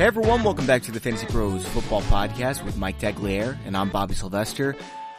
Hey 0.00 0.06
everyone, 0.06 0.42
welcome 0.42 0.64
back 0.64 0.82
to 0.84 0.92
the 0.92 0.98
Fantasy 0.98 1.26
Pros 1.26 1.62
Football 1.62 2.00
Podcast 2.00 2.64
with 2.64 2.78
Mike 2.78 2.98
Tagliere, 2.98 3.58
and 3.66 3.76
I'm 3.76 3.90
Bobby 3.90 4.14
Sylvester. 4.14 4.74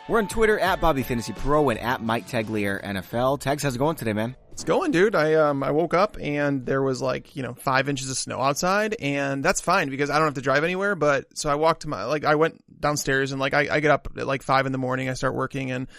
We're 0.09 0.17
on 0.17 0.27
Twitter 0.27 0.57
at 0.57 0.81
Bobby 0.81 1.03
Fantasy 1.03 1.33
Pro 1.33 1.69
and 1.69 1.79
at 1.79 2.01
Mike 2.01 2.27
Tagliere 2.27 2.83
NFL. 2.83 3.39
Tags, 3.39 3.61
how's 3.61 3.75
it 3.75 3.77
going 3.77 3.95
today, 3.95 4.13
man? 4.13 4.35
It's 4.51 4.63
going, 4.63 4.89
dude. 4.89 5.13
I 5.13 5.35
um 5.35 5.61
I 5.61 5.69
woke 5.69 5.93
up 5.93 6.17
and 6.19 6.65
there 6.65 6.81
was 6.81 6.99
like 6.99 7.35
you 7.35 7.43
know 7.43 7.53
five 7.53 7.89
inches 7.89 8.09
of 8.09 8.17
snow 8.17 8.41
outside, 8.41 8.95
and 8.99 9.45
that's 9.45 9.61
fine 9.61 9.91
because 9.91 10.09
I 10.09 10.17
don't 10.17 10.25
have 10.25 10.33
to 10.33 10.41
drive 10.41 10.63
anywhere. 10.63 10.95
But 10.95 11.37
so 11.37 11.51
I 11.51 11.53
walked 11.53 11.83
to 11.83 11.87
my 11.87 12.05
like 12.05 12.25
I 12.25 12.33
went 12.33 12.63
downstairs 12.81 13.31
and 13.31 13.39
like 13.39 13.53
I, 13.53 13.67
I 13.75 13.81
get 13.81 13.91
up 13.91 14.07
at 14.17 14.25
like 14.25 14.41
five 14.41 14.65
in 14.65 14.71
the 14.71 14.79
morning. 14.79 15.09
I 15.09 15.13
start 15.13 15.35
working 15.35 15.69
and 15.69 15.89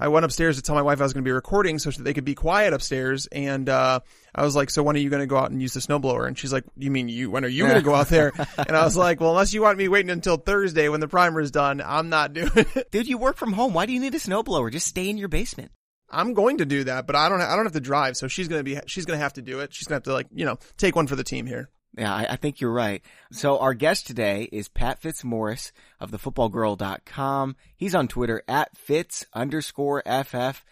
I 0.00 0.08
went 0.08 0.24
upstairs 0.24 0.56
to 0.56 0.62
tell 0.62 0.74
my 0.74 0.80
wife 0.80 0.98
I 1.00 1.04
was 1.04 1.12
going 1.12 1.22
to 1.22 1.28
be 1.28 1.32
recording 1.32 1.78
so 1.78 1.90
that 1.90 2.02
they 2.02 2.14
could 2.14 2.24
be 2.24 2.34
quiet 2.34 2.72
upstairs. 2.72 3.26
And, 3.26 3.68
uh, 3.68 4.00
I 4.34 4.42
was 4.42 4.56
like, 4.56 4.70
so 4.70 4.82
when 4.82 4.96
are 4.96 4.98
you 4.98 5.10
going 5.10 5.20
to 5.20 5.26
go 5.26 5.36
out 5.36 5.50
and 5.50 5.60
use 5.60 5.74
the 5.74 5.80
snowblower? 5.80 6.26
And 6.26 6.38
she's 6.38 6.54
like, 6.54 6.64
you 6.76 6.90
mean 6.90 7.10
you, 7.10 7.30
when 7.30 7.44
are 7.44 7.48
you 7.48 7.64
going 7.64 7.76
to 7.76 7.82
go 7.82 7.94
out 7.94 8.08
there? 8.08 8.32
and 8.56 8.74
I 8.74 8.82
was 8.84 8.96
like, 8.96 9.20
well, 9.20 9.30
unless 9.30 9.52
you 9.52 9.60
want 9.60 9.76
me 9.76 9.88
waiting 9.88 10.10
until 10.10 10.38
Thursday 10.38 10.88
when 10.88 11.00
the 11.00 11.08
primer 11.08 11.40
is 11.40 11.50
done, 11.50 11.82
I'm 11.84 12.08
not 12.08 12.32
doing 12.32 12.50
it. 12.54 12.90
Dude, 12.90 13.08
you 13.08 13.18
work 13.18 13.36
from 13.36 13.52
home. 13.52 13.74
Why 13.74 13.84
do 13.84 13.92
you 13.92 14.00
need 14.00 14.14
a 14.14 14.18
snowblower? 14.18 14.72
Just 14.72 14.86
stay 14.86 15.10
in 15.10 15.18
your 15.18 15.28
basement. 15.28 15.70
I'm 16.08 16.32
going 16.32 16.58
to 16.58 16.64
do 16.64 16.84
that, 16.84 17.06
but 17.06 17.14
I 17.14 17.28
don't, 17.28 17.40
I 17.40 17.54
don't 17.54 17.66
have 17.66 17.74
to 17.74 17.80
drive. 17.80 18.16
So 18.16 18.26
she's 18.26 18.48
going 18.48 18.60
to 18.60 18.64
be, 18.64 18.80
she's 18.86 19.04
going 19.04 19.18
to 19.18 19.22
have 19.22 19.34
to 19.34 19.42
do 19.42 19.60
it. 19.60 19.74
She's 19.74 19.86
going 19.86 20.00
to 20.00 20.10
have 20.10 20.12
to 20.12 20.14
like, 20.14 20.28
you 20.32 20.46
know, 20.46 20.58
take 20.78 20.96
one 20.96 21.06
for 21.06 21.14
the 21.16 21.24
team 21.24 21.46
here. 21.46 21.68
Yeah, 21.96 22.14
I, 22.14 22.26
I, 22.30 22.36
think 22.36 22.60
you're 22.60 22.72
right. 22.72 23.02
So 23.32 23.58
our 23.58 23.74
guest 23.74 24.06
today 24.06 24.48
is 24.52 24.68
Pat 24.68 25.00
Fitzmaurice 25.00 25.72
of 25.98 26.12
thefootballgirl.com. 26.12 27.56
He's 27.76 27.94
on 27.94 28.06
Twitter 28.06 28.42
at 28.46 28.76
Fitz 28.76 29.26
underscore 29.34 30.02
FF. 30.02 30.64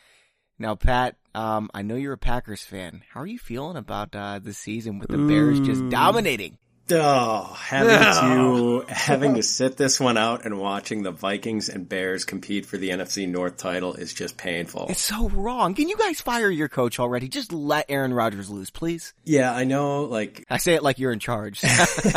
Now, 0.61 0.77
Pat, 0.77 1.17
um, 1.35 1.71
I 1.75 1.83
know 1.83 1.97
you're 1.97 2.13
a 2.13 2.19
Packers 2.19 2.63
fan. 2.63 3.03
How 3.13 3.21
are 3.21 3.27
you 3.27 3.39
feeling 3.39 3.77
about 3.77 4.15
uh, 4.15 4.39
the 4.39 4.53
season 4.53 4.99
with 4.99 5.09
the 5.09 5.19
Bears 5.19 5.61
just 5.61 5.89
dominating? 5.89 6.59
Oh, 6.93 7.57
having 7.59 7.89
to 8.89 8.93
having 8.93 9.35
to 9.35 9.43
sit 9.43 9.77
this 9.77 10.01
one 10.01 10.17
out 10.17 10.45
and 10.45 10.59
watching 10.59 11.03
the 11.03 11.11
Vikings 11.11 11.69
and 11.69 11.89
Bears 11.89 12.25
compete 12.25 12.67
for 12.67 12.77
the 12.77 12.91
NFC 12.91 13.29
North 13.29 13.57
title 13.57 13.95
is 13.95 14.15
just 14.15 14.37
painful. 14.37 14.87
It's 14.89 15.01
so 15.01 15.29
wrong. 15.29 15.75
Can 15.75 15.89
you 15.89 15.97
guys 15.97 16.21
fire 16.21 16.51
your 16.51 16.69
coach 16.69 16.99
already? 16.99 17.29
Just 17.29 17.53
let 17.53 17.87
Aaron 17.89 18.13
Rodgers 18.13 18.51
loose, 18.51 18.71
please. 18.71 19.13
Yeah, 19.25 19.55
I 19.55 19.65
know. 19.65 20.05
Like 20.05 20.45
I 20.49 20.59
say 20.59 20.75
it 20.75 20.83
like 20.83 20.99
you're 20.99 21.13
in 21.13 21.19
charge. 21.19 21.63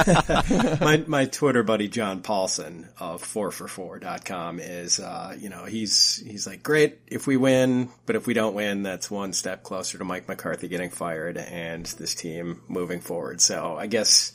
my 0.82 1.04
my 1.08 1.26
Twitter 1.26 1.64
buddy 1.64 1.88
John 1.88 2.22
Paulsen 2.22 2.88
of 3.00 3.24
4for4.com 3.24 4.60
is, 4.60 5.00
uh, 5.00 5.36
you 5.40 5.50
know, 5.50 5.66
he's 5.66 6.24
he's 6.26 6.48
like, 6.48 6.64
great 6.64 7.00
if 7.08 7.28
we 7.28 7.38
win, 7.38 7.90
but 8.06 8.16
if 8.16 8.28
we 8.28 8.34
don't 8.34 8.54
win, 8.54 8.84
that's 8.84 9.10
one 9.12 9.34
step 9.34 9.64
closer 9.64 9.98
to 9.98 10.04
Mike 10.04 10.28
McCarthy 10.28 10.68
getting 10.68 10.90
fired 10.90 11.38
and 11.38 11.86
this 11.86 12.16
team 12.16 12.62
moving 12.68 13.02
forward. 13.02 13.42
So 13.42 13.76
I 13.78 13.88
guess 13.88 14.32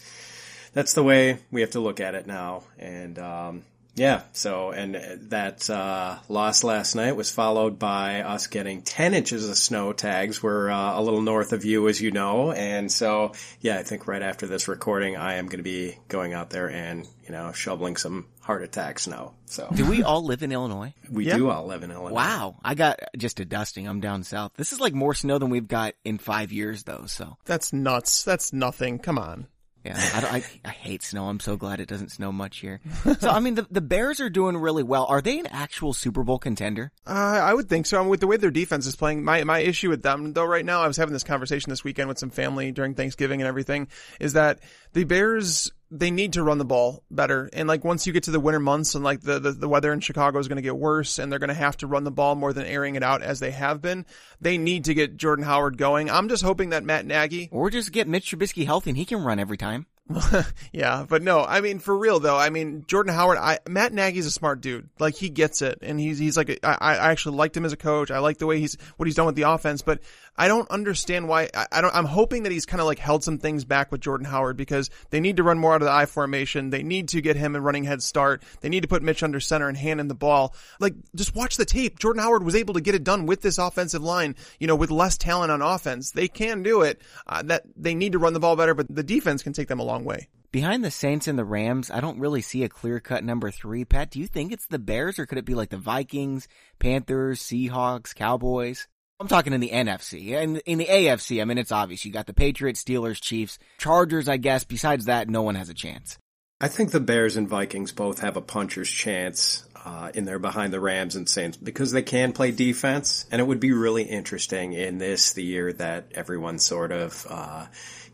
that's 0.77 0.93
the 0.93 1.03
way 1.03 1.39
we 1.51 1.63
have 1.63 1.71
to 1.71 1.81
look 1.81 2.01
at 2.01 2.15
it 2.15 2.27
now. 2.27 2.63
And 2.79 3.19
um, 3.19 3.63
yeah, 3.95 4.25
so 4.33 4.73
and 4.73 4.95
that 5.31 5.71
uh, 5.71 6.19
loss 6.29 6.63
last 6.63 6.95
night 6.95 7.17
was 7.17 7.31
followed 7.31 7.79
by 7.79 8.21
us 8.21 8.47
getting 8.47 8.83
10 8.83 9.15
inches 9.15 9.49
of 9.49 9.57
snow 9.57 9.95
tags. 9.95 10.43
We're 10.43 10.69
uh, 10.69 11.01
a 11.01 11.03
little 11.03 11.23
north 11.23 11.55
of 11.55 11.65
you, 11.65 11.89
as 11.89 11.99
you 12.03 12.11
know, 12.11 12.53
and 12.53 12.93
so 12.93 13.33
yeah, 13.63 13.79
I 13.79 13.85
think 13.85 14.07
right 14.07 14.21
after 14.21 14.47
this 14.47 14.69
recording, 14.69 15.17
I 15.17 15.37
am 15.37 15.47
going 15.47 15.61
to 15.61 15.65
be 15.65 15.97
going 16.09 16.35
out 16.35 16.51
there 16.51 16.69
and 16.69 17.09
you 17.25 17.33
know 17.33 17.53
shoveling 17.53 17.97
some 17.97 18.27
heart 18.43 18.63
attack 18.63 18.99
snow. 18.99 19.33
So 19.47 19.71
do 19.75 19.89
we 19.89 20.03
all 20.03 20.27
live 20.27 20.43
in 20.43 20.53
Illinois? 20.53 20.93
We 21.11 21.27
yeah. 21.27 21.39
do 21.39 21.49
all 21.49 21.65
live 21.65 21.85
in 21.85 21.91
Illinois. 21.91 22.13
Wow, 22.17 22.57
I 22.63 22.75
got 22.75 23.01
just 23.17 23.41
a 23.41 23.47
dusting. 23.47 23.89
I'm 23.89 24.01
down 24.01 24.25
south. 24.25 24.53
This 24.59 24.75
is 24.75 24.81
like 24.81 24.93
more 24.93 25.15
snow 25.15 25.39
than 25.39 25.49
we've 25.49 25.69
got 25.69 25.95
in 26.05 26.19
five 26.19 26.53
years, 26.53 26.83
though. 26.83 27.07
So 27.07 27.39
that's 27.47 27.73
nuts. 27.73 28.25
That's 28.25 28.53
nothing. 28.53 28.99
Come 28.99 29.19
on. 29.19 29.47
Yeah, 29.87 29.95
I, 30.15 30.39
I, 30.39 30.45
I, 30.65 30.73
hate 30.73 31.05
snow. 31.05 31.29
I'm 31.29 31.39
so 31.39 31.57
glad 31.57 31.79
it 31.79 31.89
doesn't 31.89 32.11
snow 32.11 32.33
much 32.33 32.59
here. 32.59 32.81
So, 33.21 33.31
I 33.31 33.39
mean, 33.39 33.55
the, 33.55 33.67
the 33.71 33.81
Bears 33.81 34.21
are 34.21 34.29
doing 34.29 34.57
really 34.57 34.83
well. 34.83 35.07
Are 35.09 35.21
they 35.21 35.39
an 35.39 35.47
actual 35.47 35.93
Super 35.93 36.25
Bowl 36.25 36.41
contender? 36.41 36.91
Uh, 37.07 37.11
I 37.11 37.55
would 37.55 37.69
think 37.69 37.87
so. 37.87 37.99
I 37.99 38.01
mean, 38.01 38.09
with 38.09 38.19
the 38.19 38.27
way 38.27 38.37
their 38.37 38.51
defense 38.51 38.87
is 38.87 38.97
playing, 38.97 39.25
my, 39.25 39.45
my 39.45 39.61
issue 39.61 39.89
with 39.89 40.03
them, 40.03 40.33
though, 40.33 40.45
right 40.45 40.65
now, 40.65 40.83
I 40.83 40.89
was 40.89 40.97
having 40.97 41.13
this 41.13 41.23
conversation 41.23 41.71
this 41.71 41.85
weekend 41.85 42.09
with 42.09 42.19
some 42.19 42.31
family 42.31 42.73
during 42.73 42.95
Thanksgiving 42.95 43.41
and 43.41 43.47
everything, 43.47 43.87
is 44.19 44.33
that 44.33 44.59
the 44.93 45.05
Bears 45.05 45.71
they 45.91 46.11
need 46.11 46.33
to 46.33 46.43
run 46.43 46.59
the 46.59 46.65
ball 46.65 47.05
better. 47.11 47.49
And 47.53 47.69
like 47.69 47.85
once 47.85 48.07
you 48.07 48.13
get 48.13 48.25
to 48.25 48.31
the 48.31 48.41
winter 48.41 48.59
months 48.59 48.95
and 48.95 49.05
like 49.05 49.21
the, 49.21 49.39
the, 49.39 49.53
the 49.53 49.69
weather 49.69 49.93
in 49.93 50.01
Chicago 50.01 50.39
is 50.39 50.49
going 50.49 50.57
to 50.57 50.63
get 50.63 50.77
worse 50.77 51.19
and 51.19 51.31
they're 51.31 51.39
going 51.39 51.49
to 51.49 51.55
have 51.55 51.77
to 51.79 51.87
run 51.87 52.05
the 52.05 52.11
ball 52.11 52.35
more 52.35 52.53
than 52.53 52.67
airing 52.67 52.97
it 52.97 53.03
out 53.03 53.23
as 53.23 53.39
they 53.39 53.53
have 53.53 53.81
been, 53.81 54.05
they 54.41 54.59
need 54.59 54.85
to 54.87 54.95
get 54.95 55.17
Jordan 55.17 55.45
Howard 55.45 55.79
going. 55.79 56.11
I'm 56.11 56.29
just 56.29 56.43
hoping 56.43 56.71
that 56.71 56.85
Matt 56.85 57.07
Nagy 57.07 57.49
or 57.53 57.71
just 57.71 57.93
get 57.93 58.09
Mitch 58.09 58.31
Trubisky 58.31 58.67
healthy 58.67 58.91
and 58.91 58.97
he 58.97 59.05
can 59.05 59.23
run 59.23 59.39
every 59.39 59.57
time. 59.57 59.87
yeah, 60.73 61.05
but 61.09 61.21
no, 61.23 61.45
I 61.45 61.61
mean 61.61 61.81
for 61.81 61.97
real 61.97 62.21
though. 62.21 62.37
I 62.37 62.51
mean 62.51 62.85
Jordan 62.87 63.13
Howard, 63.13 63.39
I 63.39 63.59
Matt 63.69 63.93
Nagy's 63.93 64.27
a 64.27 64.31
smart 64.31 64.61
dude. 64.61 64.89
Like 65.01 65.17
he 65.17 65.29
gets 65.31 65.63
it, 65.63 65.81
and 65.83 65.99
he's 65.99 66.19
he's 66.19 66.37
like 66.37 66.61
I 66.63 66.77
I 66.81 67.11
actually 67.11 67.37
liked 67.37 67.57
him 67.57 67.65
as 67.65 67.73
a 67.73 67.77
coach. 67.77 68.13
I 68.13 68.21
like 68.21 68.39
the 68.39 68.47
way 68.47 68.61
he's 68.61 68.77
what 68.97 69.07
he's 69.07 69.17
done 69.17 69.27
with 69.27 69.35
the 69.35 69.43
offense, 69.43 69.83
but 69.83 70.01
I 70.39 70.49
don't 70.49 70.71
understand 70.71 71.29
why. 71.29 71.49
I, 71.55 71.67
I 71.73 71.81
don't. 71.81 71.95
I'm 71.95 72.05
hoping 72.05 72.43
that 72.43 72.53
he's 72.53 72.67
kind 72.67 72.81
of 72.81 72.87
like 72.87 72.99
held 72.99 73.25
some 73.25 73.39
things 73.39 73.65
back 73.65 73.91
with 73.91 74.01
Jordan 74.01 74.27
Howard 74.27 74.57
because 74.57 74.91
they 75.11 75.21
need 75.21 75.37
to 75.39 75.43
run 75.43 75.59
more 75.59 75.75
out 75.75 75.83
of 75.83 75.87
the 75.87 75.93
I 75.93 76.07
formation. 76.07 76.71
They 76.71 76.83
need 76.83 77.09
to 77.09 77.21
get 77.21 77.37
him 77.37 77.57
a 77.57 77.61
running 77.61 77.85
head 77.85 78.03
start. 78.03 78.43
They 78.61 78.69
need 78.69 78.83
to 78.83 78.89
put 78.89 79.03
Mitch 79.03 79.23
under 79.23 79.41
center 79.41 79.69
and 79.69 79.77
hand 79.77 80.01
him 80.01 80.09
the 80.09 80.15
ball. 80.15 80.55
Like 80.81 80.95
just 81.15 81.35
watch 81.35 81.57
the 81.57 81.65
tape. 81.65 81.99
Jordan 81.99 82.23
Howard 82.23 82.43
was 82.43 82.55
able 82.55 82.75
to 82.75 82.81
get 82.81 82.95
it 82.95 83.05
done 83.05 83.27
with 83.27 83.43
this 83.43 83.59
offensive 83.59 84.03
line. 84.03 84.37
You 84.61 84.67
know, 84.67 84.77
with 84.77 84.91
less 84.91 85.17
talent 85.17 85.51
on 85.51 85.63
offense, 85.63 86.11
they 86.11 86.29
can 86.29 86.63
do 86.63 86.83
it. 86.83 87.01
Uh, 87.27 87.43
that 87.43 87.65
they 87.77 87.95
need 87.95 88.13
to 88.13 88.19
run 88.19 88.33
the 88.33 88.41
ball 88.41 88.57
better, 88.57 88.75
but 88.75 88.95
the 88.95 89.03
defense 89.03 89.43
can 89.43 89.53
take 89.53 89.69
them 89.69 89.81
a 89.81 89.85
long 89.85 90.05
way. 90.05 90.29
Behind 90.53 90.83
the 90.83 90.91
Saints 90.91 91.29
and 91.29 91.39
the 91.39 91.45
Rams, 91.45 91.91
I 91.91 92.01
don't 92.01 92.19
really 92.19 92.41
see 92.41 92.63
a 92.63 92.69
clear 92.69 93.01
cut 93.01 93.25
number 93.25 93.51
three. 93.51 93.85
Pat, 93.85 94.11
do 94.11 94.19
you 94.19 94.27
think 94.27 94.53
it's 94.53 94.67
the 94.67 94.79
Bears 94.79 95.19
or 95.19 95.27
could 95.27 95.39
it 95.39 95.45
be 95.45 95.55
like 95.55 95.71
the 95.71 95.77
Vikings, 95.77 96.49
Panthers, 96.79 97.43
Seahawks, 97.43 98.15
Cowboys? 98.15 98.89
I'm 99.19 99.29
talking 99.29 99.53
in 99.53 99.61
the 99.61 99.71
NFC. 99.71 100.35
And 100.35 100.59
in 100.67 100.79
the 100.79 100.87
AFC, 100.87 101.41
I 101.41 101.45
mean, 101.45 101.59
it's 101.59 101.73
obvious. 101.73 102.05
You 102.05 102.13
got 102.13 102.27
the 102.27 102.35
Patriots, 102.35 102.83
Steelers, 102.83 103.21
Chiefs, 103.21 103.59
Chargers, 103.79 104.29
I 104.29 104.37
guess. 104.37 104.65
Besides 104.65 105.07
that, 105.07 105.29
no 105.29 105.43
one 105.43 105.55
has 105.55 105.69
a 105.69 105.75
chance. 105.75 106.19
I 106.61 106.69
think 106.69 106.91
the 106.91 107.01
Bears 107.01 107.37
and 107.37 107.49
Vikings 107.49 107.93
both 107.93 108.21
have 108.21 108.37
a 108.37 108.41
puncher's 108.41 108.91
chance 108.91 109.65
uh, 109.85 110.11
in 110.15 110.25
there 110.25 110.39
behind 110.39 110.73
the 110.73 110.81
Rams 110.81 111.15
and 111.15 111.29
Saints 111.29 111.57
because 111.57 111.93
they 111.93 112.03
can 112.03 112.33
play 112.33 112.51
defense, 112.51 113.27
and 113.31 113.41
it 113.41 113.45
would 113.45 113.61
be 113.61 113.73
really 113.73 114.05
interesting 114.05 114.73
in 114.73 114.99
this 114.99 115.35
the 115.35 115.45
year 115.45 115.73
that 115.75 116.13
everyone 116.15 116.59
sort 116.59 116.93
of 116.93 117.27
uh, 117.29 117.67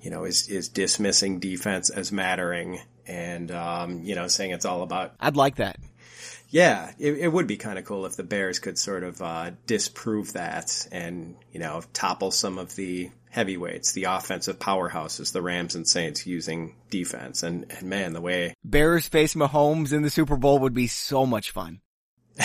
you 0.03 0.11
know, 0.11 0.25
is, 0.25 0.49
is 0.49 0.69
dismissing 0.69 1.39
defense 1.39 1.89
as 1.89 2.13
mattering 2.13 2.81
and, 3.07 3.51
um, 3.51 4.03
you 4.03 4.15
know, 4.15 4.27
saying 4.27 4.51
it's 4.51 4.65
all 4.65 4.83
about. 4.83 5.15
I'd 5.21 5.37
like 5.37 5.57
that. 5.57 5.77
Yeah, 6.53 6.93
it, 6.99 7.17
it 7.17 7.29
would 7.29 7.47
be 7.47 7.57
kind 7.57 7.79
of 7.79 7.87
cool 7.87 8.05
if 8.05 8.15
the 8.15 8.23
Bears 8.23 8.59
could 8.59 8.79
sort 8.79 9.03
of, 9.03 9.21
uh, 9.23 9.53
disprove 9.67 10.35
that 10.35 10.87
and, 10.93 11.35
you 11.51 11.59
know, 11.59 11.83
topple 11.95 12.31
some 12.31 12.59
of 12.59 12.77
the 12.77 13.11
heavyweights, 13.31 13.93
the 13.93 14.05
offensive 14.05 14.59
powerhouses, 14.59 15.33
the 15.33 15.41
Rams 15.41 15.75
and 15.75 15.89
Saints 15.89 16.27
using 16.27 16.77
defense. 16.91 17.43
And, 17.43 17.67
and 17.71 17.89
man, 17.89 18.13
the 18.13 18.21
way 18.21 18.55
Bears 18.63 19.09
face 19.09 19.35
Mahomes 19.35 19.95
in 19.95 20.03
the 20.03 20.11
Super 20.11 20.37
Bowl 20.37 20.59
would 20.59 20.75
be 20.75 20.87
so 20.87 21.25
much 21.25 21.51
fun. 21.51 21.81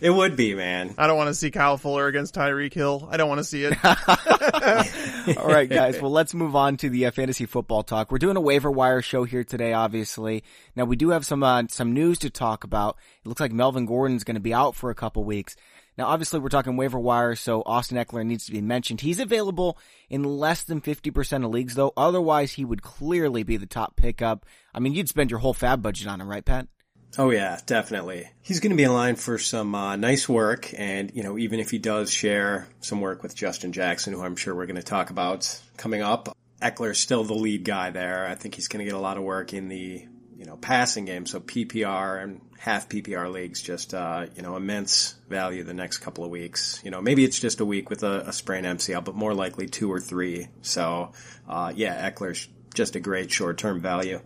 it 0.00 0.10
would 0.10 0.36
be, 0.36 0.54
man. 0.54 0.94
I 0.98 1.06
don't 1.06 1.16
want 1.16 1.28
to 1.28 1.34
see 1.34 1.50
Kyle 1.50 1.76
Fuller 1.76 2.06
against 2.06 2.34
Tyreek 2.34 2.72
Hill. 2.72 3.08
I 3.10 3.16
don't 3.16 3.28
want 3.28 3.38
to 3.38 3.44
see 3.44 3.64
it. 3.64 3.76
All 5.38 5.46
right, 5.46 5.68
guys. 5.68 6.00
Well, 6.00 6.10
let's 6.10 6.34
move 6.34 6.56
on 6.56 6.76
to 6.78 6.90
the 6.90 7.06
uh, 7.06 7.10
fantasy 7.10 7.46
football 7.46 7.82
talk. 7.82 8.10
We're 8.10 8.18
doing 8.18 8.36
a 8.36 8.40
waiver 8.40 8.70
wire 8.70 9.02
show 9.02 9.24
here 9.24 9.44
today, 9.44 9.72
obviously. 9.72 10.44
Now, 10.76 10.84
we 10.84 10.96
do 10.96 11.10
have 11.10 11.24
some 11.24 11.42
uh, 11.42 11.64
some 11.68 11.92
news 11.92 12.18
to 12.20 12.30
talk 12.30 12.64
about. 12.64 12.96
It 13.24 13.28
looks 13.28 13.40
like 13.40 13.52
Melvin 13.52 13.86
Gordon's 13.86 14.24
going 14.24 14.36
to 14.36 14.40
be 14.40 14.54
out 14.54 14.74
for 14.74 14.90
a 14.90 14.94
couple 14.94 15.24
weeks. 15.24 15.56
Now, 15.98 16.06
obviously, 16.06 16.38
we're 16.38 16.48
talking 16.48 16.76
waiver 16.76 16.98
wire, 16.98 17.34
so 17.34 17.62
Austin 17.66 17.98
Ekeler 17.98 18.24
needs 18.24 18.46
to 18.46 18.52
be 18.52 18.60
mentioned. 18.60 19.00
He's 19.00 19.18
available 19.18 19.76
in 20.08 20.22
less 20.22 20.62
than 20.62 20.80
50% 20.80 21.44
of 21.44 21.50
leagues, 21.50 21.74
though. 21.74 21.92
Otherwise, 21.96 22.52
he 22.52 22.64
would 22.64 22.82
clearly 22.82 23.42
be 23.42 23.56
the 23.56 23.66
top 23.66 23.96
pickup. 23.96 24.46
I 24.72 24.78
mean, 24.78 24.94
you'd 24.94 25.08
spend 25.08 25.30
your 25.30 25.40
whole 25.40 25.54
fab 25.54 25.82
budget 25.82 26.06
on 26.06 26.20
him, 26.20 26.28
right, 26.28 26.44
Pat? 26.44 26.68
Oh 27.16 27.30
yeah, 27.30 27.58
definitely. 27.64 28.28
He's 28.42 28.60
going 28.60 28.70
to 28.70 28.76
be 28.76 28.84
in 28.84 28.92
line 28.92 29.16
for 29.16 29.38
some 29.38 29.74
uh, 29.74 29.96
nice 29.96 30.28
work, 30.28 30.72
and 30.76 31.10
you 31.14 31.22
know, 31.22 31.38
even 31.38 31.58
if 31.58 31.70
he 31.70 31.78
does 31.78 32.12
share 32.12 32.68
some 32.80 33.00
work 33.00 33.22
with 33.22 33.34
Justin 33.34 33.72
Jackson, 33.72 34.12
who 34.12 34.22
I'm 34.22 34.36
sure 34.36 34.54
we're 34.54 34.66
going 34.66 34.76
to 34.76 34.82
talk 34.82 35.10
about 35.10 35.60
coming 35.76 36.02
up, 36.02 36.36
Ekeler's 36.60 36.98
still 36.98 37.24
the 37.24 37.34
lead 37.34 37.64
guy 37.64 37.90
there. 37.90 38.26
I 38.26 38.34
think 38.34 38.54
he's 38.54 38.68
going 38.68 38.80
to 38.80 38.84
get 38.84 38.94
a 38.94 39.00
lot 39.00 39.16
of 39.16 39.22
work 39.22 39.54
in 39.54 39.68
the 39.68 40.06
you 40.36 40.44
know 40.44 40.56
passing 40.56 41.06
game. 41.06 41.24
So 41.24 41.40
PPR 41.40 42.22
and 42.22 42.40
half 42.58 42.88
PPR 42.88 43.32
leagues, 43.32 43.62
just 43.62 43.94
uh, 43.94 44.26
you 44.36 44.42
know, 44.42 44.56
immense 44.56 45.14
value 45.28 45.64
the 45.64 45.74
next 45.74 45.98
couple 45.98 46.24
of 46.24 46.30
weeks. 46.30 46.80
You 46.84 46.90
know, 46.90 47.00
maybe 47.00 47.24
it's 47.24 47.40
just 47.40 47.60
a 47.60 47.64
week 47.64 47.88
with 47.88 48.02
a, 48.02 48.28
a 48.28 48.32
sprained 48.32 48.66
MCL, 48.66 49.04
but 49.04 49.14
more 49.14 49.34
likely 49.34 49.66
two 49.66 49.90
or 49.90 49.98
three. 49.98 50.48
So 50.62 51.12
uh, 51.48 51.72
yeah, 51.74 52.10
Ekeler's 52.10 52.48
just 52.74 52.96
a 52.96 53.00
great 53.00 53.32
short 53.32 53.56
term 53.56 53.80
value 53.80 54.20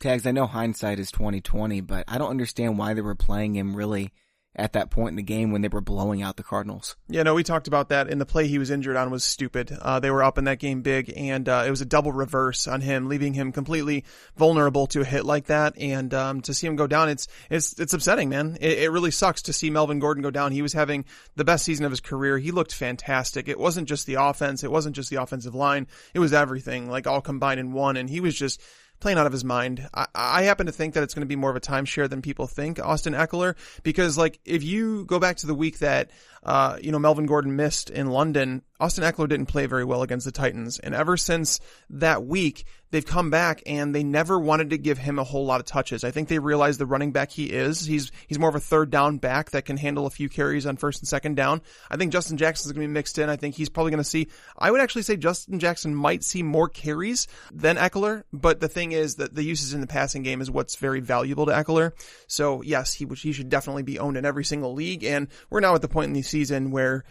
tags. 0.00 0.26
I 0.26 0.32
know 0.32 0.46
hindsight 0.46 0.98
is 0.98 1.10
twenty 1.10 1.40
twenty, 1.40 1.80
but 1.80 2.04
I 2.08 2.18
don't 2.18 2.30
understand 2.30 2.78
why 2.78 2.94
they 2.94 3.02
were 3.02 3.14
playing 3.14 3.54
him 3.54 3.76
really 3.76 4.12
at 4.56 4.74
that 4.74 4.88
point 4.88 5.08
in 5.08 5.16
the 5.16 5.22
game 5.22 5.50
when 5.50 5.62
they 5.62 5.68
were 5.68 5.80
blowing 5.80 6.22
out 6.22 6.36
the 6.36 6.42
Cardinals. 6.44 6.94
Yeah, 7.08 7.24
no, 7.24 7.34
we 7.34 7.42
talked 7.42 7.66
about 7.66 7.88
that. 7.88 8.08
And 8.08 8.20
the 8.20 8.24
play 8.24 8.46
he 8.46 8.60
was 8.60 8.70
injured 8.70 8.94
on 8.94 9.10
was 9.10 9.24
stupid. 9.24 9.76
Uh, 9.82 9.98
they 9.98 10.12
were 10.12 10.22
up 10.22 10.38
in 10.38 10.44
that 10.44 10.60
game 10.60 10.82
big, 10.82 11.12
and 11.16 11.48
uh, 11.48 11.64
it 11.66 11.70
was 11.70 11.80
a 11.80 11.84
double 11.84 12.12
reverse 12.12 12.68
on 12.68 12.80
him, 12.80 13.08
leaving 13.08 13.34
him 13.34 13.50
completely 13.50 14.04
vulnerable 14.36 14.86
to 14.86 15.00
a 15.00 15.04
hit 15.04 15.24
like 15.24 15.46
that. 15.46 15.76
And 15.76 16.14
um, 16.14 16.40
to 16.42 16.54
see 16.54 16.68
him 16.68 16.76
go 16.76 16.86
down, 16.86 17.08
it's 17.08 17.26
it's 17.50 17.80
it's 17.80 17.94
upsetting, 17.94 18.28
man. 18.28 18.56
It, 18.60 18.78
it 18.78 18.90
really 18.92 19.10
sucks 19.10 19.42
to 19.42 19.52
see 19.52 19.70
Melvin 19.70 19.98
Gordon 19.98 20.22
go 20.22 20.30
down. 20.30 20.52
He 20.52 20.62
was 20.62 20.72
having 20.72 21.04
the 21.34 21.44
best 21.44 21.64
season 21.64 21.84
of 21.84 21.90
his 21.90 22.00
career. 22.00 22.38
He 22.38 22.52
looked 22.52 22.72
fantastic. 22.72 23.48
It 23.48 23.58
wasn't 23.58 23.88
just 23.88 24.06
the 24.06 24.14
offense. 24.14 24.62
It 24.62 24.70
wasn't 24.70 24.94
just 24.94 25.10
the 25.10 25.20
offensive 25.20 25.56
line. 25.56 25.88
It 26.14 26.20
was 26.20 26.32
everything, 26.32 26.88
like 26.88 27.08
all 27.08 27.20
combined 27.20 27.58
in 27.58 27.72
one. 27.72 27.96
And 27.96 28.08
he 28.08 28.20
was 28.20 28.36
just 28.36 28.62
playing 29.04 29.18
out 29.18 29.26
of 29.26 29.32
his 29.32 29.44
mind. 29.44 29.86
I, 29.92 30.06
I 30.14 30.42
happen 30.44 30.64
to 30.64 30.72
think 30.72 30.94
that 30.94 31.02
it's 31.02 31.12
going 31.12 31.26
to 31.26 31.28
be 31.28 31.36
more 31.36 31.50
of 31.50 31.56
a 31.56 31.60
timeshare 31.60 32.08
than 32.08 32.22
people 32.22 32.46
think, 32.46 32.80
Austin 32.82 33.12
Ekeler, 33.12 33.54
because 33.82 34.16
like 34.16 34.40
if 34.46 34.62
you 34.62 35.04
go 35.04 35.18
back 35.18 35.36
to 35.36 35.46
the 35.46 35.54
week 35.54 35.80
that 35.80 36.08
uh, 36.44 36.78
you 36.80 36.92
know, 36.92 36.98
Melvin 36.98 37.26
Gordon 37.26 37.56
missed 37.56 37.90
in 37.90 38.08
London, 38.08 38.62
Austin 38.78 39.04
Ekeler 39.04 39.28
didn't 39.28 39.46
play 39.46 39.66
very 39.66 39.84
well 39.84 40.02
against 40.02 40.26
the 40.26 40.32
Titans. 40.32 40.78
And 40.78 40.94
ever 40.94 41.16
since 41.16 41.60
that 41.90 42.24
week, 42.24 42.64
they've 42.94 43.04
come 43.04 43.28
back 43.28 43.60
and 43.66 43.92
they 43.92 44.04
never 44.04 44.38
wanted 44.38 44.70
to 44.70 44.78
give 44.78 44.98
him 44.98 45.18
a 45.18 45.24
whole 45.24 45.44
lot 45.44 45.58
of 45.58 45.66
touches. 45.66 46.04
I 46.04 46.12
think 46.12 46.28
they 46.28 46.38
realized 46.38 46.78
the 46.78 46.86
running 46.86 47.10
back 47.10 47.32
he 47.32 47.46
is. 47.46 47.84
He's, 47.84 48.12
he's 48.28 48.38
more 48.38 48.48
of 48.48 48.54
a 48.54 48.60
third 48.60 48.90
down 48.90 49.18
back 49.18 49.50
that 49.50 49.64
can 49.64 49.76
handle 49.76 50.06
a 50.06 50.10
few 50.10 50.28
carries 50.28 50.64
on 50.64 50.76
first 50.76 51.00
and 51.00 51.08
second 51.08 51.34
down. 51.34 51.60
I 51.90 51.96
think 51.96 52.12
Justin 52.12 52.36
Jackson's 52.36 52.70
going 52.70 52.84
to 52.84 52.88
be 52.88 52.92
mixed 52.92 53.18
in. 53.18 53.28
I 53.28 53.34
think 53.34 53.56
he's 53.56 53.68
probably 53.68 53.90
going 53.90 54.02
to 54.02 54.08
see, 54.08 54.28
I 54.56 54.70
would 54.70 54.80
actually 54.80 55.02
say 55.02 55.16
Justin 55.16 55.58
Jackson 55.58 55.92
might 55.92 56.22
see 56.22 56.44
more 56.44 56.68
carries 56.68 57.26
than 57.52 57.76
Ekeler. 57.78 58.22
But 58.32 58.60
the 58.60 58.68
thing 58.68 58.92
is 58.92 59.16
that 59.16 59.34
the 59.34 59.42
uses 59.42 59.74
in 59.74 59.80
the 59.80 59.88
passing 59.88 60.22
game 60.22 60.40
is 60.40 60.48
what's 60.48 60.76
very 60.76 61.00
valuable 61.00 61.46
to 61.46 61.52
Ekeler. 61.52 61.90
So 62.28 62.62
yes, 62.62 62.94
he, 62.94 63.06
he 63.16 63.32
should 63.32 63.48
definitely 63.48 63.82
be 63.82 63.98
owned 63.98 64.16
in 64.16 64.24
every 64.24 64.44
single 64.44 64.72
league. 64.72 65.02
And 65.02 65.26
we're 65.50 65.58
now 65.58 65.74
at 65.74 65.82
the 65.82 65.88
point 65.88 66.06
in 66.06 66.12
the 66.12 66.22
season 66.22 66.70
where 66.70 67.04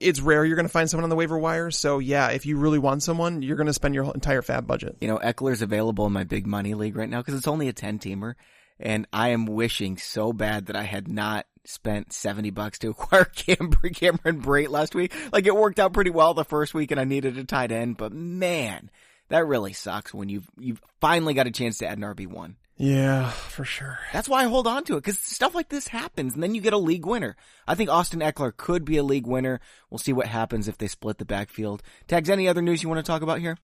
it's 0.00 0.20
rare 0.20 0.44
you're 0.44 0.56
going 0.56 0.66
to 0.66 0.72
find 0.72 0.88
someone 0.88 1.04
on 1.04 1.10
the 1.10 1.16
waiver 1.16 1.38
wire. 1.38 1.70
So 1.70 1.98
yeah, 1.98 2.28
if 2.28 2.46
you 2.46 2.56
really 2.56 2.78
want 2.78 3.02
someone, 3.02 3.42
you're 3.42 3.56
going 3.56 3.66
to 3.66 3.72
spend 3.72 3.94
your 3.94 4.12
entire 4.12 4.42
fab 4.42 4.66
budget. 4.66 4.96
You 5.00 5.08
know, 5.08 5.18
Ekeler's 5.18 5.62
available 5.62 6.06
in 6.06 6.12
my 6.12 6.24
big 6.24 6.46
money 6.46 6.74
league 6.74 6.96
right 6.96 7.08
now 7.08 7.20
because 7.20 7.34
it's 7.34 7.48
only 7.48 7.68
a 7.68 7.72
10 7.72 7.98
teamer. 7.98 8.34
And 8.80 9.06
I 9.12 9.28
am 9.28 9.46
wishing 9.46 9.96
so 9.96 10.32
bad 10.32 10.66
that 10.66 10.76
I 10.76 10.82
had 10.82 11.06
not 11.08 11.46
spent 11.64 12.12
70 12.12 12.50
bucks 12.50 12.78
to 12.80 12.90
acquire 12.90 13.24
Cam- 13.24 13.72
Cameron 13.94 14.42
Brate 14.42 14.70
last 14.70 14.94
week. 14.94 15.14
Like 15.32 15.46
it 15.46 15.54
worked 15.54 15.78
out 15.78 15.92
pretty 15.92 16.10
well 16.10 16.34
the 16.34 16.44
first 16.44 16.74
week 16.74 16.90
and 16.90 17.00
I 17.00 17.04
needed 17.04 17.38
a 17.38 17.44
tight 17.44 17.72
end, 17.72 17.96
but 17.96 18.12
man, 18.12 18.90
that 19.28 19.46
really 19.46 19.72
sucks 19.72 20.12
when 20.12 20.28
you've, 20.28 20.48
you've 20.58 20.82
finally 21.00 21.34
got 21.34 21.46
a 21.46 21.52
chance 21.52 21.78
to 21.78 21.86
add 21.86 21.98
an 21.98 22.04
RB1. 22.04 22.54
Yeah, 22.76 23.30
for 23.30 23.64
sure. 23.64 23.98
That's 24.12 24.28
why 24.28 24.42
I 24.42 24.48
hold 24.48 24.66
on 24.66 24.84
to 24.84 24.96
it 24.96 25.04
because 25.04 25.18
stuff 25.18 25.54
like 25.54 25.68
this 25.68 25.88
happens 25.88 26.34
and 26.34 26.42
then 26.42 26.54
you 26.54 26.60
get 26.60 26.72
a 26.72 26.78
league 26.78 27.06
winner. 27.06 27.36
I 27.66 27.74
think 27.74 27.90
Austin 27.90 28.20
Ekeler 28.20 28.56
could 28.56 28.84
be 28.84 28.96
a 28.96 29.02
league 29.02 29.26
winner. 29.26 29.60
We'll 29.90 29.98
see 29.98 30.12
what 30.12 30.26
happens 30.26 30.68
if 30.68 30.78
they 30.78 30.88
split 30.88 31.18
the 31.18 31.24
backfield. 31.24 31.82
Tags, 32.08 32.30
any 32.30 32.48
other 32.48 32.62
news 32.62 32.82
you 32.82 32.88
want 32.88 33.04
to 33.04 33.10
talk 33.10 33.22
about 33.22 33.40
here? 33.40 33.58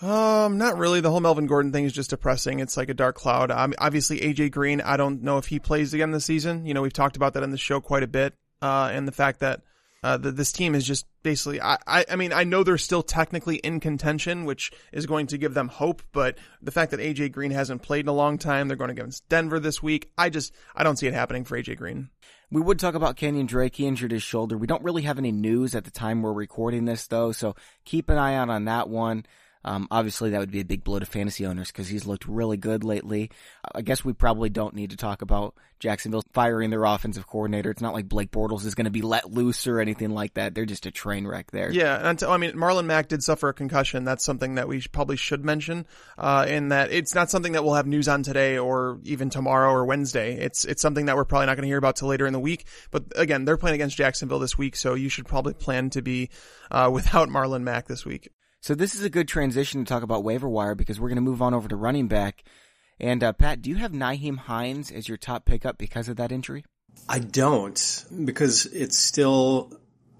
Um, 0.00 0.58
not 0.58 0.78
really. 0.78 1.00
The 1.00 1.10
whole 1.10 1.20
Melvin 1.20 1.46
Gordon 1.46 1.72
thing 1.72 1.84
is 1.84 1.92
just 1.92 2.10
depressing. 2.10 2.60
It's 2.60 2.76
like 2.76 2.88
a 2.88 2.94
dark 2.94 3.16
cloud. 3.16 3.50
Um, 3.50 3.74
obviously 3.78 4.20
AJ 4.20 4.52
Green, 4.52 4.80
I 4.80 4.96
don't 4.96 5.22
know 5.22 5.38
if 5.38 5.46
he 5.46 5.58
plays 5.58 5.92
again 5.92 6.12
this 6.12 6.24
season. 6.24 6.66
You 6.66 6.74
know, 6.74 6.82
we've 6.82 6.92
talked 6.92 7.16
about 7.16 7.34
that 7.34 7.42
in 7.42 7.50
the 7.50 7.58
show 7.58 7.80
quite 7.80 8.02
a 8.02 8.08
bit. 8.08 8.34
Uh, 8.62 8.90
and 8.92 9.06
the 9.06 9.12
fact 9.12 9.40
that 9.40 9.62
uh, 10.02 10.16
the, 10.16 10.30
this 10.30 10.52
team 10.52 10.74
is 10.74 10.86
just 10.86 11.06
basically, 11.22 11.60
I, 11.60 11.78
I, 11.86 12.04
I 12.10 12.16
mean, 12.16 12.32
I 12.32 12.44
know 12.44 12.62
they're 12.62 12.78
still 12.78 13.02
technically 13.02 13.56
in 13.56 13.80
contention, 13.80 14.44
which 14.44 14.70
is 14.92 15.06
going 15.06 15.26
to 15.28 15.38
give 15.38 15.54
them 15.54 15.68
hope, 15.68 16.02
but 16.12 16.38
the 16.62 16.70
fact 16.70 16.92
that 16.92 17.00
AJ 17.00 17.32
Green 17.32 17.50
hasn't 17.50 17.82
played 17.82 18.04
in 18.04 18.08
a 18.08 18.14
long 18.14 18.38
time, 18.38 18.68
they're 18.68 18.76
going 18.76 18.90
against 18.90 19.28
Denver 19.28 19.58
this 19.58 19.82
week. 19.82 20.10
I 20.16 20.30
just, 20.30 20.54
I 20.76 20.84
don't 20.84 20.96
see 20.96 21.08
it 21.08 21.14
happening 21.14 21.44
for 21.44 21.60
AJ 21.60 21.78
Green. 21.78 22.10
We 22.50 22.60
would 22.60 22.78
talk 22.78 22.94
about 22.94 23.16
Kenyan 23.16 23.46
Drake. 23.46 23.76
He 23.76 23.86
injured 23.86 24.12
his 24.12 24.22
shoulder. 24.22 24.56
We 24.56 24.66
don't 24.66 24.84
really 24.84 25.02
have 25.02 25.18
any 25.18 25.32
news 25.32 25.74
at 25.74 25.84
the 25.84 25.90
time 25.90 26.22
we're 26.22 26.32
recording 26.32 26.84
this 26.84 27.06
though, 27.06 27.32
so 27.32 27.56
keep 27.84 28.08
an 28.08 28.18
eye 28.18 28.34
out 28.34 28.50
on 28.50 28.66
that 28.66 28.88
one. 28.88 29.26
Um, 29.68 29.86
obviously 29.90 30.30
that 30.30 30.40
would 30.40 30.50
be 30.50 30.60
a 30.60 30.64
big 30.64 30.82
blow 30.82 30.98
to 30.98 31.04
fantasy 31.04 31.44
owners 31.44 31.68
because 31.70 31.88
he's 31.88 32.06
looked 32.06 32.26
really 32.26 32.56
good 32.56 32.84
lately. 32.84 33.30
I 33.74 33.82
guess 33.82 34.02
we 34.02 34.14
probably 34.14 34.48
don't 34.48 34.74
need 34.74 34.90
to 34.90 34.96
talk 34.96 35.20
about 35.20 35.54
Jacksonville 35.78 36.24
firing 36.32 36.70
their 36.70 36.84
offensive 36.84 37.26
coordinator. 37.26 37.70
It's 37.70 37.82
not 37.82 37.92
like 37.92 38.08
Blake 38.08 38.30
Bortles 38.30 38.64
is 38.64 38.74
going 38.74 38.86
to 38.86 38.90
be 38.90 39.02
let 39.02 39.30
loose 39.30 39.66
or 39.66 39.78
anything 39.78 40.10
like 40.10 40.34
that. 40.34 40.54
They're 40.54 40.64
just 40.64 40.86
a 40.86 40.90
train 40.90 41.26
wreck 41.26 41.50
there. 41.50 41.70
Yeah, 41.70 42.14
I 42.26 42.38
mean 42.38 42.52
Marlon 42.52 42.86
Mack 42.86 43.08
did 43.08 43.22
suffer 43.22 43.50
a 43.50 43.52
concussion. 43.52 44.04
That's 44.04 44.24
something 44.24 44.54
that 44.54 44.68
we 44.68 44.80
probably 44.90 45.16
should 45.16 45.44
mention. 45.44 45.84
Uh, 46.16 46.46
in 46.48 46.70
that 46.70 46.90
it's 46.90 47.14
not 47.14 47.28
something 47.28 47.52
that 47.52 47.62
we'll 47.62 47.74
have 47.74 47.86
news 47.86 48.08
on 48.08 48.22
today 48.22 48.56
or 48.56 48.98
even 49.04 49.28
tomorrow 49.28 49.70
or 49.70 49.84
Wednesday. 49.84 50.38
It's 50.38 50.64
it's 50.64 50.80
something 50.80 51.06
that 51.06 51.16
we're 51.16 51.26
probably 51.26 51.44
not 51.44 51.56
going 51.56 51.64
to 51.64 51.68
hear 51.68 51.76
about 51.76 51.96
till 51.96 52.08
later 52.08 52.26
in 52.26 52.32
the 52.32 52.40
week. 52.40 52.64
But 52.90 53.04
again, 53.16 53.44
they're 53.44 53.58
playing 53.58 53.74
against 53.74 53.98
Jacksonville 53.98 54.38
this 54.38 54.56
week, 54.56 54.76
so 54.76 54.94
you 54.94 55.10
should 55.10 55.26
probably 55.26 55.52
plan 55.52 55.90
to 55.90 56.00
be 56.00 56.30
uh, 56.70 56.88
without 56.90 57.28
Marlon 57.28 57.64
Mack 57.64 57.86
this 57.86 58.06
week. 58.06 58.30
So 58.68 58.74
this 58.74 58.94
is 58.94 59.02
a 59.02 59.08
good 59.08 59.28
transition 59.28 59.82
to 59.82 59.88
talk 59.88 60.02
about 60.02 60.24
waiver 60.24 60.46
wire 60.46 60.74
because 60.74 61.00
we're 61.00 61.08
going 61.08 61.16
to 61.16 61.22
move 61.22 61.40
on 61.40 61.54
over 61.54 61.70
to 61.70 61.74
running 61.74 62.06
back. 62.06 62.44
And 63.00 63.24
uh, 63.24 63.32
Pat, 63.32 63.62
do 63.62 63.70
you 63.70 63.76
have 63.76 63.92
Nyheim 63.92 64.36
Hines 64.36 64.90
as 64.90 65.08
your 65.08 65.16
top 65.16 65.46
pickup 65.46 65.78
because 65.78 66.06
of 66.10 66.16
that 66.16 66.30
injury? 66.30 66.66
I 67.08 67.18
don't 67.18 68.04
because 68.26 68.66
it's 68.66 68.98
still 68.98 69.72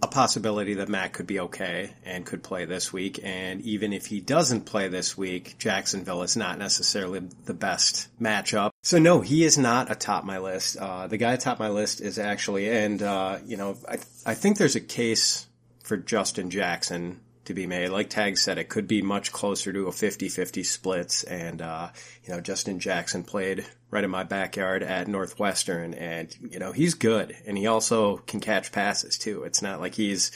a 0.03 0.07
possibility 0.07 0.73
that 0.73 0.89
Mack 0.89 1.13
could 1.13 1.27
be 1.27 1.41
okay 1.41 1.93
and 2.07 2.25
could 2.25 2.43
play 2.43 2.65
this 2.65 2.91
week. 2.91 3.21
And 3.23 3.61
even 3.67 3.93
if 3.93 4.07
he 4.07 4.19
doesn't 4.19 4.63
play 4.63 4.89
this 4.89 5.15
week, 5.15 5.57
Jacksonville 5.59 6.23
is 6.23 6.35
not 6.35 6.59
necessarily 6.59 7.21
the 7.45 7.53
best 7.53 8.09
matchup. 8.19 8.71
So 8.83 8.99
no, 8.99 9.21
he 9.21 9.45
is 9.45 9.59
not 9.59 9.91
atop 9.91 10.25
my 10.25 10.39
list. 10.39 10.79
Uh, 10.79 11.07
the 11.07 11.19
guy 11.19 11.35
atop 11.35 11.59
my 11.59 11.69
list 11.69 12.01
is 12.01 12.19
actually, 12.19 12.71
and, 12.71 13.03
uh, 13.03 13.41
you 13.45 13.59
know, 13.59 13.77
I, 13.87 13.99
I 14.25 14.33
think 14.33 14.57
there's 14.57 14.77
a 14.77 14.81
case 14.81 15.47
for 15.83 15.99
Justin 15.99 16.49
Jackson 16.49 17.21
to 17.49 17.55
be 17.55 17.67
made. 17.67 17.89
Like 17.89 18.09
Tag 18.09 18.39
said, 18.39 18.59
it 18.59 18.69
could 18.69 18.87
be 18.87 19.03
much 19.03 19.33
closer 19.33 19.73
to 19.73 19.89
a 19.89 19.91
50-50 19.91 20.65
splits. 20.65 21.25
And, 21.25 21.61
uh, 21.61 21.89
you 22.25 22.33
know, 22.33 22.41
Justin 22.41 22.79
Jackson 22.79 23.25
played 23.25 23.67
right 23.91 24.05
in 24.05 24.11
my 24.11 24.23
backyard 24.23 24.83
at 24.83 25.09
Northwestern 25.09 25.95
and, 25.95 26.35
you 26.41 26.59
know, 26.59 26.73
he's 26.73 26.95
good. 26.95 27.35
And 27.47 27.59
he 27.59 27.67
also 27.67 28.19
can 28.19 28.41
catch 28.41 28.71
passes 28.71 29.19
too. 29.19 29.45
It's 29.45 29.63
not 29.63 29.81
like 29.81 29.95
he's, 29.95 30.31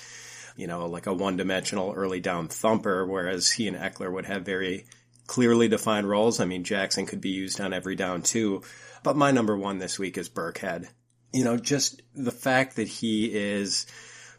you 0.57 0.67
know, 0.67 0.87
like 0.87 1.07
a 1.07 1.13
one 1.13 1.37
dimensional 1.37 1.93
early 1.93 2.21
down 2.21 2.49
thumper, 2.49 3.07
whereas 3.07 3.51
he 3.51 3.69
and 3.69 3.77
Ekeler 3.77 4.13
would 4.13 4.27
have 4.27 4.43
very 4.43 4.87
clearly 5.27 5.69
defined 5.69 6.09
roles. 6.09 6.41
I 6.41 6.47
mean, 6.47 6.65
Jackson 6.65 7.07
could 7.07 7.21
be 7.21 7.31
used 7.31 7.61
on 7.61 7.73
every 7.73 7.95
down 7.95 8.23
too. 8.23 8.63
But 9.03 9.17
my 9.17 9.31
number 9.31 9.57
one 9.57 9.79
this 9.79 9.99
week 9.99 10.17
is 10.17 10.31
Burkhead. 10.31 10.89
You 11.33 11.45
know, 11.45 11.57
just 11.59 12.01
the 12.15 12.31
fact 12.31 12.77
that 12.77 12.89
he 12.89 13.27
is 13.27 13.87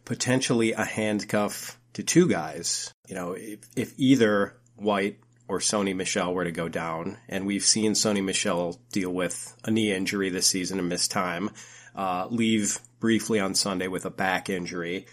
potentially 0.05 0.73
a 0.73 0.83
handcuff 0.83 1.77
to 1.93 2.03
two 2.03 2.27
guys, 2.27 2.93
you 3.07 3.15
know, 3.15 3.33
if, 3.33 3.59
if 3.75 3.93
either 3.97 4.55
White 4.75 5.19
or 5.47 5.59
Sony 5.59 5.95
Michel 5.95 6.33
were 6.33 6.43
to 6.43 6.51
go 6.51 6.69
down, 6.69 7.17
and 7.29 7.45
we've 7.45 7.63
seen 7.63 7.93
Sony 7.93 8.23
Michel 8.23 8.79
deal 8.91 9.11
with 9.11 9.55
a 9.63 9.71
knee 9.71 9.91
injury 9.91 10.29
this 10.29 10.47
season 10.47 10.79
and 10.79 10.89
miss 10.89 11.07
time, 11.07 11.51
uh, 11.95 12.27
leave 12.29 12.79
briefly 12.99 13.39
on 13.39 13.53
Sunday 13.53 13.87
with 13.87 14.05
a 14.05 14.09
back 14.09 14.49
injury. 14.49 15.05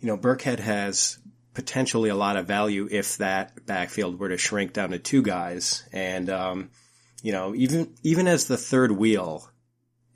You 0.00 0.08
know, 0.08 0.18
Burkhead 0.18 0.58
has 0.58 1.18
potentially 1.54 2.10
a 2.10 2.14
lot 2.14 2.36
of 2.36 2.46
value 2.46 2.88
if 2.90 3.18
that 3.18 3.66
backfield 3.66 4.18
were 4.18 4.28
to 4.28 4.36
shrink 4.36 4.72
down 4.72 4.90
to 4.90 4.98
two 4.98 5.22
guys. 5.22 5.84
And, 5.92 6.28
um, 6.28 6.70
you 7.22 7.32
know, 7.32 7.54
even, 7.54 7.94
even 8.02 8.26
as 8.26 8.46
the 8.46 8.56
third 8.56 8.92
wheel, 8.92 9.48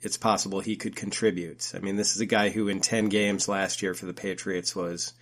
it's 0.01 0.17
possible 0.17 0.59
he 0.59 0.75
could 0.75 0.95
contribute. 0.95 1.71
I 1.73 1.79
mean, 1.79 1.95
this 1.95 2.15
is 2.15 2.21
a 2.21 2.25
guy 2.25 2.49
who 2.49 2.67
in 2.67 2.81
10 2.81 3.09
games 3.09 3.47
last 3.47 3.81
year 3.81 3.93
for 3.93 4.05
the 4.05 4.13
Patriots 4.13 4.75
was 4.75 5.13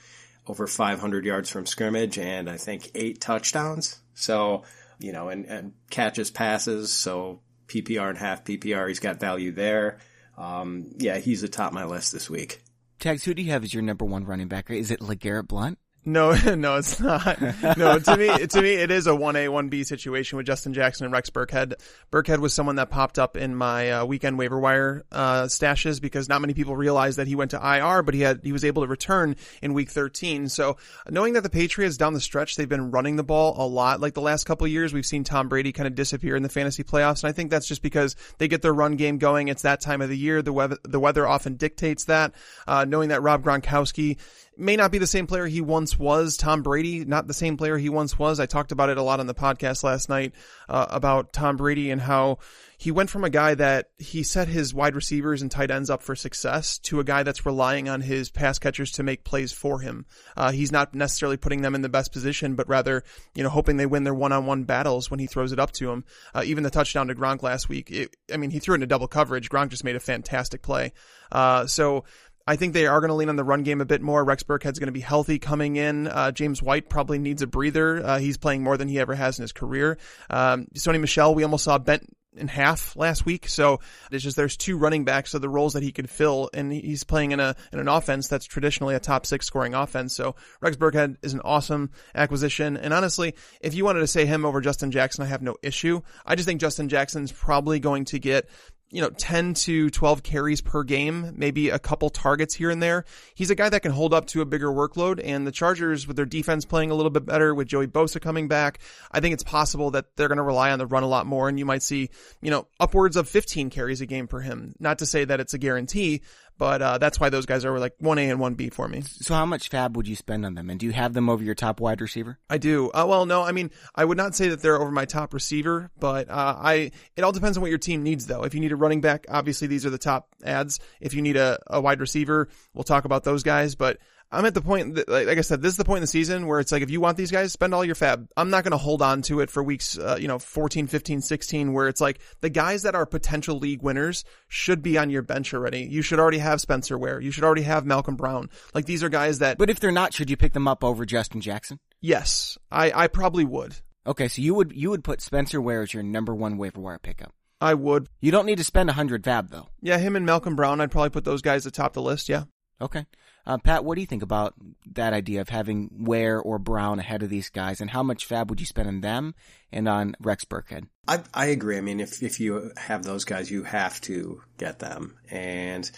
over 0.48 0.68
500 0.68 1.26
yards 1.26 1.50
from 1.50 1.66
scrimmage 1.66 2.18
and 2.18 2.50
I 2.50 2.58
think 2.58 2.92
eight 2.96 3.22
touchdowns. 3.22 4.00
So, 4.14 4.64
you 5.00 5.12
know, 5.12 5.30
and, 5.30 5.46
and 5.46 5.74
catches 5.90 6.32
passes. 6.32 6.92
So 6.92 7.42
PPR 7.68 8.10
and 8.10 8.18
half 8.18 8.44
PPR, 8.44 8.88
he's 8.88 9.00
got 9.00 9.20
value 9.20 9.52
there. 9.52 10.00
Um, 10.38 10.92
yeah, 10.98 11.18
he's 11.18 11.44
atop 11.44 11.74
my 11.74 11.86
list 11.86 12.12
this 12.12 12.30
week. 12.30 12.62
Tags, 13.00 13.24
who 13.24 13.34
do 13.34 13.42
you 13.42 13.52
have 13.52 13.64
as 13.64 13.74
your 13.74 13.84
number 13.84 14.06
one 14.06 14.26
running 14.26 14.48
back? 14.48 14.70
Is 14.70 14.92
it 14.92 15.00
LeGarrette 15.00 15.48
Blount? 15.48 15.78
No, 16.06 16.34
no, 16.56 16.76
it's 16.76 17.00
not. 17.00 17.42
No, 17.78 17.98
to 17.98 18.18
me, 18.18 18.28
to 18.48 18.62
me, 18.62 18.74
it 18.74 18.92
is 18.92 19.08
a 19.08 19.16
one 19.16 19.36
A, 19.36 19.50
one 19.50 19.70
B 19.70 19.84
situation 19.84 20.38
with 20.38 20.46
Justin 20.46 20.74
Jackson 20.74 21.06
and 21.06 21.14
Rex 21.14 21.32
Burkhead. 21.32 21.74
Burkhead 22.12 22.40
was 22.40 22.54
someone 22.54 22.76
that 22.76 22.92
popped 22.92 23.18
up 23.18 23.36
in 23.36 23.56
my 23.56 23.90
uh, 23.90 24.06
weekend 24.06 24.38
waiver 24.38 24.60
wire 24.60 25.04
uh, 25.12 25.44
stashes 25.44 26.00
because 26.00 26.30
not 26.30 26.42
many 26.42 26.54
people 26.54 26.76
realized 26.76 27.18
that 27.18 27.28
he 27.28 27.36
went 27.36 27.52
to 27.52 27.58
IR, 27.58 28.04
but 28.04 28.14
he 28.14 28.22
had 28.22 28.42
he 28.44 28.52
was 28.52 28.64
able 28.64 28.84
to 28.84 28.88
return 28.88 29.36
in 29.64 29.74
week 29.74 29.90
13. 29.90 30.48
So 30.48 30.78
knowing 31.10 31.34
that 31.34 31.42
the 31.42 31.50
Patriots 31.50 31.98
down 31.98 32.14
the 32.14 32.22
stretch 32.22 32.56
they've 32.56 32.70
been 32.70 32.92
running 32.92 33.16
the 33.16 33.24
ball 33.24 33.56
a 33.58 33.66
lot, 33.68 34.00
like 34.00 34.14
the 34.14 34.22
last 34.22 34.46
couple 34.46 34.68
years, 34.68 34.94
we've 34.94 35.06
seen 35.06 35.24
Tom 35.24 35.50
Brady 35.50 35.72
kind 35.72 35.88
of 35.88 35.96
disappear 35.96 36.36
in 36.36 36.44
the 36.44 36.50
fantasy 36.50 36.84
playoffs, 36.84 37.24
and 37.24 37.30
I 37.30 37.32
think 37.32 37.50
that's 37.50 37.68
just 37.68 37.82
because 37.82 38.16
they 38.38 38.48
get 38.48 38.62
their 38.62 38.74
run 38.74 38.96
game 38.96 39.18
going. 39.18 39.48
It's 39.48 39.64
that 39.64 39.82
time 39.82 40.02
of 40.02 40.10
the 40.10 40.18
year. 40.18 40.44
The 40.44 40.54
weather 40.54 40.78
the 40.84 41.00
weather 41.00 41.26
often 41.26 41.56
dictates 41.56 42.06
that. 42.06 42.34
Uh, 42.68 42.86
knowing 42.86 43.10
that 43.10 43.24
Rob 43.24 43.44
Gronkowski 43.44 44.18
may 44.58 44.76
not 44.76 44.92
be 44.92 44.98
the 44.98 45.08
same 45.08 45.28
player 45.28 45.46
he 45.46 45.62
once 45.62 45.98
was. 45.98 46.38
Tom 46.38 46.62
Brady, 46.62 47.06
not 47.06 47.28
the 47.28 47.34
same 47.34 47.58
player 47.58 47.78
he 47.78 47.90
once 47.90 48.18
was. 48.18 48.40
I 48.40 48.46
talked 48.46 48.72
about 48.72 48.90
it 48.90 48.98
a 48.98 49.02
lot 49.02 49.20
on 49.20 49.28
the 49.28 49.34
podcast 49.34 49.84
last 49.84 50.10
night 50.10 50.34
uh, 50.70 50.88
about 50.90 51.34
Tom 51.34 51.58
Brady 51.58 51.92
and 51.92 52.02
how 52.02 52.40
he 52.78 52.92
went 52.92 53.10
from 53.10 53.24
a 53.24 53.30
guy 53.30 53.56
that 53.56 53.90
he 53.98 54.24
set 54.24 54.48
his 54.48 54.74
wide 54.74 54.96
receivers 54.96 55.42
and 55.42 55.50
tight 55.50 55.72
ends 55.72 55.90
up 55.90 56.04
for 56.04 56.16
success 56.16 56.78
to 56.80 57.00
a 57.00 57.04
guy 57.04 57.24
that's 57.24 57.46
relying 57.46 57.88
on 57.88 58.02
his 58.02 58.30
pass 58.30 58.60
catchers 58.60 58.92
to 58.92 59.04
make 59.04 59.24
plays 59.24 59.52
for 59.52 59.80
him. 59.80 60.06
Uh, 60.36 60.52
he's 60.52 60.72
not 60.72 60.94
necessarily 60.94 61.38
putting 61.38 61.62
them 61.62 61.76
in 61.76 61.82
the 61.82 61.90
best 61.90 62.12
position, 62.12 62.56
but 62.56 62.68
rather, 62.68 63.04
you 63.34 63.44
know, 63.44 63.50
hoping 63.50 63.78
they 63.78 63.86
win 63.86 64.04
their 64.04 64.14
one-on-one 64.14 64.64
battles 64.64 65.10
when 65.10 65.20
he 65.20 65.28
throws 65.28 65.52
it 65.52 65.60
up 65.60 65.72
to 65.72 65.90
him. 65.90 66.04
Uh, 66.34 66.44
even 66.46 66.64
the 66.64 66.70
touchdown 66.70 67.08
to 67.08 67.16
Gronk 67.16 67.44
last 67.44 67.70
week, 67.70 67.92
it, 67.92 68.16
I 68.34 68.38
mean, 68.38 68.52
he 68.52 68.60
threw 68.60 68.74
it 68.74 68.78
into 68.78 68.88
double 68.88 69.08
coverage. 69.08 69.50
Gronk 69.50 69.70
just 69.70 69.84
made 69.84 69.96
a 69.96 70.02
fantastic 70.02 70.62
play. 70.62 70.92
Uh, 71.32 71.68
so, 71.68 72.04
I 72.48 72.56
think 72.56 72.74
they 72.74 72.86
are 72.86 73.00
going 73.00 73.10
to 73.10 73.16
lean 73.16 73.30
on 73.30 73.36
the 73.36 73.44
run 73.44 73.64
game 73.64 73.82
a 73.82 73.86
bit 73.86 74.02
more. 74.02 74.24
Rex 74.24 74.44
Burkhead's 74.44 74.78
going 74.78 74.88
to 74.88 74.94
be 74.94 75.00
healthy 75.00 75.40
coming 75.40 75.78
in. 75.78 76.08
Uh, 76.08 76.32
James 76.32 76.62
White 76.62 76.90
probably 76.90 77.18
needs 77.18 77.42
a 77.42 77.48
breather. 77.48 78.06
Uh, 78.06 78.20
he's 78.20 78.38
playing 78.38 78.64
more 78.64 78.78
than 78.78 78.88
he 78.88 79.00
ever 79.00 79.16
has 79.16 79.40
in 79.40 79.44
his 79.44 79.52
career. 79.52 79.98
Um, 80.30 80.68
Sony 80.76 81.00
Michel, 81.00 81.34
we 81.34 81.44
almost 81.44 81.64
saw 81.64 81.80
bent 81.80 82.08
in 82.38 82.48
half 82.48 82.96
last 82.96 83.26
week. 83.26 83.48
So 83.48 83.80
it's 84.12 84.24
just 84.24 84.38
there's 84.38 84.58
two 84.58 84.78
running 84.78 85.06
backs 85.06 85.34
of 85.34 85.42
the 85.42 85.50
roles 85.50 85.74
that 85.74 85.84
he 85.84 85.92
could 85.92 86.10
fill, 86.10 86.50
and 86.54 86.72
he's 86.72 87.04
playing 87.04 87.32
in 87.32 87.40
a 87.40 87.56
in 87.72 87.80
an 87.80 87.88
offense 87.88 88.28
that's 88.28 88.46
traditionally 88.46 88.96
a 88.96 89.00
top 89.00 89.26
six 89.26 89.46
scoring 89.46 89.74
offense. 89.74 90.16
So 90.16 90.36
Rex 90.62 90.78
Burkhead 90.78 91.18
is 91.22 91.34
an 91.34 91.42
awesome 91.44 91.92
acquisition. 92.14 92.78
And 92.78 92.94
honestly, 92.94 93.36
if 93.62 93.74
you 93.74 93.86
wanted 93.86 94.02
to 94.02 94.08
say 94.08 94.26
him 94.26 94.46
over 94.46 94.62
Justin 94.62 94.92
Jackson, 94.92 95.24
I 95.24 95.28
have 95.28 95.42
no 95.42 95.56
issue. 95.62 96.02
I 96.26 96.36
just 96.36 96.48
think 96.48 96.62
Justin 96.62 96.90
Jackson's 96.90 97.32
probably 97.32 97.80
going 97.80 98.06
to 98.06 98.20
get 98.20 98.50
you 98.92 99.02
know, 99.02 99.10
10 99.10 99.56
to 99.56 99.90
12 99.90 100.24
carries 100.24 100.62
per 100.62 100.84
game, 100.84 101.34
maybe 101.36 101.70
a 101.70 101.80
couple 101.80 102.10
targets 102.10 102.54
here 102.54 102.70
and 102.70 102.82
there. 102.82 103.06
He's 103.34 103.50
a 103.50 103.56
guy 103.56 103.68
that 103.68 103.82
can 103.82 103.92
hold 103.92 104.14
up 104.14 104.28
to 104.28 104.42
a 104.42 104.46
bigger 104.46 104.68
workload 104.68 105.20
and 105.24 105.46
the 105.46 105.52
Chargers 105.52 106.08
with 106.08 106.16
their 106.16 106.26
defense 106.26 106.66
playing 106.66 106.92
a 106.92 106.96
little 106.96 107.10
bit 107.10 107.26
better 107.26 107.54
with 107.54 107.68
Joey 107.68 107.88
Bosa 107.88 108.22
coming 108.22 108.48
back, 108.48 108.80
I 109.12 109.20
think 109.20 109.34
it's 109.34 109.44
possible 109.44 109.92
that 109.92 110.16
they're 110.16 110.28
going 110.28 110.38
to 110.38 110.44
rely 110.44 110.72
on 110.72 110.80
the 110.80 110.86
run 110.86 111.04
a 111.04 111.08
lot 111.08 111.26
more 111.26 111.50
and 111.50 111.58
you 111.58 111.66
might 111.66 111.84
see, 111.84 112.10
you 112.42 112.52
know, 112.52 112.68
upwards 112.80 113.18
of 113.18 113.28
15 113.28 113.70
carries 113.70 114.02
a 114.02 114.06
game 114.06 114.28
for 114.28 114.42
him. 114.42 114.76
Not 114.80 115.00
to 115.00 115.06
say 115.06 115.26
that 115.26 115.40
it's 115.40 115.54
a 115.54 115.58
guarantee, 115.58 116.22
but 116.58 116.82
uh, 116.82 116.98
that's 116.98 117.20
why 117.20 117.30
those 117.30 117.46
guys 117.46 117.66
are 117.66 117.78
like 117.80 117.98
1A 118.00 118.32
and 118.32 118.40
1B 118.40 118.74
for 118.74 118.88
me. 118.88 119.02
So 119.02 119.34
how 119.34 119.46
much 119.46 119.70
fab 119.70 119.98
would 119.98 120.08
you 120.08 120.16
spend 120.16 120.46
on 120.46 120.54
them? 120.56 120.70
And 120.70 120.80
do 120.80 120.86
you 120.86 120.92
have 120.94 121.14
them 121.14 121.30
over 121.30 121.44
your 121.44 121.56
top 121.56 121.80
wide 121.80 122.02
receiver? 122.02 122.38
I 122.50 122.58
do. 122.58 122.90
Uh, 122.92 123.06
well, 123.08 123.26
no, 123.26 123.44
I 123.44 123.52
mean, 123.52 123.72
I 123.94 124.06
would 124.06 124.18
not 124.18 124.36
say 124.36 124.50
that 124.50 124.62
they're 124.62 124.80
over 124.80 124.92
my 124.92 125.06
top 125.06 125.34
receiver, 125.34 125.92
but 126.00 126.30
uh, 126.30 126.56
I. 126.58 126.92
It 127.16 127.24
all 127.24 127.32
depends 127.32 127.58
on 127.58 127.62
what 127.62 127.70
your 127.70 127.80
team 127.80 128.04
needs, 128.04 128.28
though. 128.28 128.44
If 128.44 128.54
you 128.54 128.60
need 128.60 128.72
a 128.72 128.76
running 128.76 129.02
back, 129.02 129.26
obviously 129.30 129.68
these 129.68 129.86
are 129.86 129.90
the 129.90 129.98
top 129.98 130.30
ads. 130.44 130.80
If 131.00 131.14
you 131.14 131.22
need 131.22 131.38
a, 131.38 131.60
a 131.68 131.82
wide 131.82 132.00
receiver, 132.00 132.50
we'll 132.74 132.84
talk 132.84 133.06
about 133.06 133.24
those 133.24 133.44
guys. 133.44 133.76
But 133.76 133.98
I'm 134.32 134.46
at 134.46 134.54
the 134.54 134.62
point 134.62 134.96
that, 134.96 135.08
like 135.08 135.38
I 135.38 135.42
said, 135.42 135.62
this 135.62 135.72
is 135.72 135.78
the 135.78 135.86
point 135.86 135.98
in 135.98 136.04
the 136.04 136.08
season 136.08 136.48
where 136.48 136.60
it's 136.60 136.72
like, 136.72 136.82
if 136.82 136.90
you 136.90 137.00
want 137.00 137.16
these 137.16 137.32
guys, 137.32 137.52
spend 137.54 137.74
all 137.74 137.86
your 137.86 137.96
fab. 137.96 138.28
I'm 138.36 138.50
not 138.50 138.64
going 138.64 138.72
to 138.72 138.78
hold 138.78 139.02
on 139.02 139.22
to 139.24 139.40
it 139.40 139.50
for 139.50 139.64
weeks, 139.64 139.98
uh, 139.98 140.18
you 140.20 140.28
know, 140.28 140.40
14, 140.40 140.88
15, 140.88 141.22
16, 141.22 141.74
where 141.74 141.88
it's 141.88 142.02
like 142.02 142.20
the 142.42 142.50
guys 142.50 142.84
that 142.84 142.96
are 142.96 143.06
potential 143.06 143.60
league 143.60 143.82
winners 143.82 144.26
should 144.48 144.82
be 144.82 144.98
on 144.98 145.10
your 145.10 145.22
bench 145.22 145.54
already. 145.54 145.84
You 145.84 146.02
should 146.02 146.20
already 146.20 146.40
have 146.40 146.60
Spencer 146.60 146.98
Ware. 146.98 147.22
You 147.22 147.32
should 147.32 147.44
already 147.44 147.62
have 147.62 147.86
Malcolm 147.86 148.16
Brown. 148.16 148.50
Like 148.74 148.86
these 148.86 149.04
are 149.04 149.10
guys 149.10 149.40
that. 149.40 149.58
But 149.58 149.70
if 149.70 149.80
they're 149.80 149.92
not, 149.92 150.14
should 150.14 150.30
you 150.30 150.38
pick 150.38 150.54
them 150.54 150.68
up 150.68 150.84
over 150.84 151.06
Justin 151.06 151.40
Jackson? 151.40 151.80
Yes, 152.02 152.58
I, 152.72 152.92
I 152.94 153.08
probably 153.08 153.46
would. 153.46 153.76
Okay, 154.08 154.28
so 154.28 154.42
you 154.42 154.54
would 154.54 154.72
you 154.76 154.92
would 154.92 155.04
put 155.04 155.22
Spencer 155.22 155.60
Ware 155.62 155.82
as 155.82 155.94
your 155.94 156.04
number 156.04 156.36
one 156.36 156.58
waiver 156.58 156.80
wire 156.80 157.00
pickup. 157.00 157.34
I 157.60 157.74
would. 157.74 158.08
You 158.22 158.32
don't 158.32 158.46
need 158.46 158.58
to 158.58 158.64
spend 158.64 158.90
a 158.90 158.94
hundred 158.94 159.24
fab 159.24 159.50
though. 159.50 159.68
Yeah, 159.82 159.98
him 159.98 160.16
and 160.16 160.26
Malcolm 160.26 160.56
Brown, 160.56 160.82
I'd 160.82 160.92
probably 160.92 161.10
put 161.10 161.24
those 161.24 161.42
guys 161.42 161.66
atop 161.66 161.94
the 161.94 162.02
list. 162.02 162.30
Yeah. 162.30 162.44
Okay. 162.80 163.06
Uh, 163.48 163.58
Pat, 163.60 163.86
what 163.86 163.96
do 163.96 164.02
you 164.02 164.08
think 164.08 164.24
about 164.24 164.56
that 164.94 165.14
idea 165.14 165.42
of 165.42 165.50
having 165.50 165.90
Ware 165.92 166.40
or 166.40 166.58
Brown 166.58 167.00
ahead 167.00 167.22
of 167.22 167.30
these 167.30 167.50
guys, 167.50 167.80
and 167.80 167.92
how 167.92 168.02
much 168.02 168.26
fab 168.26 168.50
would 168.50 168.60
you 168.60 168.66
spend 168.66 168.88
on 168.88 169.02
them 169.02 169.36
and 169.72 169.88
on 169.88 170.16
Rex 170.20 170.46
Burkhead? 170.46 170.88
I, 171.08 171.22
I 171.34 171.48
agree. 171.48 171.78
I 171.78 171.82
mean, 171.82 172.00
if 172.00 172.24
if 172.24 172.40
you 172.40 172.72
have 172.76 173.04
those 173.04 173.24
guys, 173.24 173.52
you 173.52 173.64
have 173.64 174.02
to 174.02 174.42
get 174.58 174.80
them. 174.80 175.18
And 175.30 175.90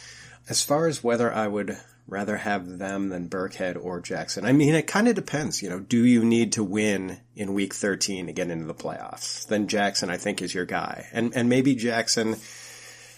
as 0.50 0.62
far 0.62 0.88
as 0.88 1.04
whether 1.04 1.34
I 1.34 1.48
would 1.48 1.78
rather 2.06 2.38
have 2.38 2.80
them 2.80 3.10
than 3.10 3.30
Burkhead 3.30 3.82
or 3.82 4.02
Jackson, 4.02 4.46
I 4.46 4.52
mean, 4.52 4.76
it 4.76 4.88
kind 4.88 5.08
of 5.08 5.16
depends. 5.16 5.62
You 5.62 5.70
know, 5.70 5.80
do 5.80 6.04
you 6.04 6.26
need 6.26 6.54
to 6.54 6.64
win 6.64 7.20
in 7.36 7.54
Week 7.54 7.74
13 7.74 8.28
to 8.28 8.34
get 8.34 8.50
into 8.50 8.66
the 8.66 8.74
playoffs? 8.74 9.48
Then 9.48 9.68
Jackson, 9.68 10.10
I 10.10 10.18
think, 10.18 10.42
is 10.42 10.54
your 10.54 10.66
guy, 10.66 11.08
and 11.14 11.34
and 11.34 11.48
maybe 11.48 11.76
Jackson 11.76 12.36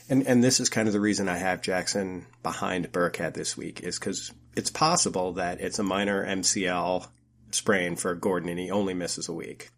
and 0.09 0.25
and 0.27 0.43
this 0.43 0.59
is 0.59 0.69
kind 0.69 0.87
of 0.87 0.93
the 0.93 0.99
reason 0.99 1.29
I 1.29 1.37
have 1.37 1.61
Jackson 1.61 2.25
behind 2.43 2.91
Burkhead 2.91 3.33
this 3.33 3.55
week 3.55 3.81
is 3.81 3.99
because 3.99 4.33
it's 4.55 4.71
possible 4.71 5.33
that 5.33 5.61
it's 5.61 5.79
a 5.79 5.83
minor 5.83 6.25
MCL 6.25 7.07
sprain 7.51 7.95
for 7.95 8.15
Gordon 8.15 8.49
and 8.49 8.59
he 8.59 8.71
only 8.71 8.93
misses 8.93 9.29
a 9.29 9.33
week. 9.33 9.69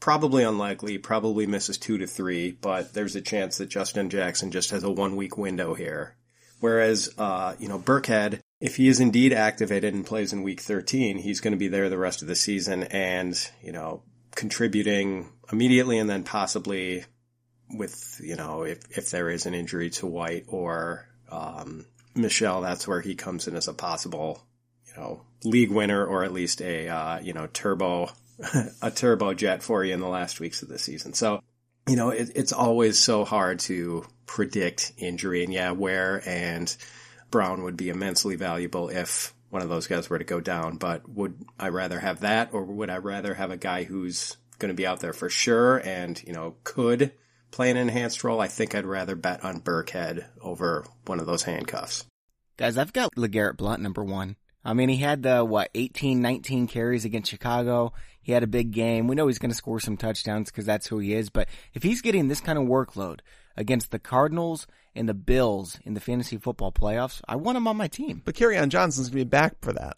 Probably 0.00 0.44
unlikely, 0.44 0.98
probably 0.98 1.46
misses 1.46 1.76
two 1.76 1.98
to 1.98 2.06
three, 2.06 2.52
but 2.52 2.94
there's 2.94 3.16
a 3.16 3.20
chance 3.20 3.58
that 3.58 3.68
Justin 3.68 4.10
Jackson 4.10 4.52
just 4.52 4.70
has 4.70 4.84
a 4.84 4.90
one 4.90 5.16
week 5.16 5.36
window 5.36 5.74
here. 5.74 6.14
Whereas, 6.60 7.12
uh, 7.18 7.54
you 7.58 7.68
know, 7.68 7.78
Burkhead, 7.78 8.40
if 8.60 8.76
he 8.76 8.88
is 8.88 9.00
indeed 9.00 9.32
activated 9.32 9.94
and 9.94 10.06
plays 10.06 10.32
in 10.32 10.42
week 10.42 10.60
13, 10.60 11.18
he's 11.18 11.40
going 11.40 11.52
to 11.52 11.58
be 11.58 11.68
there 11.68 11.88
the 11.88 11.98
rest 11.98 12.22
of 12.22 12.28
the 12.28 12.34
season 12.34 12.84
and, 12.84 13.36
you 13.62 13.72
know, 13.72 14.02
contributing 14.34 15.30
immediately 15.52 15.98
and 15.98 16.10
then 16.10 16.24
possibly 16.24 17.04
with 17.70 18.20
you 18.22 18.36
know 18.36 18.62
if 18.62 18.78
if 18.96 19.10
there 19.10 19.30
is 19.30 19.46
an 19.46 19.54
injury 19.54 19.90
to 19.90 20.06
White 20.06 20.46
or 20.48 21.06
um, 21.30 21.86
Michel, 22.14 22.60
that's 22.60 22.88
where 22.88 23.00
he 23.00 23.14
comes 23.14 23.48
in 23.48 23.56
as 23.56 23.68
a 23.68 23.74
possible 23.74 24.42
you 24.86 25.00
know 25.00 25.22
league 25.44 25.70
winner 25.70 26.04
or 26.04 26.24
at 26.24 26.32
least 26.32 26.60
a 26.60 26.88
uh, 26.88 27.20
you 27.20 27.32
know 27.32 27.46
turbo 27.46 28.10
a 28.82 28.90
turbo 28.90 29.34
jet 29.34 29.62
for 29.62 29.84
you 29.84 29.94
in 29.94 30.00
the 30.00 30.08
last 30.08 30.40
weeks 30.40 30.62
of 30.62 30.68
the 30.68 30.78
season. 30.78 31.12
So 31.12 31.42
you 31.88 31.96
know 31.96 32.10
it, 32.10 32.30
it's 32.34 32.52
always 32.52 32.98
so 32.98 33.24
hard 33.24 33.60
to 33.60 34.04
predict 34.26 34.92
injury, 34.98 35.44
and 35.44 35.52
yeah, 35.52 35.72
Ware 35.72 36.22
and 36.26 36.74
Brown 37.30 37.62
would 37.64 37.76
be 37.76 37.90
immensely 37.90 38.36
valuable 38.36 38.88
if 38.88 39.34
one 39.50 39.62
of 39.62 39.68
those 39.68 39.86
guys 39.86 40.10
were 40.10 40.18
to 40.18 40.24
go 40.24 40.40
down. 40.40 40.76
But 40.76 41.08
would 41.08 41.34
I 41.58 41.68
rather 41.68 42.00
have 42.00 42.20
that, 42.20 42.50
or 42.52 42.62
would 42.64 42.90
I 42.90 42.98
rather 42.98 43.34
have 43.34 43.50
a 43.50 43.56
guy 43.56 43.84
who's 43.84 44.36
going 44.58 44.70
to 44.70 44.74
be 44.74 44.86
out 44.86 45.00
there 45.00 45.12
for 45.12 45.28
sure 45.28 45.78
and 45.78 46.20
you 46.26 46.32
know 46.32 46.56
could 46.64 47.12
play 47.50 47.70
an 47.70 47.76
enhanced 47.76 48.24
role, 48.24 48.40
I 48.40 48.48
think 48.48 48.74
I'd 48.74 48.86
rather 48.86 49.16
bet 49.16 49.44
on 49.44 49.60
Burkhead 49.60 50.26
over 50.40 50.84
one 51.06 51.20
of 51.20 51.26
those 51.26 51.42
handcuffs. 51.42 52.06
Guys, 52.56 52.76
I've 52.76 52.92
got 52.92 53.14
LeGarrette 53.14 53.56
Blount 53.56 53.80
number 53.80 54.02
one. 54.02 54.36
I 54.64 54.74
mean, 54.74 54.88
he 54.88 54.96
had 54.96 55.22
the, 55.22 55.44
what, 55.44 55.70
18, 55.74 56.20
19 56.20 56.66
carries 56.66 57.04
against 57.04 57.30
Chicago. 57.30 57.92
He 58.20 58.32
had 58.32 58.42
a 58.42 58.48
big 58.48 58.72
game. 58.72 59.06
We 59.06 59.14
know 59.14 59.28
he's 59.28 59.38
going 59.38 59.50
to 59.50 59.56
score 59.56 59.80
some 59.80 59.96
touchdowns 59.96 60.50
because 60.50 60.66
that's 60.66 60.86
who 60.88 60.98
he 60.98 61.14
is. 61.14 61.30
But 61.30 61.48
if 61.72 61.82
he's 61.82 62.02
getting 62.02 62.28
this 62.28 62.40
kind 62.40 62.58
of 62.58 62.66
workload 62.66 63.20
against 63.56 63.90
the 63.90 63.98
Cardinals 63.98 64.66
and 64.94 65.08
the 65.08 65.14
Bills 65.14 65.78
in 65.84 65.94
the 65.94 66.00
fantasy 66.00 66.36
football 66.36 66.72
playoffs, 66.72 67.22
I 67.26 67.36
want 67.36 67.56
him 67.56 67.68
on 67.68 67.76
my 67.76 67.88
team. 67.88 68.20
But 68.24 68.34
Kerryon 68.34 68.68
Johnson's 68.68 69.08
going 69.08 69.20
to 69.20 69.24
be 69.24 69.30
back 69.30 69.54
for 69.62 69.72
that. 69.72 69.96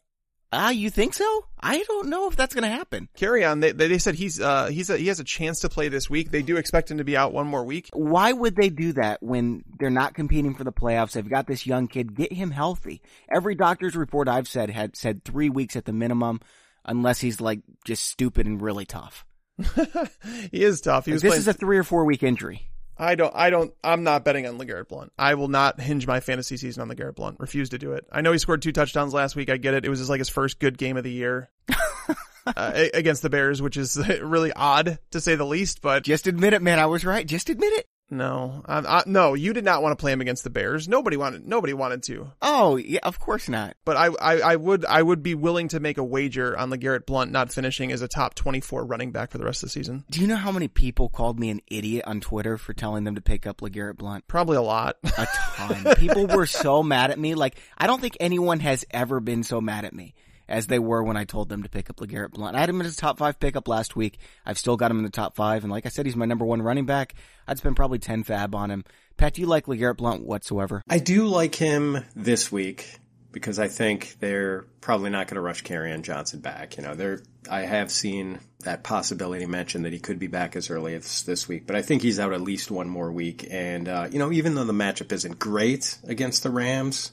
Ah, 0.52 0.70
you 0.70 0.90
think 0.90 1.14
so? 1.14 1.44
I 1.60 1.78
don't 1.84 2.08
know 2.08 2.28
if 2.28 2.34
that's 2.34 2.54
going 2.54 2.68
to 2.68 2.76
happen. 2.76 3.08
Kerryon. 3.16 3.60
They, 3.60 3.70
they 3.70 3.98
said 3.98 4.16
he's 4.16 4.40
uh 4.40 4.66
he's 4.66 4.90
a, 4.90 4.96
he 4.96 5.06
has 5.06 5.20
a 5.20 5.24
chance 5.24 5.60
to 5.60 5.68
play 5.68 5.88
this 5.88 6.10
week. 6.10 6.30
They 6.30 6.42
do 6.42 6.56
expect 6.56 6.90
him 6.90 6.98
to 6.98 7.04
be 7.04 7.16
out 7.16 7.32
one 7.32 7.46
more 7.46 7.64
week. 7.64 7.88
Why 7.92 8.32
would 8.32 8.56
they 8.56 8.68
do 8.68 8.92
that 8.94 9.22
when 9.22 9.62
they're 9.78 9.90
not 9.90 10.14
competing 10.14 10.54
for 10.54 10.64
the 10.64 10.72
playoffs? 10.72 11.12
They've 11.12 11.28
got 11.28 11.46
this 11.46 11.66
young 11.66 11.86
kid. 11.86 12.16
Get 12.16 12.32
him 12.32 12.50
healthy. 12.50 13.00
Every 13.32 13.54
doctor's 13.54 13.94
report 13.94 14.28
I've 14.28 14.48
said 14.48 14.70
had 14.70 14.96
said 14.96 15.24
three 15.24 15.50
weeks 15.50 15.76
at 15.76 15.84
the 15.84 15.92
minimum, 15.92 16.40
unless 16.84 17.20
he's 17.20 17.40
like 17.40 17.60
just 17.84 18.04
stupid 18.04 18.46
and 18.46 18.60
really 18.60 18.86
tough. 18.86 19.24
he 20.50 20.64
is 20.64 20.80
tough. 20.80 21.04
He 21.04 21.12
was 21.12 21.22
this 21.22 21.30
playing... 21.30 21.40
is 21.40 21.48
a 21.48 21.52
three 21.52 21.78
or 21.78 21.84
four 21.84 22.04
week 22.04 22.24
injury. 22.24 22.70
I 23.00 23.14
don't, 23.14 23.34
I 23.34 23.48
don't, 23.50 23.72
I'm 23.82 24.02
not 24.02 24.24
betting 24.24 24.46
on 24.46 24.58
LeGarrette 24.58 24.88
Blount. 24.88 25.12
I 25.18 25.34
will 25.34 25.48
not 25.48 25.80
hinge 25.80 26.06
my 26.06 26.20
fantasy 26.20 26.58
season 26.58 26.82
on 26.82 26.94
LeGarrette 26.94 27.14
Blount. 27.14 27.40
Refuse 27.40 27.70
to 27.70 27.78
do 27.78 27.92
it. 27.92 28.06
I 28.12 28.20
know 28.20 28.32
he 28.32 28.38
scored 28.38 28.60
two 28.60 28.72
touchdowns 28.72 29.14
last 29.14 29.34
week. 29.34 29.48
I 29.48 29.56
get 29.56 29.72
it. 29.72 29.86
It 29.86 29.88
was 29.88 30.00
just 30.00 30.10
like 30.10 30.18
his 30.18 30.28
first 30.28 30.58
good 30.58 30.76
game 30.76 30.98
of 30.98 31.04
the 31.04 31.10
year. 31.10 31.50
uh, 32.46 32.86
against 32.94 33.22
the 33.22 33.30
Bears, 33.30 33.62
which 33.62 33.76
is 33.76 33.96
really 34.22 34.52
odd 34.52 34.98
to 35.12 35.20
say 35.20 35.34
the 35.34 35.46
least, 35.46 35.80
but 35.82 36.02
just 36.02 36.26
admit 36.26 36.52
it, 36.52 36.62
man. 36.62 36.78
I 36.78 36.86
was 36.86 37.04
right. 37.04 37.26
Just 37.26 37.48
admit 37.48 37.72
it. 37.72 37.86
No, 38.10 38.62
I, 38.66 38.78
I, 38.78 39.02
no, 39.06 39.34
you 39.34 39.52
did 39.52 39.64
not 39.64 39.82
want 39.82 39.96
to 39.96 40.00
play 40.00 40.10
him 40.10 40.20
against 40.20 40.42
the 40.42 40.50
Bears. 40.50 40.88
Nobody 40.88 41.16
wanted, 41.16 41.46
nobody 41.46 41.72
wanted 41.72 42.02
to. 42.04 42.32
Oh, 42.42 42.76
yeah, 42.76 42.98
of 43.04 43.20
course 43.20 43.48
not. 43.48 43.76
But 43.84 43.96
I, 43.96 44.06
I, 44.20 44.40
I 44.40 44.56
would, 44.56 44.84
I 44.84 45.00
would 45.00 45.22
be 45.22 45.36
willing 45.36 45.68
to 45.68 45.80
make 45.80 45.96
a 45.96 46.02
wager 46.02 46.58
on 46.58 46.70
LeGarrette 46.70 47.06
Blount 47.06 47.30
not 47.30 47.52
finishing 47.52 47.92
as 47.92 48.02
a 48.02 48.08
top 48.08 48.34
24 48.34 48.84
running 48.84 49.12
back 49.12 49.30
for 49.30 49.38
the 49.38 49.44
rest 49.44 49.62
of 49.62 49.68
the 49.68 49.70
season. 49.70 50.04
Do 50.10 50.20
you 50.20 50.26
know 50.26 50.36
how 50.36 50.50
many 50.50 50.66
people 50.66 51.08
called 51.08 51.38
me 51.38 51.50
an 51.50 51.60
idiot 51.68 52.04
on 52.06 52.20
Twitter 52.20 52.58
for 52.58 52.72
telling 52.72 53.04
them 53.04 53.14
to 53.14 53.20
pick 53.20 53.46
up 53.46 53.60
LeGarrette 53.60 53.96
Blount? 53.96 54.26
Probably 54.26 54.56
a 54.56 54.62
lot. 54.62 54.96
A 55.04 55.28
ton. 55.54 55.94
people 55.96 56.26
were 56.26 56.46
so 56.46 56.82
mad 56.82 57.12
at 57.12 57.18
me. 57.18 57.36
Like, 57.36 57.56
I 57.78 57.86
don't 57.86 58.00
think 58.00 58.16
anyone 58.18 58.58
has 58.60 58.84
ever 58.90 59.20
been 59.20 59.44
so 59.44 59.60
mad 59.60 59.84
at 59.84 59.94
me 59.94 60.14
as 60.50 60.66
they 60.66 60.80
were 60.80 61.02
when 61.02 61.16
I 61.16 61.24
told 61.24 61.48
them 61.48 61.62
to 61.62 61.68
pick 61.68 61.88
up 61.88 61.96
LeGarrette 61.96 62.32
Blount. 62.32 62.56
I 62.56 62.60
had 62.60 62.68
him 62.68 62.80
in 62.80 62.84
his 62.84 62.96
top 62.96 63.18
five 63.18 63.38
pickup 63.38 63.68
last 63.68 63.94
week. 63.94 64.18
I've 64.44 64.58
still 64.58 64.76
got 64.76 64.90
him 64.90 64.98
in 64.98 65.04
the 65.04 65.10
top 65.10 65.36
five. 65.36 65.62
And 65.62 65.70
like 65.70 65.86
I 65.86 65.88
said, 65.88 66.06
he's 66.06 66.16
my 66.16 66.26
number 66.26 66.44
one 66.44 66.60
running 66.60 66.86
back. 66.86 67.14
I'd 67.46 67.58
spend 67.58 67.76
probably 67.76 68.00
10 68.00 68.24
fab 68.24 68.54
on 68.54 68.70
him. 68.70 68.84
Pat, 69.16 69.34
do 69.34 69.40
you 69.40 69.46
like 69.46 69.66
LeGarrette 69.66 69.98
Blount 69.98 70.26
whatsoever? 70.26 70.82
I 70.90 70.98
do 70.98 71.26
like 71.26 71.54
him 71.54 72.04
this 72.16 72.50
week 72.50 72.98
because 73.32 73.60
I 73.60 73.68
think 73.68 74.16
they're 74.18 74.62
probably 74.80 75.10
not 75.10 75.28
going 75.28 75.36
to 75.36 75.40
rush 75.40 75.62
Kerryon 75.62 76.02
Johnson 76.02 76.40
back. 76.40 76.76
You 76.76 76.82
know, 76.82 76.94
they're, 76.96 77.22
I 77.48 77.60
have 77.60 77.92
seen 77.92 78.40
that 78.64 78.82
possibility 78.82 79.46
mentioned 79.46 79.84
that 79.84 79.92
he 79.92 80.00
could 80.00 80.18
be 80.18 80.26
back 80.26 80.56
as 80.56 80.68
early 80.68 80.94
as 80.94 81.22
this 81.22 81.46
week, 81.46 81.66
but 81.66 81.76
I 81.76 81.82
think 81.82 82.02
he's 82.02 82.18
out 82.18 82.32
at 82.32 82.40
least 82.40 82.72
one 82.72 82.88
more 82.88 83.12
week. 83.12 83.46
And, 83.48 83.88
uh, 83.88 84.08
you 84.10 84.18
know, 84.18 84.32
even 84.32 84.56
though 84.56 84.64
the 84.64 84.72
matchup 84.72 85.12
isn't 85.12 85.38
great 85.38 85.96
against 86.04 86.42
the 86.42 86.50
Rams, 86.50 87.12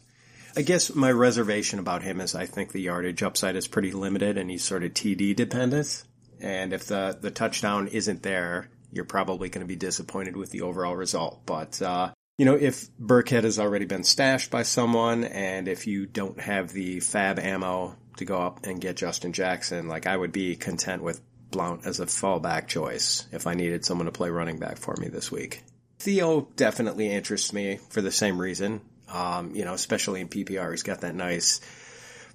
I 0.57 0.63
guess 0.63 0.95
my 0.95 1.11
reservation 1.11 1.77
about 1.77 2.01
him 2.01 2.19
is 2.19 2.33
I 2.33 2.47
think 2.47 2.71
the 2.71 2.81
yardage 2.81 3.21
upside 3.21 3.55
is 3.55 3.67
pretty 3.67 3.91
limited 3.91 4.39
and 4.39 4.49
he's 4.49 4.63
sort 4.63 4.83
of 4.83 4.91
TD 4.91 5.35
dependent. 5.35 6.03
And 6.41 6.73
if 6.73 6.87
the, 6.87 7.15
the 7.21 7.29
touchdown 7.29 7.89
isn't 7.89 8.23
there, 8.23 8.67
you're 8.91 9.05
probably 9.05 9.49
going 9.49 9.61
to 9.61 9.67
be 9.67 9.75
disappointed 9.75 10.35
with 10.35 10.49
the 10.49 10.61
overall 10.61 10.95
result. 10.95 11.45
But, 11.45 11.79
uh, 11.79 12.11
you 12.39 12.45
know, 12.45 12.55
if 12.55 12.89
Burkhead 12.97 13.43
has 13.43 13.59
already 13.59 13.85
been 13.85 14.03
stashed 14.03 14.49
by 14.49 14.63
someone 14.63 15.25
and 15.25 15.67
if 15.67 15.85
you 15.85 16.07
don't 16.07 16.39
have 16.39 16.73
the 16.73 17.01
fab 17.01 17.37
ammo 17.37 17.95
to 18.17 18.25
go 18.25 18.41
up 18.41 18.65
and 18.65 18.81
get 18.81 18.97
Justin 18.97 19.33
Jackson, 19.33 19.87
like 19.87 20.07
I 20.07 20.17
would 20.17 20.31
be 20.31 20.55
content 20.55 21.03
with 21.03 21.21
Blount 21.51 21.85
as 21.85 21.99
a 21.99 22.07
fallback 22.07 22.65
choice 22.65 23.27
if 23.31 23.45
I 23.45 23.53
needed 23.53 23.85
someone 23.85 24.05
to 24.05 24.11
play 24.11 24.31
running 24.31 24.57
back 24.57 24.79
for 24.79 24.95
me 24.97 25.07
this 25.07 25.31
week. 25.31 25.61
Theo 25.99 26.47
definitely 26.55 27.11
interests 27.11 27.53
me 27.53 27.77
for 27.89 28.01
the 28.01 28.11
same 28.11 28.41
reason. 28.41 28.81
Um, 29.09 29.55
you 29.55 29.65
know, 29.65 29.73
especially 29.73 30.21
in 30.21 30.27
PPR, 30.27 30.71
he's 30.71 30.83
got 30.83 31.01
that 31.01 31.15
nice 31.15 31.61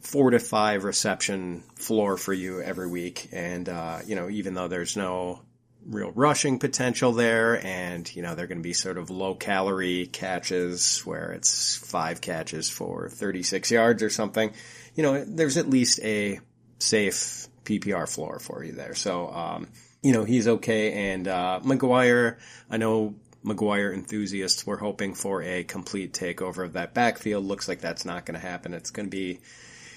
four 0.02 0.31
to 0.31 0.38
five 0.38 0.85
reception 0.85 1.62
floor 1.76 2.17
for 2.17 2.33
you 2.33 2.61
every 2.61 2.88
week. 2.88 3.29
And, 3.33 3.69
uh, 3.69 4.00
you 4.05 4.17
know, 4.17 4.29
even 4.29 4.55
though 4.55 4.69
there's 4.69 4.97
no 4.97 5.41
real 5.87 6.12
rushing 6.12 6.59
potential 6.59 7.12
there 7.12 7.64
and, 7.64 8.14
you 8.14 8.23
know, 8.23 8.35
they're 8.35 8.47
going 8.47 8.59
to 8.59 8.62
be 8.62 8.73
sort 8.73 8.99
of 8.99 9.11
low 9.11 9.35
calorie 9.35 10.07
catches 10.07 11.00
where 11.00 11.33
it's 11.33 11.76
five 11.76 12.21
catches 12.21 12.69
for 12.69 13.09
36 13.09 13.71
yards 13.71 14.02
or 14.02 14.11
something, 14.11 14.52
you 14.95 15.02
know, 15.02 15.25
there's 15.25 15.57
at 15.57 15.71
least 15.71 16.00
a 16.02 16.41
safe 16.79 17.47
PPR 17.64 18.12
floor 18.12 18.38
for 18.38 18.64
you 18.64 18.73
there. 18.73 18.95
So, 18.95 19.29
um, 19.29 19.69
you 20.02 20.12
know, 20.12 20.25
he's 20.25 20.49
okay. 20.49 21.12
And, 21.12 21.29
uh, 21.29 21.61
McGuire, 21.62 22.38
I 22.69 22.76
know 22.76 23.14
McGuire 23.45 23.93
enthusiasts 23.93 24.67
were 24.67 24.77
hoping 24.77 25.15
for 25.15 25.43
a 25.43 25.65
complete 25.65 26.13
takeover 26.13 26.65
of 26.65 26.75
that 26.75 26.95
backfield. 26.95 27.45
Looks 27.45 27.69
like 27.69 27.81
that's 27.81 28.05
not 28.05 28.25
going 28.25 28.39
to 28.39 28.47
happen. 28.47 28.75
It's 28.75 28.91
going 28.91 29.07
to 29.07 29.11
be 29.11 29.41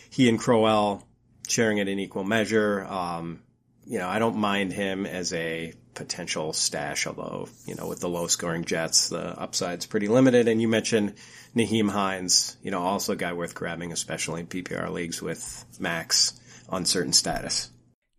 he 0.09 0.29
and 0.29 0.39
Crowell 0.39 1.07
sharing 1.47 1.77
it 1.77 1.87
in 1.87 1.99
equal 1.99 2.23
measure. 2.23 2.83
Um, 2.85 3.41
you 3.85 3.99
know, 3.99 4.07
I 4.07 4.19
don't 4.19 4.37
mind 4.37 4.73
him 4.73 5.05
as 5.05 5.31
a 5.33 5.73
potential 5.93 6.53
stash, 6.53 7.05
although, 7.05 7.47
you 7.65 7.75
know, 7.75 7.87
with 7.87 7.99
the 7.99 8.09
low 8.09 8.27
scoring 8.27 8.65
Jets, 8.65 9.09
the 9.09 9.39
upside's 9.39 9.85
pretty 9.85 10.07
limited. 10.07 10.47
And 10.47 10.61
you 10.61 10.67
mentioned 10.67 11.13
Nyheim 11.55 11.89
Hines, 11.89 12.57
you 12.63 12.71
know, 12.71 12.81
also 12.81 13.13
a 13.13 13.15
guy 13.15 13.33
worth 13.33 13.53
grabbing, 13.53 13.91
especially 13.91 14.41
in 14.41 14.47
PPR 14.47 14.91
leagues 14.91 15.21
with 15.21 15.65
Mack's 15.79 16.39
uncertain 16.71 17.13
status. 17.13 17.69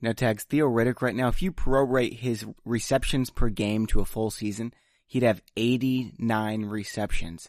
Now 0.01 0.13
tags 0.13 0.45
Theo 0.45 0.69
Riddick 0.69 1.03
right 1.03 1.15
now. 1.15 1.29
If 1.29 1.43
you 1.43 1.53
prorate 1.53 2.19
his 2.19 2.45
receptions 2.65 3.31
per 3.31 3.49
game 3.49 3.87
to 3.87 4.01
a 4.01 4.05
full 4.05 4.31
season, 4.31 4.73
he'd 5.07 5.23
have 5.23 5.43
89 5.57 6.65
receptions. 6.65 7.49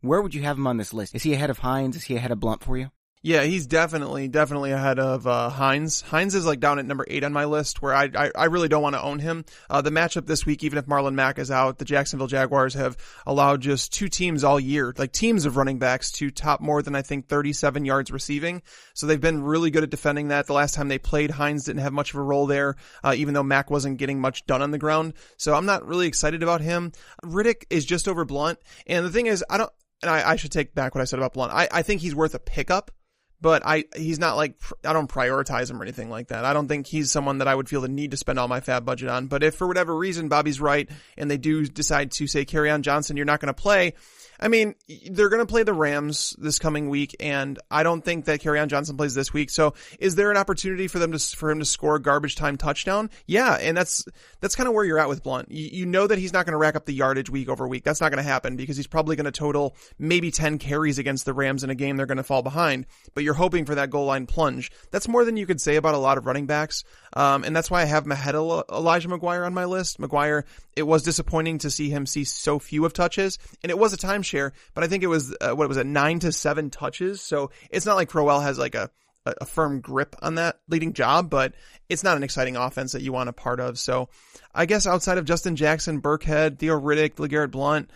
Where 0.00 0.20
would 0.20 0.34
you 0.34 0.42
have 0.42 0.56
him 0.56 0.66
on 0.66 0.76
this 0.76 0.92
list? 0.92 1.14
Is 1.14 1.22
he 1.22 1.32
ahead 1.32 1.50
of 1.50 1.58
Hines? 1.58 1.96
Is 1.96 2.04
he 2.04 2.16
ahead 2.16 2.30
of 2.30 2.40
Blount 2.40 2.62
for 2.62 2.76
you? 2.76 2.90
Yeah, 3.26 3.42
he's 3.42 3.66
definitely 3.66 4.28
definitely 4.28 4.70
ahead 4.70 5.00
of 5.00 5.26
uh, 5.26 5.48
Hines. 5.48 6.00
Hines 6.00 6.36
is 6.36 6.46
like 6.46 6.60
down 6.60 6.78
at 6.78 6.86
number 6.86 7.04
eight 7.08 7.24
on 7.24 7.32
my 7.32 7.46
list, 7.46 7.82
where 7.82 7.92
I 7.92 8.08
I, 8.14 8.30
I 8.36 8.44
really 8.44 8.68
don't 8.68 8.84
want 8.84 8.94
to 8.94 9.02
own 9.02 9.18
him. 9.18 9.44
Uh, 9.68 9.82
the 9.82 9.90
matchup 9.90 10.26
this 10.26 10.46
week, 10.46 10.62
even 10.62 10.78
if 10.78 10.86
Marlon 10.86 11.14
Mack 11.14 11.40
is 11.40 11.50
out, 11.50 11.78
the 11.78 11.84
Jacksonville 11.84 12.28
Jaguars 12.28 12.74
have 12.74 12.96
allowed 13.26 13.62
just 13.62 13.92
two 13.92 14.06
teams 14.08 14.44
all 14.44 14.60
year, 14.60 14.94
like 14.96 15.10
teams 15.10 15.44
of 15.44 15.56
running 15.56 15.80
backs, 15.80 16.12
to 16.12 16.30
top 16.30 16.60
more 16.60 16.82
than 16.82 16.94
I 16.94 17.02
think 17.02 17.26
37 17.26 17.84
yards 17.84 18.12
receiving. 18.12 18.62
So 18.94 19.08
they've 19.08 19.20
been 19.20 19.42
really 19.42 19.72
good 19.72 19.82
at 19.82 19.90
defending 19.90 20.28
that. 20.28 20.46
The 20.46 20.52
last 20.52 20.76
time 20.76 20.86
they 20.86 20.98
played, 20.98 21.32
Hines 21.32 21.64
didn't 21.64 21.82
have 21.82 21.92
much 21.92 22.14
of 22.14 22.20
a 22.20 22.22
role 22.22 22.46
there, 22.46 22.76
uh, 23.02 23.14
even 23.16 23.34
though 23.34 23.42
Mack 23.42 23.72
wasn't 23.72 23.98
getting 23.98 24.20
much 24.20 24.46
done 24.46 24.62
on 24.62 24.70
the 24.70 24.78
ground. 24.78 25.14
So 25.36 25.52
I'm 25.52 25.66
not 25.66 25.84
really 25.84 26.06
excited 26.06 26.44
about 26.44 26.60
him. 26.60 26.92
Riddick 27.24 27.64
is 27.70 27.84
just 27.84 28.06
over 28.06 28.24
Blount, 28.24 28.60
and 28.86 29.04
the 29.04 29.10
thing 29.10 29.26
is, 29.26 29.44
I 29.50 29.58
don't. 29.58 29.72
And 30.02 30.10
I, 30.10 30.30
I 30.30 30.36
should 30.36 30.52
take 30.52 30.76
back 30.76 30.94
what 30.94 31.00
I 31.00 31.06
said 31.06 31.18
about 31.18 31.32
Blount. 31.32 31.52
I, 31.52 31.66
I 31.72 31.82
think 31.82 32.02
he's 32.02 32.14
worth 32.14 32.36
a 32.36 32.38
pickup 32.38 32.92
but 33.40 33.62
I 33.64 33.84
he's 33.94 34.18
not 34.18 34.36
like 34.36 34.54
I 34.84 34.92
don't 34.92 35.10
prioritize 35.10 35.70
him 35.70 35.80
or 35.80 35.82
anything 35.82 36.10
like 36.10 36.28
that. 36.28 36.44
I 36.44 36.52
don't 36.52 36.68
think 36.68 36.86
he's 36.86 37.12
someone 37.12 37.38
that 37.38 37.48
I 37.48 37.54
would 37.54 37.68
feel 37.68 37.80
the 37.80 37.88
need 37.88 38.12
to 38.12 38.16
spend 38.16 38.38
all 38.38 38.48
my 38.48 38.60
fab 38.60 38.84
budget 38.84 39.08
on. 39.08 39.26
But 39.26 39.42
if 39.42 39.54
for 39.54 39.66
whatever 39.66 39.94
reason 39.94 40.28
Bobby's 40.28 40.60
right 40.60 40.88
and 41.16 41.30
they 41.30 41.36
do 41.36 41.66
decide 41.66 42.12
to 42.12 42.26
say 42.26 42.44
Kerryon 42.44 42.82
Johnson, 42.82 43.16
you're 43.16 43.26
not 43.26 43.40
going 43.40 43.54
to 43.54 43.60
play, 43.60 43.94
I 44.38 44.48
mean, 44.48 44.74
they're 45.10 45.28
going 45.28 45.44
to 45.44 45.50
play 45.50 45.62
the 45.62 45.72
Rams 45.72 46.34
this 46.38 46.58
coming 46.58 46.88
week, 46.88 47.16
and 47.20 47.58
I 47.70 47.82
don't 47.82 48.04
think 48.04 48.26
that 48.26 48.40
Kerryon 48.40 48.68
Johnson 48.68 48.96
plays 48.96 49.14
this 49.14 49.32
week. 49.32 49.50
So, 49.50 49.74
is 49.98 50.14
there 50.14 50.30
an 50.30 50.36
opportunity 50.36 50.88
for 50.88 50.98
them 50.98 51.12
to 51.12 51.18
for 51.18 51.50
him 51.50 51.58
to 51.58 51.64
score 51.64 51.96
a 51.96 52.02
garbage 52.02 52.36
time 52.36 52.56
touchdown? 52.56 53.10
Yeah, 53.26 53.54
and 53.54 53.76
that's 53.76 54.04
that's 54.40 54.54
kind 54.54 54.68
of 54.68 54.74
where 54.74 54.84
you're 54.84 54.98
at 54.98 55.08
with 55.08 55.22
Blount. 55.22 55.50
You, 55.50 55.68
you 55.72 55.86
know 55.86 56.06
that 56.06 56.18
he's 56.18 56.32
not 56.32 56.46
going 56.46 56.52
to 56.52 56.58
rack 56.58 56.76
up 56.76 56.86
the 56.86 56.94
yardage 56.94 57.30
week 57.30 57.48
over 57.48 57.66
week. 57.66 57.84
That's 57.84 58.00
not 58.00 58.10
going 58.10 58.22
to 58.22 58.28
happen 58.28 58.56
because 58.56 58.76
he's 58.76 58.86
probably 58.86 59.16
going 59.16 59.24
to 59.24 59.32
total 59.32 59.76
maybe 59.98 60.30
10 60.30 60.58
carries 60.58 60.98
against 60.98 61.24
the 61.24 61.34
Rams 61.34 61.64
in 61.64 61.70
a 61.70 61.74
game 61.74 61.96
they're 61.96 62.06
going 62.06 62.16
to 62.16 62.22
fall 62.22 62.42
behind. 62.42 62.86
But 63.14 63.24
you're 63.24 63.34
hoping 63.34 63.64
for 63.64 63.74
that 63.74 63.90
goal 63.90 64.06
line 64.06 64.26
plunge. 64.26 64.70
That's 64.90 65.08
more 65.08 65.24
than 65.24 65.36
you 65.36 65.46
could 65.46 65.60
say 65.60 65.76
about 65.76 65.94
a 65.94 65.98
lot 65.98 66.18
of 66.18 66.26
running 66.26 66.46
backs, 66.46 66.84
um, 67.14 67.44
and 67.44 67.54
that's 67.54 67.70
why 67.70 67.82
I 67.82 67.86
have 67.86 68.04
Maheda 68.04 68.64
Elijah 68.70 69.08
McGuire 69.08 69.46
on 69.46 69.54
my 69.54 69.64
list. 69.64 70.00
McGuire, 70.00 70.44
it 70.74 70.82
was 70.82 71.02
disappointing 71.02 71.58
to 71.58 71.70
see 71.70 71.88
him 71.90 72.06
see 72.06 72.24
so 72.24 72.58
few 72.58 72.84
of 72.84 72.92
touches, 72.92 73.38
and 73.62 73.70
it 73.70 73.78
was 73.78 73.92
a 73.92 73.96
timeshare, 74.26 74.52
but 74.74 74.84
I 74.84 74.88
think 74.88 75.02
it 75.02 75.08
was, 75.08 75.34
uh, 75.40 75.52
what 75.52 75.68
was 75.68 75.76
it, 75.76 75.86
nine 75.86 76.18
to 76.20 76.32
seven 76.32 76.70
touches. 76.70 77.20
So 77.20 77.50
it's 77.70 77.86
not 77.86 77.96
like 77.96 78.08
Crowell 78.08 78.40
has 78.40 78.58
like 78.58 78.74
a, 78.74 78.90
a 79.24 79.44
firm 79.44 79.80
grip 79.80 80.14
on 80.22 80.36
that 80.36 80.60
leading 80.68 80.92
job, 80.92 81.30
but 81.30 81.54
it's 81.88 82.04
not 82.04 82.16
an 82.16 82.22
exciting 82.22 82.56
offense 82.56 82.92
that 82.92 83.02
you 83.02 83.12
want 83.12 83.28
a 83.28 83.32
part 83.32 83.60
of. 83.60 83.78
So 83.78 84.08
I 84.54 84.66
guess 84.66 84.86
outside 84.86 85.18
of 85.18 85.24
Justin 85.24 85.56
Jackson, 85.56 86.00
Burkhead, 86.00 86.58
Theo 86.58 86.80
Riddick, 86.80 87.14
LeGarrette 87.16 87.50
Blount, 87.50 87.90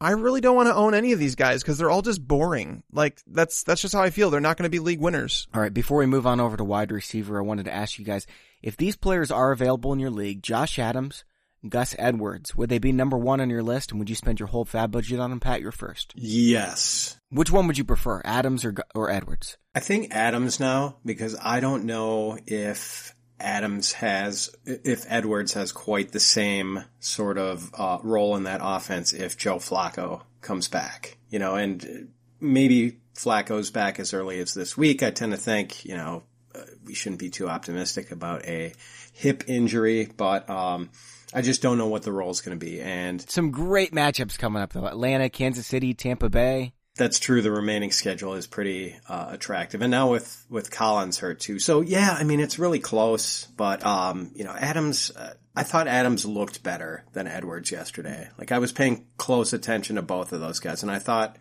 I 0.00 0.10
really 0.12 0.40
don't 0.40 0.56
want 0.56 0.68
to 0.68 0.74
own 0.74 0.94
any 0.94 1.12
of 1.12 1.20
these 1.20 1.36
guys 1.36 1.62
because 1.62 1.78
they're 1.78 1.90
all 1.90 2.02
just 2.02 2.26
boring. 2.26 2.82
Like 2.92 3.20
that's 3.26 3.62
that's 3.62 3.80
just 3.80 3.94
how 3.94 4.02
I 4.02 4.10
feel. 4.10 4.30
They're 4.30 4.40
not 4.40 4.56
going 4.56 4.64
to 4.64 4.70
be 4.70 4.80
league 4.80 5.00
winners. 5.00 5.46
All 5.54 5.60
right, 5.60 5.72
before 5.72 5.98
we 5.98 6.06
move 6.06 6.26
on 6.26 6.40
over 6.40 6.56
to 6.56 6.64
wide 6.64 6.90
receiver, 6.90 7.38
I 7.38 7.42
wanted 7.42 7.66
to 7.66 7.74
ask 7.74 8.00
you 8.00 8.04
guys 8.04 8.26
if 8.62 8.76
these 8.76 8.96
players 8.96 9.30
are 9.30 9.52
available 9.52 9.92
in 9.92 10.00
your 10.00 10.10
league, 10.10 10.42
Josh 10.42 10.78
Adams, 10.80 11.24
Gus 11.68 11.94
Edwards, 11.98 12.56
would 12.56 12.68
they 12.68 12.78
be 12.78 12.92
number 12.92 13.16
one 13.16 13.40
on 13.40 13.50
your 13.50 13.62
list? 13.62 13.90
And 13.90 14.00
would 14.00 14.10
you 14.10 14.16
spend 14.16 14.40
your 14.40 14.48
whole 14.48 14.64
fab 14.64 14.90
budget 14.90 15.20
on 15.20 15.30
them? 15.30 15.40
Pat, 15.40 15.60
you're 15.60 15.72
first. 15.72 16.12
Yes. 16.16 17.18
Which 17.30 17.50
one 17.50 17.66
would 17.66 17.78
you 17.78 17.84
prefer, 17.84 18.20
Adams 18.24 18.64
or 18.64 18.74
or 18.94 19.10
Edwards? 19.10 19.56
I 19.74 19.80
think 19.80 20.12
Adams 20.12 20.60
now 20.60 20.96
because 21.04 21.36
I 21.40 21.60
don't 21.60 21.84
know 21.84 22.38
if 22.46 23.14
Adams 23.40 23.92
has, 23.92 24.54
if 24.64 25.04
Edwards 25.08 25.54
has 25.54 25.72
quite 25.72 26.12
the 26.12 26.20
same 26.20 26.84
sort 27.00 27.38
of 27.38 27.70
uh, 27.74 27.98
role 28.02 28.36
in 28.36 28.44
that 28.44 28.60
offense 28.62 29.12
if 29.12 29.36
Joe 29.36 29.56
Flacco 29.56 30.22
comes 30.40 30.68
back. 30.68 31.16
You 31.30 31.38
know, 31.38 31.54
and 31.54 32.08
maybe 32.40 32.98
Flacco's 33.14 33.70
back 33.70 33.98
as 33.98 34.12
early 34.12 34.38
as 34.40 34.54
this 34.54 34.76
week. 34.76 35.02
I 35.02 35.10
tend 35.10 35.32
to 35.32 35.38
think, 35.38 35.84
you 35.84 35.96
know, 35.96 36.24
uh, 36.54 36.60
we 36.84 36.94
shouldn't 36.94 37.20
be 37.20 37.30
too 37.30 37.48
optimistic 37.48 38.10
about 38.10 38.44
a 38.44 38.74
hip 39.12 39.44
injury, 39.46 40.10
but 40.16 40.48
um, 40.50 40.90
I 41.34 41.42
just 41.42 41.62
don't 41.62 41.78
know 41.78 41.88
what 41.88 42.02
the 42.02 42.12
role 42.12 42.30
is 42.30 42.40
going 42.40 42.58
to 42.58 42.64
be. 42.64 42.80
And 42.80 43.20
some 43.28 43.50
great 43.50 43.92
matchups 43.92 44.38
coming 44.38 44.62
up 44.62 44.72
though: 44.72 44.86
Atlanta, 44.86 45.28
Kansas 45.28 45.66
City, 45.66 45.94
Tampa 45.94 46.28
Bay. 46.28 46.72
That's 46.96 47.18
true. 47.18 47.40
The 47.40 47.50
remaining 47.50 47.90
schedule 47.90 48.34
is 48.34 48.46
pretty 48.46 48.96
uh, 49.08 49.28
attractive, 49.30 49.80
and 49.80 49.90
now 49.90 50.10
with 50.10 50.44
with 50.50 50.70
Collins 50.70 51.18
hurt 51.18 51.40
too. 51.40 51.58
So 51.58 51.80
yeah, 51.80 52.14
I 52.18 52.24
mean 52.24 52.40
it's 52.40 52.58
really 52.58 52.80
close. 52.80 53.46
But 53.56 53.84
um, 53.84 54.32
you 54.34 54.44
know, 54.44 54.52
Adams. 54.52 55.10
Uh, 55.10 55.34
I 55.54 55.64
thought 55.64 55.86
Adams 55.86 56.24
looked 56.24 56.62
better 56.62 57.04
than 57.12 57.26
Edwards 57.26 57.70
yesterday. 57.70 58.26
Like 58.38 58.52
I 58.52 58.58
was 58.58 58.72
paying 58.72 59.04
close 59.18 59.52
attention 59.52 59.96
to 59.96 60.02
both 60.02 60.32
of 60.32 60.40
those 60.40 60.60
guys, 60.60 60.82
and 60.82 60.90
I 60.90 60.98
thought 60.98 61.36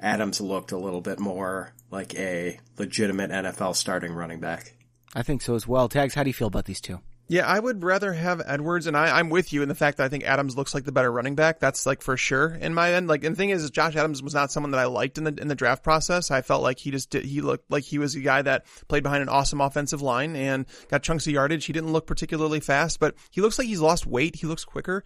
Adams 0.00 0.40
looked 0.40 0.72
a 0.72 0.78
little 0.78 1.02
bit 1.02 1.18
more 1.18 1.74
like 1.90 2.14
a 2.14 2.58
legitimate 2.78 3.30
NFL 3.30 3.76
starting 3.76 4.12
running 4.12 4.40
back. 4.40 4.74
I 5.14 5.22
think 5.22 5.42
so 5.42 5.54
as 5.54 5.66
well. 5.66 5.88
Tags, 5.88 6.14
how 6.14 6.22
do 6.22 6.30
you 6.30 6.34
feel 6.34 6.48
about 6.48 6.64
these 6.64 6.80
two? 6.80 7.00
Yeah, 7.30 7.46
I 7.46 7.60
would 7.60 7.84
rather 7.84 8.12
have 8.12 8.42
Edwards, 8.44 8.88
and 8.88 8.96
I, 8.96 9.16
I'm 9.16 9.30
with 9.30 9.52
you 9.52 9.62
in 9.62 9.68
the 9.68 9.74
fact 9.76 9.98
that 9.98 10.04
I 10.04 10.08
think 10.08 10.24
Adams 10.24 10.56
looks 10.56 10.74
like 10.74 10.82
the 10.82 10.90
better 10.90 11.12
running 11.12 11.36
back. 11.36 11.60
That's 11.60 11.86
like 11.86 12.02
for 12.02 12.16
sure 12.16 12.48
in 12.48 12.74
my 12.74 12.92
end. 12.92 13.06
Like, 13.06 13.22
and 13.22 13.36
the 13.36 13.38
thing 13.38 13.50
is, 13.50 13.70
Josh 13.70 13.94
Adams 13.94 14.20
was 14.20 14.34
not 14.34 14.50
someone 14.50 14.72
that 14.72 14.80
I 14.80 14.86
liked 14.86 15.16
in 15.16 15.22
the 15.22 15.40
in 15.40 15.46
the 15.46 15.54
draft 15.54 15.84
process. 15.84 16.32
I 16.32 16.42
felt 16.42 16.60
like 16.60 16.80
he 16.80 16.90
just 16.90 17.08
did. 17.10 17.24
He 17.24 17.40
looked 17.40 17.70
like 17.70 17.84
he 17.84 17.98
was 17.98 18.16
a 18.16 18.20
guy 18.20 18.42
that 18.42 18.66
played 18.88 19.04
behind 19.04 19.22
an 19.22 19.28
awesome 19.28 19.60
offensive 19.60 20.02
line 20.02 20.34
and 20.34 20.66
got 20.88 21.04
chunks 21.04 21.24
of 21.28 21.32
yardage. 21.32 21.66
He 21.66 21.72
didn't 21.72 21.92
look 21.92 22.08
particularly 22.08 22.58
fast, 22.58 22.98
but 22.98 23.14
he 23.30 23.40
looks 23.40 23.60
like 23.60 23.68
he's 23.68 23.80
lost 23.80 24.06
weight. 24.06 24.34
He 24.34 24.48
looks 24.48 24.64
quicker. 24.64 25.04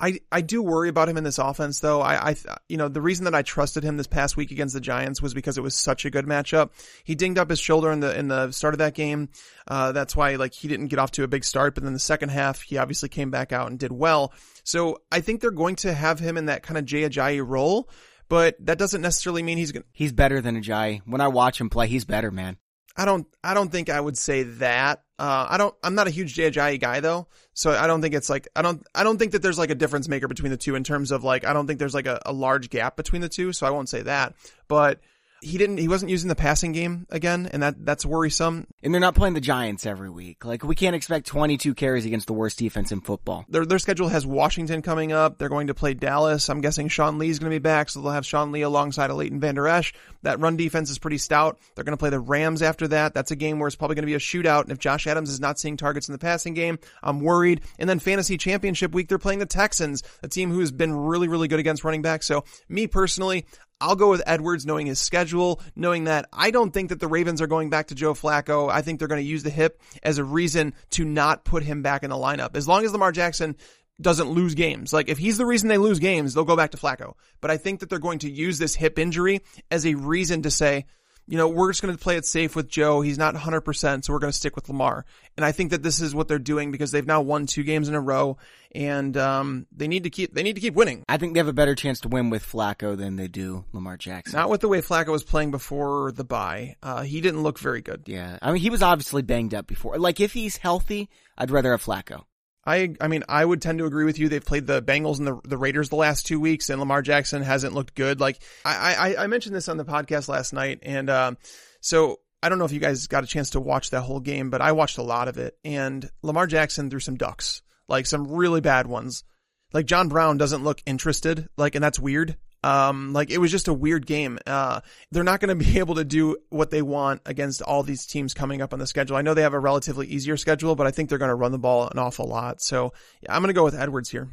I, 0.00 0.20
I 0.32 0.40
do 0.40 0.62
worry 0.62 0.88
about 0.88 1.08
him 1.10 1.18
in 1.18 1.24
this 1.24 1.38
offense 1.38 1.80
though. 1.80 2.00
I, 2.00 2.30
I, 2.30 2.36
you 2.68 2.78
know, 2.78 2.88
the 2.88 3.02
reason 3.02 3.26
that 3.26 3.34
I 3.34 3.42
trusted 3.42 3.84
him 3.84 3.98
this 3.98 4.06
past 4.06 4.36
week 4.36 4.50
against 4.50 4.72
the 4.72 4.80
Giants 4.80 5.20
was 5.20 5.34
because 5.34 5.58
it 5.58 5.60
was 5.60 5.74
such 5.74 6.06
a 6.06 6.10
good 6.10 6.24
matchup. 6.24 6.70
He 7.04 7.14
dinged 7.14 7.38
up 7.38 7.50
his 7.50 7.60
shoulder 7.60 7.92
in 7.92 8.00
the, 8.00 8.18
in 8.18 8.28
the 8.28 8.50
start 8.52 8.72
of 8.72 8.78
that 8.78 8.94
game. 8.94 9.28
Uh, 9.68 9.92
that's 9.92 10.16
why 10.16 10.36
like 10.36 10.54
he 10.54 10.68
didn't 10.68 10.88
get 10.88 10.98
off 10.98 11.10
to 11.12 11.22
a 11.22 11.28
big 11.28 11.44
start, 11.44 11.74
but 11.74 11.84
then 11.84 11.92
the 11.92 11.98
second 11.98 12.30
half, 12.30 12.62
he 12.62 12.78
obviously 12.78 13.10
came 13.10 13.30
back 13.30 13.52
out 13.52 13.68
and 13.68 13.78
did 13.78 13.92
well. 13.92 14.32
So 14.64 15.02
I 15.12 15.20
think 15.20 15.40
they're 15.40 15.50
going 15.50 15.76
to 15.76 15.92
have 15.92 16.18
him 16.18 16.38
in 16.38 16.46
that 16.46 16.62
kind 16.62 16.78
of 16.78 16.86
Jay 16.86 17.02
Ajayi 17.02 17.46
role. 17.46 17.90
but 18.30 18.56
that 18.64 18.78
doesn't 18.78 19.02
necessarily 19.02 19.42
mean 19.42 19.58
he's 19.58 19.72
going 19.72 19.82
to 19.82 19.88
He's 19.92 20.12
better 20.12 20.40
than 20.40 20.60
Ajayi. 20.60 21.02
When 21.04 21.20
I 21.20 21.28
watch 21.28 21.60
him 21.60 21.68
play, 21.68 21.88
he's 21.88 22.06
better, 22.06 22.30
man. 22.30 22.56
I 22.96 23.04
don't 23.04 23.26
I 23.44 23.54
don't 23.54 23.70
think 23.70 23.88
I 23.88 24.00
would 24.00 24.18
say 24.18 24.42
that. 24.42 25.02
Uh, 25.20 25.46
I 25.50 25.58
don't 25.58 25.74
I'm 25.84 25.94
not 25.94 26.06
a 26.06 26.10
huge 26.10 26.34
Ajayi 26.36 26.80
guy 26.80 27.00
though. 27.00 27.26
So 27.52 27.72
I 27.72 27.86
don't 27.86 28.00
think 28.00 28.14
it's 28.14 28.30
like 28.30 28.48
I 28.56 28.62
don't 28.62 28.82
I 28.94 29.04
don't 29.04 29.18
think 29.18 29.32
that 29.32 29.42
there's 29.42 29.58
like 29.58 29.68
a 29.68 29.74
difference 29.74 30.08
maker 30.08 30.28
between 30.28 30.50
the 30.50 30.56
two 30.56 30.76
in 30.76 30.82
terms 30.82 31.10
of 31.10 31.22
like 31.22 31.44
I 31.44 31.52
don't 31.52 31.66
think 31.66 31.78
there's 31.78 31.92
like 31.92 32.06
a, 32.06 32.18
a 32.24 32.32
large 32.32 32.70
gap 32.70 32.96
between 32.96 33.20
the 33.20 33.28
two, 33.28 33.52
so 33.52 33.66
I 33.66 33.70
won't 33.70 33.90
say 33.90 34.00
that. 34.00 34.34
But 34.66 34.98
he 35.42 35.58
didn't 35.58 35.78
he 35.78 35.88
wasn't 35.88 36.10
using 36.10 36.28
the 36.28 36.34
passing 36.34 36.72
game 36.72 37.06
again 37.10 37.48
and 37.52 37.62
that 37.62 37.84
that's 37.84 38.04
worrisome. 38.04 38.66
And 38.82 38.92
they're 38.92 39.00
not 39.00 39.14
playing 39.14 39.34
the 39.34 39.40
giants 39.40 39.86
every 39.86 40.10
week. 40.10 40.44
Like 40.44 40.62
we 40.62 40.74
can't 40.74 40.94
expect 40.94 41.26
22 41.26 41.74
carries 41.74 42.04
against 42.04 42.26
the 42.26 42.32
worst 42.32 42.58
defense 42.58 42.92
in 42.92 43.00
football. 43.00 43.44
Their 43.48 43.64
their 43.64 43.78
schedule 43.78 44.08
has 44.08 44.26
washington 44.26 44.82
coming 44.82 45.12
up. 45.12 45.38
They're 45.38 45.48
going 45.48 45.68
to 45.68 45.74
play 45.74 45.94
dallas. 45.94 46.48
I'm 46.50 46.60
guessing 46.60 46.88
sean 46.88 47.18
lee's 47.18 47.38
going 47.38 47.50
to 47.50 47.54
be 47.54 47.58
back 47.58 47.88
so 47.88 48.00
they'll 48.00 48.12
have 48.12 48.26
sean 48.26 48.52
lee 48.52 48.62
alongside 48.62 49.10
of 49.10 49.16
leighton 49.16 49.40
vander 49.40 49.66
esch. 49.66 49.94
That 50.22 50.40
run 50.40 50.56
defense 50.56 50.90
is 50.90 50.98
pretty 50.98 51.18
stout. 51.18 51.58
They're 51.74 51.84
going 51.84 51.96
to 51.96 52.00
play 52.00 52.10
the 52.10 52.20
rams 52.20 52.60
after 52.60 52.88
that. 52.88 53.14
That's 53.14 53.30
a 53.30 53.36
game 53.36 53.58
where 53.58 53.66
it's 53.66 53.76
probably 53.76 53.94
going 53.94 54.02
to 54.02 54.06
be 54.06 54.14
a 54.14 54.18
shootout 54.18 54.62
and 54.62 54.72
if 54.72 54.78
josh 54.78 55.06
adams 55.06 55.30
is 55.30 55.40
not 55.40 55.58
seeing 55.58 55.76
targets 55.76 56.08
in 56.08 56.12
the 56.12 56.18
passing 56.18 56.54
game 56.54 56.78
i'm 57.02 57.20
worried. 57.20 57.62
And 57.78 57.88
then 57.88 57.98
fantasy 57.98 58.36
championship 58.36 58.92
week 58.92 59.08
they're 59.08 59.18
playing 59.18 59.38
the 59.38 59.46
texans 59.46 60.02
a 60.22 60.28
team 60.28 60.50
who 60.50 60.60
has 60.60 60.70
been 60.70 60.94
really 60.94 61.28
really 61.28 61.48
good 61.48 61.60
against 61.60 61.84
running 61.84 62.02
back 62.02 62.22
so 62.22 62.44
me 62.68 62.86
personally 62.86 63.46
I'll 63.80 63.96
go 63.96 64.10
with 64.10 64.22
Edwards 64.26 64.66
knowing 64.66 64.86
his 64.86 64.98
schedule, 64.98 65.60
knowing 65.74 66.04
that 66.04 66.28
I 66.32 66.50
don't 66.50 66.72
think 66.72 66.90
that 66.90 67.00
the 67.00 67.08
Ravens 67.08 67.40
are 67.40 67.46
going 67.46 67.70
back 67.70 67.88
to 67.88 67.94
Joe 67.94 68.14
Flacco. 68.14 68.70
I 68.70 68.82
think 68.82 68.98
they're 68.98 69.08
going 69.08 69.22
to 69.22 69.28
use 69.28 69.42
the 69.42 69.50
hip 69.50 69.80
as 70.02 70.18
a 70.18 70.24
reason 70.24 70.74
to 70.90 71.04
not 71.04 71.44
put 71.44 71.62
him 71.62 71.82
back 71.82 72.02
in 72.02 72.10
the 72.10 72.16
lineup. 72.16 72.56
As 72.56 72.68
long 72.68 72.84
as 72.84 72.92
Lamar 72.92 73.12
Jackson 73.12 73.56
doesn't 74.00 74.30
lose 74.30 74.54
games. 74.54 74.92
Like 74.92 75.08
if 75.08 75.18
he's 75.18 75.38
the 75.38 75.46
reason 75.46 75.68
they 75.68 75.78
lose 75.78 75.98
games, 75.98 76.34
they'll 76.34 76.44
go 76.44 76.56
back 76.56 76.70
to 76.72 76.76
Flacco. 76.76 77.14
But 77.40 77.50
I 77.50 77.56
think 77.56 77.80
that 77.80 77.90
they're 77.90 77.98
going 77.98 78.20
to 78.20 78.30
use 78.30 78.58
this 78.58 78.74
hip 78.74 78.98
injury 78.98 79.40
as 79.70 79.86
a 79.86 79.94
reason 79.94 80.42
to 80.42 80.50
say, 80.50 80.86
you 81.30 81.36
know, 81.36 81.46
we're 81.46 81.70
just 81.70 81.80
going 81.80 81.96
to 81.96 82.02
play 82.02 82.16
it 82.16 82.24
safe 82.26 82.56
with 82.56 82.68
Joe. 82.68 83.02
He's 83.02 83.16
not 83.16 83.36
100%, 83.36 84.04
so 84.04 84.12
we're 84.12 84.18
going 84.18 84.32
to 84.32 84.36
stick 84.36 84.56
with 84.56 84.68
Lamar. 84.68 85.04
And 85.36 85.46
I 85.46 85.52
think 85.52 85.70
that 85.70 85.80
this 85.80 86.00
is 86.00 86.12
what 86.12 86.26
they're 86.26 86.40
doing 86.40 86.72
because 86.72 86.90
they've 86.90 87.06
now 87.06 87.20
won 87.20 87.46
two 87.46 87.62
games 87.62 87.88
in 87.88 87.94
a 87.94 88.00
row 88.00 88.36
and 88.72 89.16
um, 89.16 89.66
they 89.70 89.86
need 89.86 90.04
to 90.04 90.10
keep 90.10 90.34
they 90.34 90.42
need 90.42 90.56
to 90.56 90.60
keep 90.60 90.74
winning. 90.74 91.04
I 91.08 91.18
think 91.18 91.34
they 91.34 91.38
have 91.38 91.46
a 91.46 91.52
better 91.52 91.76
chance 91.76 92.00
to 92.00 92.08
win 92.08 92.30
with 92.30 92.44
Flacco 92.44 92.96
than 92.96 93.14
they 93.14 93.28
do 93.28 93.64
Lamar 93.72 93.96
Jackson. 93.96 94.38
Not 94.38 94.50
with 94.50 94.60
the 94.60 94.68
way 94.68 94.80
Flacco 94.80 95.12
was 95.12 95.22
playing 95.22 95.52
before 95.52 96.10
the 96.10 96.24
bye. 96.24 96.74
Uh, 96.82 97.02
he 97.02 97.20
didn't 97.20 97.44
look 97.44 97.60
very 97.60 97.80
good. 97.80 98.02
Yeah. 98.06 98.36
I 98.42 98.50
mean, 98.50 98.60
he 98.60 98.70
was 98.70 98.82
obviously 98.82 99.22
banged 99.22 99.54
up 99.54 99.68
before. 99.68 99.98
Like 99.98 100.18
if 100.18 100.32
he's 100.32 100.56
healthy, 100.56 101.08
I'd 101.38 101.52
rather 101.52 101.70
have 101.70 101.84
Flacco. 101.84 102.24
I 102.64 102.94
I 103.00 103.08
mean 103.08 103.24
I 103.28 103.44
would 103.44 103.62
tend 103.62 103.78
to 103.78 103.86
agree 103.86 104.04
with 104.04 104.18
you. 104.18 104.28
They've 104.28 104.44
played 104.44 104.66
the 104.66 104.82
Bengals 104.82 105.18
and 105.18 105.26
the 105.26 105.40
the 105.44 105.56
Raiders 105.56 105.88
the 105.88 105.96
last 105.96 106.26
two 106.26 106.40
weeks, 106.40 106.70
and 106.70 106.78
Lamar 106.78 107.02
Jackson 107.02 107.42
hasn't 107.42 107.74
looked 107.74 107.94
good. 107.94 108.20
Like 108.20 108.40
I 108.64 108.94
I, 108.94 109.24
I 109.24 109.26
mentioned 109.26 109.54
this 109.54 109.68
on 109.68 109.76
the 109.76 109.84
podcast 109.84 110.28
last 110.28 110.52
night, 110.52 110.80
and 110.82 111.08
um, 111.08 111.38
so 111.80 112.20
I 112.42 112.48
don't 112.48 112.58
know 112.58 112.64
if 112.64 112.72
you 112.72 112.80
guys 112.80 113.06
got 113.06 113.24
a 113.24 113.26
chance 113.26 113.50
to 113.50 113.60
watch 113.60 113.90
that 113.90 114.02
whole 114.02 114.20
game, 114.20 114.50
but 114.50 114.62
I 114.62 114.72
watched 114.72 114.98
a 114.98 115.02
lot 115.02 115.28
of 115.28 115.38
it, 115.38 115.58
and 115.64 116.08
Lamar 116.22 116.46
Jackson 116.46 116.90
threw 116.90 117.00
some 117.00 117.16
ducks, 117.16 117.62
like 117.88 118.06
some 118.06 118.30
really 118.30 118.60
bad 118.60 118.86
ones. 118.86 119.24
Like 119.72 119.86
John 119.86 120.08
Brown 120.08 120.36
doesn't 120.36 120.64
look 120.64 120.82
interested, 120.84 121.48
like, 121.56 121.74
and 121.74 121.84
that's 121.84 122.00
weird. 122.00 122.36
Um, 122.62 123.12
like 123.12 123.30
it 123.30 123.38
was 123.38 123.50
just 123.50 123.68
a 123.68 123.74
weird 123.74 124.06
game. 124.06 124.38
Uh, 124.46 124.80
they're 125.10 125.24
not 125.24 125.40
going 125.40 125.56
to 125.58 125.64
be 125.64 125.78
able 125.78 125.96
to 125.96 126.04
do 126.04 126.36
what 126.50 126.70
they 126.70 126.82
want 126.82 127.22
against 127.26 127.62
all 127.62 127.82
these 127.82 128.06
teams 128.06 128.34
coming 128.34 128.62
up 128.62 128.72
on 128.72 128.78
the 128.78 128.86
schedule. 128.86 129.16
I 129.16 129.22
know 129.22 129.34
they 129.34 129.42
have 129.42 129.54
a 129.54 129.58
relatively 129.58 130.06
easier 130.06 130.36
schedule, 130.36 130.74
but 130.76 130.86
I 130.86 130.90
think 130.90 131.08
they're 131.08 131.18
going 131.18 131.30
to 131.30 131.34
run 131.34 131.52
the 131.52 131.58
ball 131.58 131.88
an 131.88 131.98
awful 131.98 132.26
lot. 132.26 132.60
So 132.60 132.92
yeah, 133.22 133.34
I'm 133.34 133.42
going 133.42 133.48
to 133.48 133.54
go 133.54 133.64
with 133.64 133.74
Edwards 133.74 134.10
here. 134.10 134.28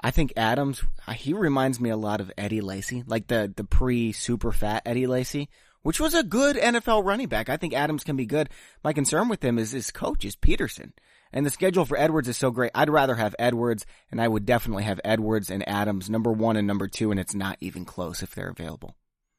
I 0.00 0.12
think 0.12 0.32
Adams, 0.36 0.82
he 1.12 1.32
reminds 1.32 1.80
me 1.80 1.90
a 1.90 1.96
lot 1.96 2.20
of 2.20 2.30
Eddie 2.38 2.60
Lacy, 2.60 3.02
like 3.06 3.26
the, 3.26 3.52
the 3.54 3.64
pre 3.64 4.12
super 4.12 4.52
fat 4.52 4.82
Eddie 4.86 5.08
Lacy, 5.08 5.48
which 5.82 5.98
was 5.98 6.14
a 6.14 6.22
good 6.22 6.56
NFL 6.56 7.04
running 7.04 7.26
back. 7.26 7.48
I 7.48 7.56
think 7.56 7.74
Adams 7.74 8.04
can 8.04 8.16
be 8.16 8.26
good. 8.26 8.48
My 8.84 8.92
concern 8.92 9.28
with 9.28 9.44
him 9.44 9.58
is 9.58 9.72
his 9.72 9.90
coach 9.90 10.24
is 10.24 10.36
Pederson. 10.36 10.92
And 11.32 11.44
the 11.44 11.50
schedule 11.50 11.84
for 11.84 11.98
Edwards 11.98 12.28
is 12.28 12.36
so 12.36 12.50
great. 12.50 12.70
I'd 12.74 12.90
rather 12.90 13.16
have 13.16 13.34
Edwards, 13.38 13.84
and 14.10 14.20
I 14.20 14.28
would 14.28 14.46
definitely 14.46 14.84
have 14.84 15.00
Edwards 15.04 15.50
and 15.50 15.68
Adams 15.68 16.08
number 16.08 16.32
one 16.32 16.56
and 16.56 16.66
number 16.66 16.88
two, 16.88 17.10
and 17.10 17.20
it's 17.20 17.34
not 17.34 17.58
even 17.60 17.84
close 17.84 18.22
if 18.22 18.34
they're 18.34 18.48
available. 18.48 18.94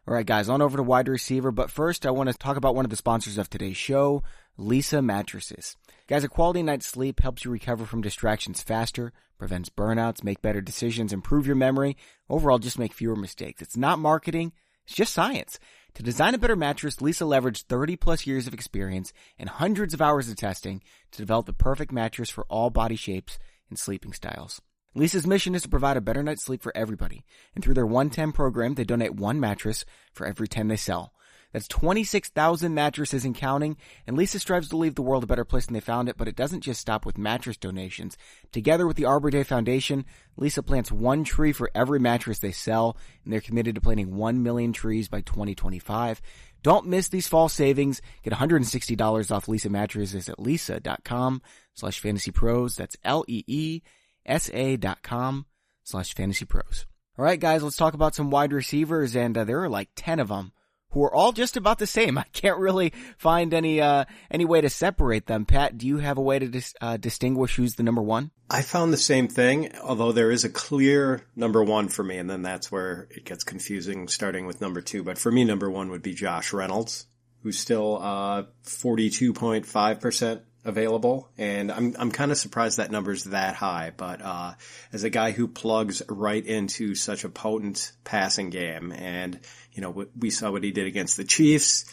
All 0.08 0.14
right, 0.14 0.26
guys, 0.26 0.50
on 0.50 0.62
over 0.62 0.78
to 0.78 0.84
wide 0.84 1.08
receiver. 1.08 1.52
But 1.52 1.70
first, 1.70 2.06
I 2.06 2.12
want 2.12 2.30
to 2.30 2.38
talk 2.38 2.58
about 2.58 2.76
one 2.76 2.86
of 2.86 2.90
the 2.90 2.96
sponsors 2.96 3.38
of 3.38 3.50
today's 3.50 3.78
show, 3.78 4.24
Leesa 4.58 5.04
Mattresses. 5.04 5.78
Guys, 6.08 6.24
a 6.24 6.28
quality 6.28 6.64
night's 6.64 6.88
sleep 6.88 7.20
helps 7.20 7.46
you 7.46 7.52
recover 7.52 7.86
from 7.86 8.02
distractions 8.02 8.62
faster, 8.62 9.14
prevents 9.38 9.70
burnouts, 9.70 10.24
make 10.24 10.42
better 10.42 10.62
decisions, 10.62 11.14
improve 11.14 11.46
your 11.46 11.56
memory, 11.56 11.96
overall, 12.30 12.58
just 12.60 12.80
make 12.80 12.94
fewer 12.94 13.16
mistakes. 13.16 13.62
It's 13.62 13.78
not 13.78 14.00
marketing, 14.00 14.52
it's 14.86 14.96
just 14.96 15.14
science. 15.14 15.60
To 15.96 16.04
design 16.04 16.34
a 16.34 16.38
better 16.38 16.56
mattress, 16.56 16.98
Leesa 16.98 17.28
leveraged 17.28 17.64
30 17.64 17.96
plus 17.98 18.26
years 18.26 18.48
of 18.48 18.54
experience 18.54 19.12
and 19.38 19.50
hundreds 19.50 19.94
of 19.94 20.02
hours 20.02 20.30
of 20.30 20.38
testing 20.38 20.82
to 21.12 21.18
develop 21.18 21.46
the 21.46 21.54
perfect 21.54 21.92
mattress 21.92 22.30
for 22.30 22.46
all 22.50 22.70
body 22.70 22.96
shapes 22.96 23.40
and 23.70 23.78
sleeping 23.78 24.14
styles. 24.14 24.62
Leesa's 24.96 25.28
mission 25.28 25.56
is 25.56 25.62
to 25.64 25.70
provide 25.70 25.98
a 25.98 26.02
better 26.02 26.24
night's 26.24 26.44
sleep 26.44 26.64
for 26.64 26.76
everybody, 26.76 27.24
and 27.54 27.64
through 27.64 27.76
their 27.76 27.86
110 27.86 28.32
program, 28.32 28.74
they 28.74 28.84
donate 28.84 29.14
one 29.14 29.40
mattress 29.40 29.86
for 30.14 30.26
every 30.26 30.48
10 30.48 30.68
they 30.68 30.78
sell. 30.78 31.14
That's 31.52 31.68
26,000 31.68 32.74
mattresses 32.74 33.26
and 33.26 33.34
counting, 33.34 33.76
and 34.06 34.16
Leesa 34.16 34.40
strives 34.40 34.70
to 34.70 34.78
leave 34.78 34.94
the 34.94 35.02
world 35.02 35.24
a 35.24 35.28
better 35.28 35.46
place 35.46 35.66
than 35.66 35.74
they 35.74 35.80
found 35.80 36.08
it, 36.08 36.16
but 36.16 36.28
it 36.28 36.36
doesn't 36.36 36.62
just 36.62 36.80
stop 36.80 37.06
with 37.06 37.18
mattress 37.18 37.58
donations. 37.58 38.18
Together 38.52 38.86
with 38.86 38.98
the 38.98 39.06
Arbor 39.06 39.32
Day 39.32 39.44
Foundation, 39.44 40.06
Leesa 40.40 40.64
plants 40.64 40.92
one 40.92 41.24
tree 41.24 41.52
for 41.52 41.72
every 41.74 42.00
mattress 42.00 42.40
they 42.40 42.52
sell, 42.52 42.98
and 43.24 43.34
they're 43.34 43.42
committed 43.42 43.76
to 43.76 43.82
planting 43.82 44.16
1 44.16 44.44
million 44.44 44.74
trees 44.74 45.08
by 45.08 45.22
2025. 45.22 46.22
Don't 46.62 46.86
miss 46.86 47.08
these 47.08 47.28
fall 47.28 47.50
savings. 47.50 48.02
Get 48.22 48.34
$160 48.34 49.32
off 49.32 49.46
Leesa 49.48 49.72
mattresses 49.72 50.30
at 50.30 50.38
leesa.com 50.38 51.42
slash 51.74 52.02
fantasypros. 52.02 52.76
That's 52.76 52.98
L-E-E-S-A 53.04 54.78
dot 54.78 55.02
com 55.02 55.46
slash 55.84 56.14
fantasypros. 56.14 56.86
All 57.18 57.26
right, 57.26 57.40
guys, 57.40 57.64
let's 57.64 57.76
talk 57.76 57.96
about 57.96 58.14
some 58.14 58.30
wide 58.30 58.54
receivers, 58.54 59.16
and 59.16 59.38
uh, 59.38 59.46
there 59.46 59.64
are 59.64 59.70
like 59.70 59.90
10 59.96 60.20
of 60.20 60.28
them 60.28 60.54
who 60.92 61.04
are 61.04 61.14
all 61.14 61.32
just 61.32 61.58
about 61.58 61.80
the 61.80 61.88
same. 61.88 62.18
I 62.18 62.26
can't 62.34 62.58
really 62.58 62.94
find 63.18 63.54
any 63.54 63.82
uh, 63.82 64.06
any 64.32 64.46
way 64.46 64.62
to 64.62 64.70
separate 64.70 65.28
them. 65.28 65.46
Pat, 65.46 65.78
do 65.78 65.88
you 65.88 65.98
have 65.98 66.18
a 66.18 66.22
way 66.22 66.40
to 66.40 66.48
dis- 66.48 66.76
uh, 66.82 66.98
distinguish 66.98 67.56
who's 67.56 67.76
the 67.76 67.84
number 67.84 68.02
one? 68.02 68.32
I 68.50 68.64
found 68.64 68.92
the 68.92 68.98
same 68.98 69.28
thing, 69.28 69.72
although 69.84 70.12
there 70.12 70.32
is 70.32 70.44
a 70.44 70.50
clear 70.50 71.22
number 71.36 71.64
one 71.64 71.88
for 71.88 72.04
me, 72.04 72.18
and 72.18 72.30
then 72.30 72.42
that's 72.42 72.72
where 72.72 73.08
it 73.12 73.26
gets 73.26 73.44
confusing 73.44 74.08
starting 74.08 74.48
with 74.48 74.60
number 74.60 74.82
two. 74.82 75.04
But 75.04 75.20
for 75.20 75.32
me, 75.32 75.44
number 75.44 75.70
one 75.70 75.90
would 75.92 76.02
be 76.02 76.16
Josh 76.16 76.52
Reynolds, 76.52 77.06
who's 77.44 77.60
still 77.60 78.00
uh, 78.02 78.44
42.5% 78.66 80.42
available. 80.66 81.30
And 81.38 81.72
I'm, 81.72 81.96
I'm 81.98 82.12
kind 82.12 82.32
of 82.32 82.38
surprised 82.38 82.78
that 82.78 82.92
number's 82.92 83.24
that 83.26 83.56
high, 83.56 83.92
but, 83.96 84.22
uh, 84.22 84.54
as 84.92 85.04
a 85.04 85.10
guy 85.10 85.32
who 85.32 85.48
plugs 85.48 86.02
right 86.10 86.46
into 86.46 86.96
such 86.96 87.24
a 87.24 87.30
potent 87.30 87.92
passing 88.04 88.50
game 88.50 88.92
and, 88.92 89.40
you 89.72 89.82
know, 89.82 90.06
we 90.18 90.30
saw 90.30 90.52
what 90.52 90.64
he 90.64 90.72
did 90.72 90.88
against 90.88 91.16
the 91.16 91.24
Chiefs, 91.24 91.86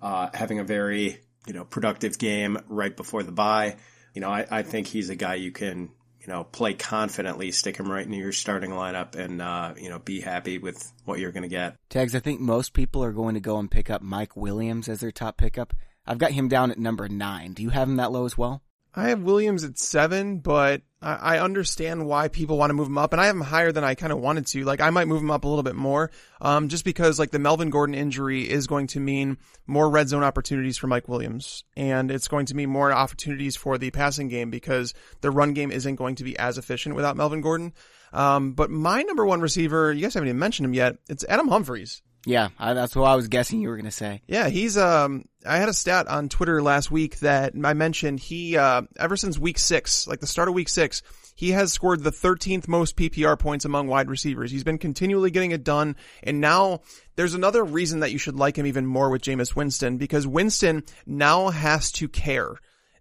uh, 0.00 0.30
having 0.32 0.58
a 0.58 0.64
very, 0.64 1.20
you 1.46 1.52
know, 1.52 1.64
productive 1.64 2.18
game 2.18 2.58
right 2.68 2.96
before 2.96 3.22
the 3.22 3.32
bye. 3.32 3.76
You 4.14 4.20
know, 4.20 4.30
I, 4.30 4.46
I 4.50 4.62
think 4.62 4.86
he's 4.86 5.10
a 5.10 5.16
guy 5.16 5.34
you 5.34 5.52
can, 5.52 5.90
you 6.20 6.32
know, 6.32 6.44
play 6.44 6.72
confidently, 6.72 7.50
stick 7.50 7.76
him 7.76 7.90
right 7.90 8.06
into 8.06 8.16
your 8.16 8.32
starting 8.32 8.70
lineup 8.70 9.14
and, 9.14 9.42
uh, 9.42 9.74
you 9.76 9.90
know, 9.90 9.98
be 9.98 10.20
happy 10.20 10.56
with 10.56 10.90
what 11.04 11.18
you're 11.18 11.32
going 11.32 11.42
to 11.42 11.48
get. 11.48 11.76
Tags, 11.90 12.14
I 12.14 12.20
think 12.20 12.40
most 12.40 12.72
people 12.72 13.04
are 13.04 13.12
going 13.12 13.34
to 13.34 13.40
go 13.40 13.58
and 13.58 13.70
pick 13.70 13.90
up 13.90 14.00
Mike 14.00 14.34
Williams 14.34 14.88
as 14.88 15.00
their 15.00 15.12
top 15.12 15.36
pickup. 15.36 15.74
I've 16.06 16.18
got 16.18 16.32
him 16.32 16.48
down 16.48 16.70
at 16.70 16.78
number 16.78 17.08
nine. 17.08 17.52
Do 17.52 17.62
you 17.62 17.70
have 17.70 17.88
him 17.88 17.96
that 17.96 18.12
low 18.12 18.24
as 18.24 18.36
well? 18.36 18.62
I 18.96 19.08
have 19.08 19.22
Williams 19.22 19.64
at 19.64 19.76
seven, 19.76 20.38
but 20.38 20.82
I, 21.02 21.14
I 21.14 21.38
understand 21.40 22.06
why 22.06 22.28
people 22.28 22.56
want 22.56 22.70
to 22.70 22.74
move 22.74 22.86
him 22.86 22.98
up, 22.98 23.12
and 23.12 23.20
I 23.20 23.26
have 23.26 23.34
him 23.34 23.42
higher 23.42 23.72
than 23.72 23.82
I 23.82 23.96
kind 23.96 24.12
of 24.12 24.20
wanted 24.20 24.46
to. 24.48 24.64
Like 24.64 24.80
I 24.80 24.90
might 24.90 25.08
move 25.08 25.20
him 25.20 25.32
up 25.32 25.42
a 25.42 25.48
little 25.48 25.64
bit 25.64 25.74
more, 25.74 26.12
um, 26.40 26.68
just 26.68 26.84
because 26.84 27.18
like 27.18 27.32
the 27.32 27.40
Melvin 27.40 27.70
Gordon 27.70 27.96
injury 27.96 28.48
is 28.48 28.68
going 28.68 28.86
to 28.88 29.00
mean 29.00 29.38
more 29.66 29.90
red 29.90 30.08
zone 30.08 30.22
opportunities 30.22 30.78
for 30.78 30.86
Mike 30.86 31.08
Williams, 31.08 31.64
and 31.76 32.10
it's 32.10 32.28
going 32.28 32.46
to 32.46 32.54
mean 32.54 32.70
more 32.70 32.92
opportunities 32.92 33.56
for 33.56 33.78
the 33.78 33.90
passing 33.90 34.28
game 34.28 34.50
because 34.50 34.94
the 35.22 35.30
run 35.30 35.54
game 35.54 35.72
isn't 35.72 35.96
going 35.96 36.14
to 36.16 36.24
be 36.24 36.38
as 36.38 36.56
efficient 36.56 36.94
without 36.94 37.16
Melvin 37.16 37.40
Gordon. 37.40 37.72
Um, 38.12 38.52
but 38.52 38.70
my 38.70 39.02
number 39.02 39.26
one 39.26 39.40
receiver, 39.40 39.92
you 39.92 40.02
guys 40.02 40.14
haven't 40.14 40.28
even 40.28 40.38
mentioned 40.38 40.66
him 40.66 40.74
yet. 40.74 40.98
It's 41.08 41.24
Adam 41.28 41.48
Humphries. 41.48 42.00
Yeah, 42.26 42.48
I, 42.58 42.74
that's 42.74 42.96
what 42.96 43.04
I 43.04 43.16
was 43.16 43.28
guessing 43.28 43.60
you 43.60 43.68
were 43.68 43.76
going 43.76 43.84
to 43.84 43.90
say. 43.90 44.22
Yeah, 44.26 44.48
he's 44.48 44.76
um 44.76 45.26
I 45.46 45.58
had 45.58 45.68
a 45.68 45.74
stat 45.74 46.08
on 46.08 46.28
Twitter 46.28 46.62
last 46.62 46.90
week 46.90 47.18
that 47.20 47.52
I 47.62 47.74
mentioned 47.74 48.20
he 48.20 48.56
uh 48.56 48.82
ever 48.98 49.16
since 49.16 49.38
week 49.38 49.58
6, 49.58 50.06
like 50.06 50.20
the 50.20 50.26
start 50.26 50.48
of 50.48 50.54
week 50.54 50.68
6, 50.68 51.02
he 51.34 51.50
has 51.50 51.72
scored 51.72 52.02
the 52.02 52.10
13th 52.10 52.68
most 52.68 52.96
PPR 52.96 53.38
points 53.38 53.64
among 53.64 53.88
wide 53.88 54.08
receivers. 54.08 54.50
He's 54.50 54.64
been 54.64 54.78
continually 54.78 55.30
getting 55.30 55.50
it 55.50 55.64
done 55.64 55.96
and 56.22 56.40
now 56.40 56.80
there's 57.16 57.34
another 57.34 57.62
reason 57.62 58.00
that 58.00 58.12
you 58.12 58.18
should 58.18 58.36
like 58.36 58.56
him 58.56 58.66
even 58.66 58.86
more 58.86 59.10
with 59.10 59.22
Jameis 59.22 59.54
Winston 59.54 59.98
because 59.98 60.26
Winston 60.26 60.82
now 61.06 61.50
has 61.50 61.92
to 61.92 62.08
care. 62.08 62.54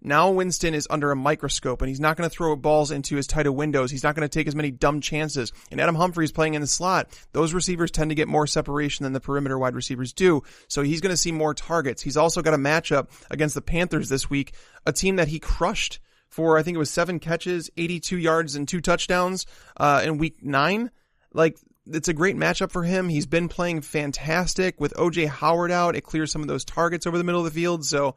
Now 0.06 0.32
Winston 0.32 0.74
is 0.74 0.86
under 0.90 1.12
a 1.12 1.16
microscope 1.16 1.82
and 1.82 1.88
he's 1.88 2.00
not 2.00 2.18
going 2.18 2.30
to 2.30 2.36
throw 2.36 2.56
balls 2.58 2.92
into 2.92 3.18
as 3.18 3.26
tight 3.26 3.48
of 3.48 3.56
windows. 3.56 3.90
He's 3.90 4.04
not 4.04 4.16
going 4.16 4.28
to 4.28 4.34
take 4.34 4.48
as 4.48 4.56
many 4.56 4.70
dumb 4.70 5.00
chances. 5.00 5.54
And 5.72 5.80
Adam 5.80 5.96
Humphries 5.96 6.34
playing 6.34 6.56
in 6.56 6.62
the 6.62 6.68
slot, 6.68 7.08
those 7.32 7.54
receivers 7.54 7.90
tend 7.90 8.12
to 8.12 8.16
get 8.16 8.28
more 8.28 8.46
separation 8.46 9.04
than 9.04 9.14
the 9.14 9.22
perimeter 9.22 9.58
wide 9.58 9.76
receivers 9.76 10.12
do. 10.12 10.44
So 10.68 10.82
he's 10.82 11.00
going 11.00 11.14
to 11.14 11.18
see 11.18 11.32
more 11.32 11.54
targets. 11.54 12.02
He's 12.02 12.18
also 12.18 12.42
got 12.42 12.54
a 12.54 12.58
matchup 12.58 13.10
against 13.32 13.56
the 13.56 13.62
Panthers 13.62 14.10
this 14.10 14.30
week, 14.30 14.54
a 14.86 14.92
team 14.92 15.16
that 15.16 15.30
he 15.30 15.40
crushed 15.40 16.00
for, 16.28 16.58
I 16.58 16.64
think 16.64 16.76
it 16.76 16.80
was 16.80 16.90
seven 16.90 17.20
catches, 17.20 17.70
82 17.78 18.18
yards 18.18 18.56
and 18.56 18.68
two 18.68 18.82
touchdowns, 18.82 19.46
uh, 19.78 20.02
in 20.04 20.18
week 20.18 20.44
nine. 20.44 20.92
Like, 21.32 21.58
it's 21.86 22.08
a 22.08 22.14
great 22.14 22.36
matchup 22.36 22.72
for 22.72 22.84
him. 22.84 23.08
He's 23.10 23.26
been 23.26 23.50
playing 23.50 23.82
fantastic 23.82 24.80
with 24.80 24.94
OJ 24.96 25.28
Howard 25.28 25.72
out. 25.72 25.96
It 25.96 26.02
clears 26.02 26.32
some 26.32 26.42
of 26.42 26.48
those 26.48 26.66
targets 26.66 27.06
over 27.06 27.18
the 27.18 27.24
middle 27.24 27.46
of 27.46 27.46
the 27.46 27.60
field. 27.60 27.86
So 27.86 28.16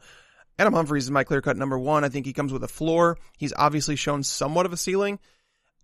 Adam 0.59 0.73
Humphries 0.73 1.03
is 1.03 1.11
my 1.11 1.23
clear 1.23 1.41
cut 1.41 1.57
number 1.57 1.77
one. 1.77 2.03
I 2.03 2.09
think 2.09 2.25
he 2.25 2.33
comes 2.33 2.51
with 2.51 2.63
a 2.63 2.67
floor. 2.67 3.17
He's 3.37 3.53
obviously 3.55 3.95
shown 3.95 4.23
somewhat 4.23 4.65
of 4.65 4.73
a 4.73 4.77
ceiling. 4.77 5.19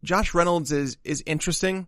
Josh 0.03 0.33
Reynolds 0.33 0.71
is, 0.71 0.97
is 1.03 1.23
interesting. 1.25 1.87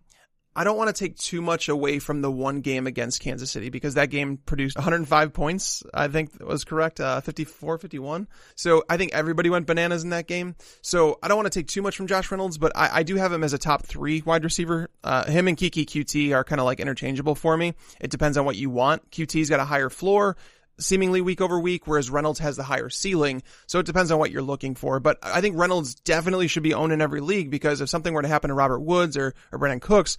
I 0.58 0.64
don't 0.64 0.78
want 0.78 0.88
to 0.88 0.98
take 0.98 1.18
too 1.18 1.42
much 1.42 1.68
away 1.68 1.98
from 1.98 2.22
the 2.22 2.30
one 2.30 2.62
game 2.62 2.86
against 2.86 3.20
Kansas 3.20 3.50
City 3.50 3.68
because 3.68 3.94
that 3.94 4.08
game 4.08 4.38
produced 4.38 4.76
105 4.78 5.34
points. 5.34 5.82
I 5.92 6.08
think 6.08 6.32
that 6.38 6.46
was 6.46 6.64
correct. 6.64 6.98
Uh, 6.98 7.20
54, 7.20 7.76
51. 7.76 8.26
So 8.54 8.82
I 8.88 8.96
think 8.96 9.12
everybody 9.12 9.50
went 9.50 9.66
bananas 9.66 10.02
in 10.02 10.10
that 10.10 10.26
game. 10.26 10.56
So 10.80 11.18
I 11.22 11.28
don't 11.28 11.36
want 11.36 11.52
to 11.52 11.58
take 11.58 11.68
too 11.68 11.82
much 11.82 11.94
from 11.94 12.06
Josh 12.06 12.30
Reynolds, 12.30 12.56
but 12.56 12.72
I, 12.74 13.00
I 13.00 13.02
do 13.02 13.16
have 13.16 13.32
him 13.32 13.44
as 13.44 13.52
a 13.52 13.58
top 13.58 13.84
three 13.84 14.22
wide 14.24 14.44
receiver. 14.44 14.88
Uh, 15.04 15.26
him 15.26 15.46
and 15.46 15.58
Keke 15.58 15.84
Coutee 15.84 16.34
are 16.34 16.42
kind 16.42 16.60
of 16.60 16.64
like 16.64 16.80
interchangeable 16.80 17.34
for 17.34 17.54
me. 17.54 17.74
It 18.00 18.10
depends 18.10 18.38
on 18.38 18.46
what 18.46 18.56
you 18.56 18.70
want. 18.70 19.10
Coutee's 19.10 19.50
got 19.50 19.60
a 19.60 19.64
higher 19.64 19.90
floor 19.90 20.38
seemingly 20.78 21.20
week 21.20 21.40
over 21.40 21.58
week, 21.58 21.86
whereas 21.86 22.10
Reynolds 22.10 22.38
has 22.40 22.56
the 22.56 22.62
higher 22.62 22.88
ceiling. 22.88 23.42
So 23.66 23.78
it 23.78 23.86
depends 23.86 24.10
on 24.10 24.18
what 24.18 24.30
you're 24.30 24.42
looking 24.42 24.74
for. 24.74 25.00
But 25.00 25.18
I 25.22 25.40
think 25.40 25.58
Reynolds 25.58 25.94
definitely 25.94 26.48
should 26.48 26.62
be 26.62 26.74
owned 26.74 26.92
in 26.92 27.00
every 27.00 27.20
league 27.20 27.50
because 27.50 27.80
if 27.80 27.88
something 27.88 28.12
were 28.12 28.22
to 28.22 28.28
happen 28.28 28.48
to 28.48 28.54
Robert 28.54 28.80
Woods 28.80 29.16
or, 29.16 29.34
or 29.52 29.58
Brandin 29.58 29.80
Cooks, 29.80 30.18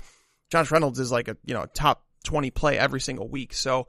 Josh 0.52 0.72
Reynolds 0.72 1.00
is 1.00 1.12
like 1.12 1.28
a, 1.28 1.38
you 1.46 1.54
know, 1.54 1.66
top 1.74 2.04
20 2.24 2.52
play 2.52 2.78
every 2.78 3.02
single 3.02 3.28
week. 3.28 3.54
So 3.54 3.88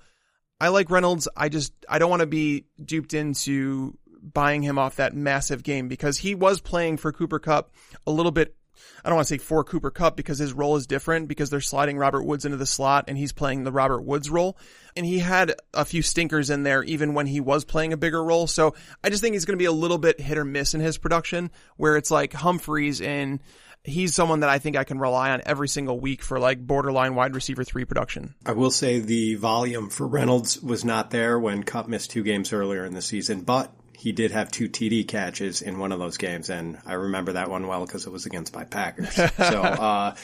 I 0.60 0.68
like 0.68 0.90
Reynolds. 0.90 1.28
I 1.36 1.48
just, 1.48 1.72
I 1.88 1.98
don't 1.98 2.10
want 2.10 2.20
to 2.20 2.26
be 2.26 2.66
duped 2.82 3.14
into 3.14 3.96
buying 4.20 4.62
him 4.62 4.78
off 4.78 4.96
that 4.96 5.14
massive 5.14 5.62
game 5.62 5.88
because 5.88 6.18
he 6.18 6.34
was 6.34 6.60
playing 6.60 6.96
for 6.96 7.12
Cooper 7.12 7.38
Kupp 7.38 7.72
a 8.06 8.10
little 8.10 8.32
bit 8.32 8.56
I 9.04 9.08
don't 9.08 9.16
want 9.16 9.28
to 9.28 9.34
say 9.34 9.38
for 9.38 9.64
Cooper 9.64 9.90
Kupp 9.90 10.16
because 10.16 10.38
his 10.38 10.52
role 10.52 10.76
is 10.76 10.86
different 10.86 11.28
because 11.28 11.50
they're 11.50 11.60
sliding 11.60 11.98
Robert 11.98 12.24
Woods 12.24 12.44
into 12.44 12.56
the 12.56 12.66
slot 12.66 13.04
and 13.08 13.16
he's 13.16 13.32
playing 13.32 13.64
the 13.64 13.72
Robert 13.72 14.02
Woods 14.02 14.30
role. 14.30 14.58
And 14.96 15.06
he 15.06 15.18
had 15.18 15.54
a 15.74 15.84
few 15.84 16.02
stinkers 16.02 16.50
in 16.50 16.62
there 16.62 16.82
even 16.82 17.14
when 17.14 17.26
he 17.26 17.40
was 17.40 17.64
playing 17.64 17.92
a 17.92 17.96
bigger 17.96 18.22
role. 18.22 18.46
So 18.46 18.74
I 19.02 19.10
just 19.10 19.22
think 19.22 19.34
he's 19.34 19.44
going 19.44 19.56
to 19.56 19.62
be 19.62 19.66
a 19.66 19.72
little 19.72 19.98
bit 19.98 20.20
hit 20.20 20.38
or 20.38 20.44
miss 20.44 20.74
in 20.74 20.80
his 20.80 20.98
production 20.98 21.50
where 21.76 21.96
it's 21.96 22.10
like 22.10 22.32
Humphries 22.32 23.00
and 23.00 23.40
he's 23.84 24.14
someone 24.14 24.40
that 24.40 24.50
I 24.50 24.58
think 24.58 24.76
I 24.76 24.84
can 24.84 24.98
rely 24.98 25.30
on 25.30 25.42
every 25.46 25.68
single 25.68 25.98
week 25.98 26.22
for 26.22 26.38
like 26.38 26.64
borderline 26.64 27.14
wide 27.14 27.34
receiver 27.34 27.64
three 27.64 27.84
production. 27.84 28.34
I 28.44 28.52
will 28.52 28.70
say 28.70 29.00
the 29.00 29.36
volume 29.36 29.88
for 29.90 30.06
Reynolds 30.06 30.60
was 30.62 30.84
not 30.84 31.10
there 31.10 31.38
when 31.38 31.62
Kupp 31.62 31.88
missed 31.88 32.10
two 32.10 32.22
games 32.22 32.52
earlier 32.52 32.84
in 32.84 32.94
the 32.94 33.02
season, 33.02 33.42
but 33.42 33.72
he 33.98 34.12
did 34.12 34.30
have 34.30 34.48
two 34.48 34.68
TD 34.68 35.08
catches 35.08 35.60
in 35.60 35.80
one 35.80 35.90
of 35.90 35.98
those 35.98 36.18
games, 36.18 36.50
and 36.50 36.78
I 36.86 36.92
remember 36.92 37.32
that 37.32 37.50
one 37.50 37.66
well 37.66 37.84
because 37.84 38.06
it 38.06 38.12
was 38.12 38.26
against 38.26 38.54
my 38.54 38.62
Packers. 38.62 39.12
so, 39.36 39.60
uh, 39.60 40.14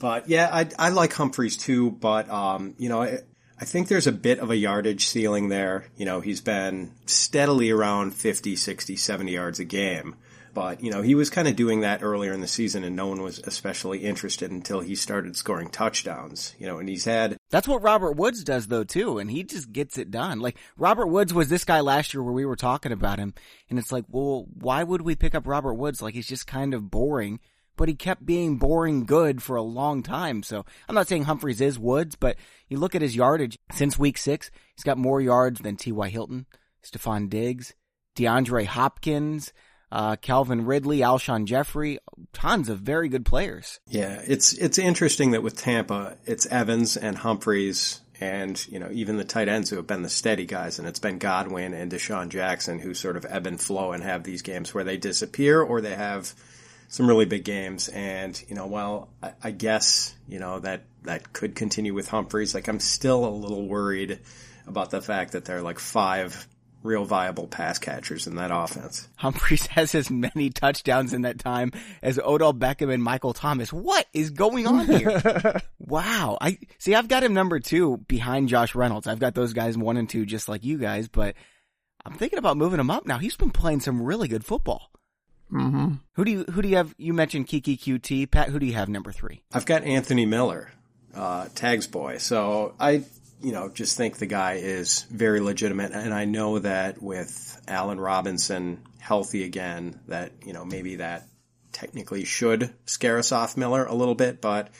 but 0.00 0.30
yeah, 0.30 0.48
I, 0.50 0.66
I 0.78 0.88
like 0.88 1.12
Humphries 1.12 1.58
too, 1.58 1.90
but 1.90 2.30
um, 2.30 2.74
you 2.78 2.88
know, 2.88 3.02
I, 3.02 3.18
I 3.60 3.66
think 3.66 3.88
there's 3.88 4.06
a 4.06 4.12
bit 4.12 4.38
of 4.38 4.50
a 4.50 4.56
yardage 4.56 5.08
ceiling 5.08 5.50
there. 5.50 5.84
You 5.94 6.06
know, 6.06 6.20
he's 6.20 6.40
been 6.40 6.92
steadily 7.04 7.70
around 7.70 8.14
50, 8.14 8.56
60, 8.56 8.96
70 8.96 9.30
yards 9.30 9.60
a 9.60 9.64
game. 9.66 10.16
But, 10.58 10.82
you 10.82 10.90
know, 10.90 11.02
he 11.02 11.14
was 11.14 11.30
kind 11.30 11.46
of 11.46 11.54
doing 11.54 11.82
that 11.82 12.02
earlier 12.02 12.32
in 12.32 12.40
the 12.40 12.48
season 12.48 12.82
and 12.82 12.96
no 12.96 13.06
one 13.06 13.22
was 13.22 13.38
especially 13.38 14.00
interested 14.00 14.50
until 14.50 14.80
he 14.80 14.96
started 14.96 15.36
scoring 15.36 15.70
touchdowns, 15.70 16.56
you 16.58 16.66
know, 16.66 16.78
and 16.78 16.88
he's 16.88 17.04
had. 17.04 17.36
That's 17.50 17.68
what 17.68 17.80
Robert 17.80 18.16
Woods 18.16 18.42
does 18.42 18.66
though 18.66 18.82
too, 18.82 19.20
and 19.20 19.30
he 19.30 19.44
just 19.44 19.70
gets 19.70 19.98
it 19.98 20.10
done. 20.10 20.40
Like, 20.40 20.56
Robert 20.76 21.06
Woods 21.06 21.32
was 21.32 21.48
this 21.48 21.64
guy 21.64 21.78
last 21.78 22.12
year 22.12 22.24
where 22.24 22.32
we 22.32 22.44
were 22.44 22.56
talking 22.56 22.90
about 22.90 23.20
him, 23.20 23.34
and 23.70 23.78
it's 23.78 23.92
like, 23.92 24.04
well, 24.08 24.46
why 24.52 24.82
would 24.82 25.02
we 25.02 25.14
pick 25.14 25.32
up 25.32 25.46
Robert 25.46 25.74
Woods? 25.74 26.02
Like, 26.02 26.14
he's 26.14 26.26
just 26.26 26.48
kind 26.48 26.74
of 26.74 26.90
boring, 26.90 27.38
but 27.76 27.88
he 27.88 27.94
kept 27.94 28.26
being 28.26 28.56
boring 28.56 29.06
good 29.06 29.40
for 29.40 29.54
a 29.54 29.62
long 29.62 30.02
time. 30.02 30.42
So 30.42 30.66
I'm 30.88 30.96
not 30.96 31.06
saying 31.06 31.22
Humphries 31.22 31.60
is 31.60 31.78
Woods, 31.78 32.16
but 32.16 32.34
you 32.68 32.78
look 32.78 32.96
at 32.96 33.02
his 33.02 33.14
yardage 33.14 33.60
since 33.70 33.96
week 33.96 34.18
six, 34.18 34.50
he's 34.74 34.82
got 34.82 34.98
more 34.98 35.20
yards 35.20 35.60
than 35.60 35.76
T.Y. 35.76 36.08
Hilton, 36.08 36.46
Stefon 36.84 37.30
Diggs, 37.30 37.74
DeAndre 38.16 38.66
Hopkins, 38.66 39.52
uh, 39.90 40.16
Calvin 40.16 40.66
Ridley, 40.66 40.98
Alshon 40.98 41.44
Jeffery, 41.44 41.98
tons 42.32 42.68
of 42.68 42.80
very 42.80 43.08
good 43.08 43.24
players. 43.24 43.80
Yeah, 43.88 44.22
it's 44.26 44.52
it's 44.52 44.78
interesting 44.78 45.32
that 45.32 45.42
with 45.42 45.56
Tampa, 45.56 46.16
it's 46.26 46.46
Evans 46.46 46.96
and 46.96 47.16
Humphries 47.16 48.00
and 48.20 48.66
you 48.68 48.78
know 48.78 48.88
even 48.90 49.16
the 49.16 49.24
tight 49.24 49.48
ends 49.48 49.70
who 49.70 49.76
have 49.76 49.86
been 49.86 50.02
the 50.02 50.08
steady 50.08 50.46
guys, 50.46 50.78
and 50.78 50.88
it's 50.88 50.98
been 50.98 51.18
Godwin 51.18 51.74
and 51.74 51.90
DeSean 51.90 52.28
Jackson 52.28 52.78
who 52.78 52.94
sort 52.94 53.16
of 53.16 53.26
ebb 53.28 53.46
and 53.46 53.60
flow 53.60 53.92
and 53.92 54.02
have 54.02 54.24
these 54.24 54.42
games 54.42 54.74
where 54.74 54.84
they 54.84 54.96
disappear 54.96 55.62
or 55.62 55.80
they 55.80 55.94
have 55.94 56.32
some 56.88 57.06
really 57.06 57.26
big 57.26 57.44
games. 57.44 57.88
And 57.88 58.40
you 58.48 58.54
know, 58.54 58.66
well, 58.66 59.10
I, 59.22 59.32
I 59.42 59.50
guess 59.52 60.14
you 60.26 60.38
know 60.38 60.58
that 60.60 60.84
that 61.04 61.32
could 61.32 61.54
continue 61.54 61.94
with 61.94 62.08
Humphries, 62.08 62.54
Like 62.54 62.68
I'm 62.68 62.80
still 62.80 63.24
a 63.24 63.30
little 63.30 63.66
worried 63.66 64.18
about 64.66 64.90
the 64.90 65.00
fact 65.00 65.32
that 65.32 65.44
they're 65.44 65.62
like 65.62 65.78
five 65.78 66.46
real 66.82 67.04
viable 67.04 67.46
pass 67.46 67.78
catchers 67.78 68.26
in 68.26 68.36
that 68.36 68.50
offense. 68.52 69.08
Humphries 69.16 69.66
has 69.68 69.94
as 69.94 70.10
many 70.10 70.50
touchdowns 70.50 71.12
in 71.12 71.22
that 71.22 71.38
time 71.38 71.72
as 72.02 72.18
Odell 72.18 72.54
Beckham 72.54 72.92
and 72.92 73.02
Michael 73.02 73.32
Thomas. 73.32 73.72
What 73.72 74.06
is 74.12 74.30
going 74.30 74.66
on 74.66 74.86
here? 74.86 75.60
wow. 75.78 76.38
I 76.40 76.58
see. 76.78 76.94
I've 76.94 77.08
got 77.08 77.24
him 77.24 77.34
number 77.34 77.60
two 77.60 77.98
behind 78.08 78.48
Josh 78.48 78.74
Reynolds. 78.74 79.06
I've 79.06 79.18
got 79.18 79.34
those 79.34 79.52
guys 79.52 79.76
one 79.76 79.96
and 79.96 80.08
two, 80.08 80.24
just 80.24 80.48
like 80.48 80.64
you 80.64 80.78
guys. 80.78 81.08
But 81.08 81.34
I'm 82.04 82.14
thinking 82.14 82.38
about 82.38 82.56
moving 82.56 82.80
him 82.80 82.90
up 82.90 83.06
now. 83.06 83.18
He's 83.18 83.36
been 83.36 83.50
playing 83.50 83.80
some 83.80 84.02
really 84.02 84.28
good 84.28 84.44
football. 84.44 84.90
Mm-hmm. 85.52 85.94
Who 86.12 86.24
do 86.24 86.30
you 86.30 86.44
who 86.44 86.62
do 86.62 86.68
you 86.68 86.76
have? 86.76 86.94
You 86.98 87.14
mentioned 87.14 87.46
Keke 87.46 87.78
Coutee, 87.78 88.30
Pat. 88.30 88.50
Who 88.50 88.58
do 88.58 88.66
you 88.66 88.74
have 88.74 88.88
number 88.88 89.12
three? 89.12 89.42
I've 89.52 89.64
got 89.64 89.82
Anthony 89.82 90.26
Miller, 90.26 90.70
uh, 91.14 91.48
Tags 91.54 91.86
boy. 91.86 92.18
So 92.18 92.74
I 92.78 93.04
you 93.42 93.52
know, 93.52 93.68
just 93.68 93.96
think 93.96 94.18
the 94.18 94.26
guy 94.26 94.54
is 94.54 95.02
very 95.10 95.40
legitimate. 95.40 95.92
And 95.92 96.12
I 96.12 96.24
know 96.24 96.58
that 96.58 97.00
with 97.02 97.60
Allen 97.68 98.00
Robinson 98.00 98.82
healthy 98.98 99.44
again, 99.44 100.00
that, 100.08 100.32
you 100.44 100.52
know, 100.52 100.64
maybe 100.64 100.96
that 100.96 101.28
technically 101.72 102.24
should 102.24 102.74
scare 102.84 103.18
us 103.18 103.30
off 103.30 103.56
Miller 103.56 103.84
a 103.84 103.94
little 103.94 104.16
bit. 104.16 104.40
But 104.40 104.70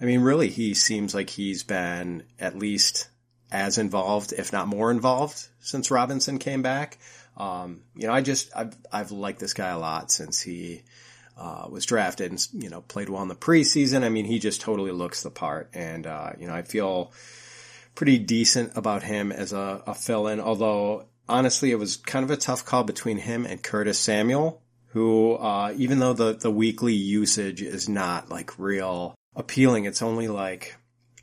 I 0.00 0.04
mean, 0.04 0.20
really, 0.20 0.50
he 0.50 0.74
seems 0.74 1.14
like 1.14 1.30
he's 1.30 1.62
been 1.62 2.24
at 2.38 2.58
least 2.58 3.08
as 3.50 3.78
involved, 3.78 4.32
if 4.32 4.52
not 4.52 4.68
more 4.68 4.90
involved 4.90 5.46
since 5.60 5.90
Robinson 5.90 6.38
came 6.38 6.62
back. 6.62 6.98
Um, 7.36 7.82
you 7.96 8.06
know, 8.06 8.12
I 8.12 8.20
just, 8.20 8.50
I've, 8.54 8.76
I've 8.92 9.12
liked 9.12 9.40
this 9.40 9.54
guy 9.54 9.70
a 9.70 9.78
lot 9.78 10.10
since 10.10 10.40
he, 10.40 10.82
uh, 11.36 11.66
was 11.68 11.86
drafted 11.86 12.30
and, 12.30 12.48
you 12.52 12.68
know, 12.68 12.80
played 12.82 13.08
well 13.08 13.22
in 13.22 13.28
the 13.28 13.34
preseason. 13.34 14.04
I 14.04 14.08
mean, 14.08 14.24
he 14.24 14.38
just 14.38 14.60
totally 14.60 14.92
looks 14.92 15.22
the 15.22 15.30
part. 15.30 15.70
And, 15.74 16.06
uh, 16.06 16.32
you 16.38 16.46
know, 16.46 16.54
I 16.54 16.62
feel, 16.62 17.12
pretty 17.94 18.18
decent 18.18 18.76
about 18.76 19.02
him 19.02 19.32
as 19.32 19.52
a, 19.52 19.82
a 19.86 19.94
fill-in, 19.94 20.40
although 20.40 21.06
honestly 21.28 21.70
it 21.70 21.78
was 21.78 21.96
kind 21.96 22.24
of 22.24 22.30
a 22.30 22.36
tough 22.36 22.64
call 22.64 22.84
between 22.84 23.18
him 23.18 23.46
and 23.46 23.62
Curtis 23.62 23.98
Samuel, 23.98 24.62
who, 24.88 25.34
uh, 25.34 25.72
even 25.76 25.98
though 25.98 26.12
the, 26.12 26.34
the 26.34 26.50
weekly 26.50 26.94
usage 26.94 27.62
is 27.62 27.88
not 27.88 28.30
like 28.30 28.58
real 28.58 29.14
appealing, 29.34 29.84
it's 29.84 30.02
only 30.02 30.28
like 30.28 30.76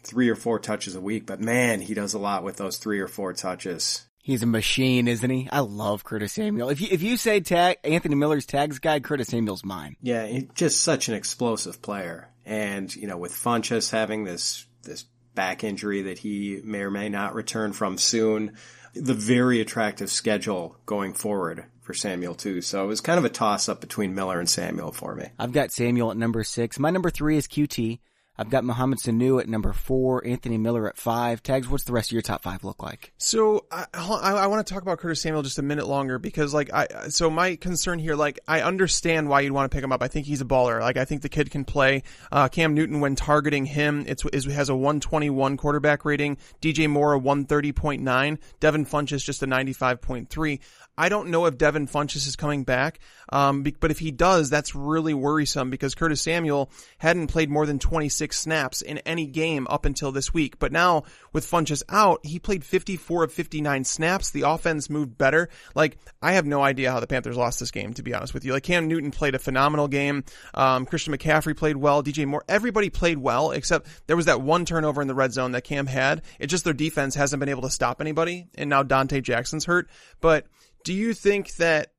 three 0.04 0.30
or 0.30 0.36
four 0.36 0.60
touches 0.60 0.96
a 0.96 1.02
week, 1.02 1.26
but 1.26 1.40
man, 1.40 1.82
he 1.82 1.94
does 1.94 2.14
a 2.14 2.20
lot 2.20 2.44
with 2.44 2.58
those 2.58 2.78
three 2.78 3.00
or 3.00 3.08
four 3.08 3.34
touches. 3.34 4.08
He's 4.24 4.44
a 4.44 4.48
machine, 4.48 5.08
isn't 5.08 5.30
he? 5.30 5.50
I 5.52 5.62
love 5.62 6.04
Curtis 6.04 6.34
Samuel. 6.34 6.70
If 6.70 6.80
you, 6.80 6.90
if 6.92 7.02
you 7.02 7.18
say 7.18 7.40
tag, 7.40 7.78
Anthony 7.84 8.16
Miller's 8.16 8.46
tags 8.46 8.78
guy, 8.78 9.00
Curtis 9.00 9.30
Samuel's 9.30 9.66
mine. 9.66 9.96
Yeah, 10.02 10.28
he's 10.28 10.46
just 10.54 10.84
such 10.84 11.08
an 11.08 11.16
explosive 11.16 11.82
player. 11.82 12.30
And, 12.46 12.94
you 12.96 13.08
know, 13.08 13.18
with 13.18 13.32
Funchess 13.32 13.92
having 13.92 14.24
this, 14.24 14.66
this 14.84 15.06
back 15.36 15.64
injury 15.64 16.04
that 16.04 16.20
he 16.20 16.62
may 16.64 16.82
or 16.82 16.92
may 16.92 17.10
not 17.10 17.36
return 17.36 17.74
from 17.74 17.98
soon. 17.98 18.56
The 18.94 19.14
very 19.14 19.62
attractive 19.62 20.12
schedule 20.12 20.78
going 20.86 21.14
forward 21.14 21.66
for 21.82 21.94
Samuel 21.94 22.36
too. 22.36 22.62
So 22.62 22.84
it 22.84 22.88
was 22.88 23.02
kind 23.02 23.18
of 23.18 23.26
a 23.26 23.30
toss 23.30 23.70
up 23.70 23.82
between 23.82 24.16
Miller 24.16 24.40
and 24.40 24.50
Samuel 24.50 24.92
for 24.92 25.16
me. 25.16 25.28
I've 25.40 25.54
got 25.54 25.72
Samuel 25.72 26.12
at 26.12 26.18
number 26.18 26.44
six. 26.44 26.78
My 26.78 26.90
number 26.90 27.10
three 27.10 27.38
is 27.38 27.48
Coutee. 27.48 28.00
I've 28.38 28.50
got 28.50 28.64
Mohamed 28.64 29.00
Sanu 29.00 29.40
at 29.42 29.50
number 29.50 29.74
four, 29.74 30.26
Anthony 30.26 30.58
Miller 30.58 30.88
at 30.88 30.98
five. 30.98 31.44
Tags, 31.44 31.68
what's 31.68 31.84
the 31.84 31.92
rest 31.92 32.10
of 32.10 32.14
your 32.14 32.22
top 32.22 32.42
five 32.42 32.64
look 32.64 32.82
like? 32.82 33.12
So 33.18 33.66
I, 33.72 33.86
I, 33.94 34.32
I 34.32 34.48
want 34.48 34.66
to 34.66 34.74
talk 34.74 34.82
about 34.82 35.00
Curtis 35.00 35.22
Samuel 35.22 35.44
just 35.44 35.60
a 35.60 35.62
minute 35.62 35.86
longer 35.86 36.18
because 36.18 36.54
like 36.54 36.74
I 36.74 36.88
so 37.10 37.30
my 37.30 37.56
concern 37.58 38.00
here 38.00 38.16
like 38.16 38.40
I 38.48 38.62
understand 38.62 39.30
why 39.30 39.42
you'd 39.42 39.52
want 39.52 39.70
to 39.70 39.76
pick 39.76 39.84
him 39.84 39.92
up. 39.92 40.02
I 40.02 40.08
think 40.08 40.26
he's 40.26 40.42
a 40.42 40.46
baller. 40.46 40.80
Like 40.80 40.98
I 40.98 41.06
think 41.06 41.22
the 41.22 41.30
kid 41.30 41.52
can 41.52 41.66
play. 41.66 42.04
Uh, 42.32 42.48
Cam 42.48 42.74
Newton 42.74 43.02
when 43.02 43.16
targeting 43.16 43.66
him, 43.66 44.06
it's 44.08 44.26
is, 44.26 44.46
has 44.46 44.70
a 44.70 44.76
121 44.76 45.58
quarterback 45.58 46.06
rating. 46.06 46.38
DJ 46.62 46.90
Moore 46.90 47.16
a 47.16 47.20
130.9. 47.20 48.38
Devin 48.60 48.86
Funchess 48.86 49.24
just 49.24 49.44
a 49.44 49.48
95.3. 49.48 50.60
I 50.98 51.10
don't 51.10 51.30
know 51.30 51.46
if 51.46 51.58
Devin 51.58 51.88
Funchess 51.88 52.28
is 52.28 52.36
coming 52.36 52.64
back, 52.64 53.00
um, 53.30 53.64
but 53.80 53.92
if 53.92 54.00
he 54.00 54.12
does, 54.12 54.50
that's 54.50 54.76
really 54.76 55.14
worrisome 55.14 55.70
because 55.70 55.96
Curtis 55.96 56.22
Samuel 56.22 56.70
hadn't 56.98 57.28
played 57.28 57.50
more 57.50 57.66
than 57.66 57.80
26 57.80 58.38
snaps 58.38 58.82
in 58.82 58.98
any 59.00 59.26
game 59.26 59.68
up 59.70 59.86
until 59.86 60.12
this 60.12 60.34
week. 60.34 60.60
But 60.60 60.72
now 60.72 61.04
with 61.34 61.50
Funchess 61.50 61.82
out, 61.90 62.26
he 62.26 62.40
played 62.40 62.64
54 62.64 63.24
of 63.24 63.34
59 63.34 63.84
snaps. 63.86 64.32
The 64.32 64.44
offense 64.44 64.90
moved 64.90 65.18
better. 65.18 65.50
Like 65.76 65.98
I 66.22 66.34
have 66.34 66.46
no 66.46 66.62
idea 66.62 66.92
how 66.92 67.00
the 67.00 67.08
Panthers 67.08 67.38
lost 67.38 67.60
this 67.60 67.72
game, 67.72 67.94
to 67.94 68.04
be 68.04 68.14
honest 68.14 68.34
with 68.34 68.44
you. 68.44 68.52
Like 68.52 68.64
Cam 68.64 68.88
Newton 68.88 69.12
played 69.12 69.34
a 69.34 69.40
phenomenal 69.40 69.88
game. 69.88 70.24
Um, 70.54 70.86
Christian 70.86 71.16
McCaffrey 71.16 71.56
played 71.56 71.78
well. 71.78 72.04
DJ 72.04 72.28
Moore, 72.28 72.44
everybody 72.50 72.90
played 72.90 73.18
well 73.18 73.52
except 73.52 73.88
there 74.08 74.18
was 74.18 74.26
that 74.26 74.42
one 74.42 74.66
turnover 74.66 75.02
in 75.02 75.08
the 75.08 75.16
red 75.16 75.32
zone 75.32 75.54
that 75.54 75.64
Cam 75.64 75.88
had. 75.88 76.22
It's 76.38 76.52
just 76.52 76.66
their 76.66 76.74
defense 76.74 77.16
hasn't 77.16 77.40
been 77.40 77.50
able 77.50 77.64
to 77.64 77.70
stop 77.70 78.02
anybody, 78.02 78.48
and 78.56 78.70
now 78.70 78.84
Donte 78.84 79.24
Jackson's 79.24 79.66
hurt, 79.66 79.90
but 80.20 80.46
do 80.84 80.94
you 80.94 81.14
think 81.14 81.56
that 81.56 81.92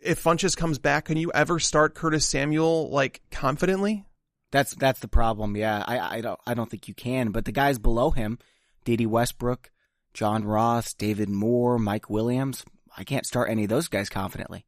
if 0.00 0.22
Funchess 0.22 0.56
comes 0.56 0.78
back, 0.78 1.06
can 1.06 1.16
you 1.16 1.30
ever 1.32 1.58
start 1.58 1.94
Curtis 1.94 2.26
Samuel 2.26 2.90
like 2.90 3.22
confidently? 3.30 4.04
That's 4.50 4.74
that's 4.74 5.00
the 5.00 5.08
problem. 5.08 5.56
Yeah, 5.56 5.84
I 5.86 6.16
I 6.16 6.20
don't 6.20 6.40
I 6.46 6.54
don't 6.54 6.70
think 6.70 6.88
you 6.88 6.94
can. 6.94 7.30
But 7.30 7.44
the 7.44 7.52
guys 7.52 7.78
below 7.78 8.10
him, 8.10 8.38
Dede 8.84 9.06
Westbrook, 9.06 9.70
John 10.12 10.44
Ross, 10.44 10.94
David 10.94 11.28
Moore, 11.28 11.78
Mike 11.78 12.10
Williams, 12.10 12.64
I 12.96 13.04
can't 13.04 13.26
start 13.26 13.50
any 13.50 13.64
of 13.64 13.70
those 13.70 13.88
guys 13.88 14.08
confidently. 14.08 14.66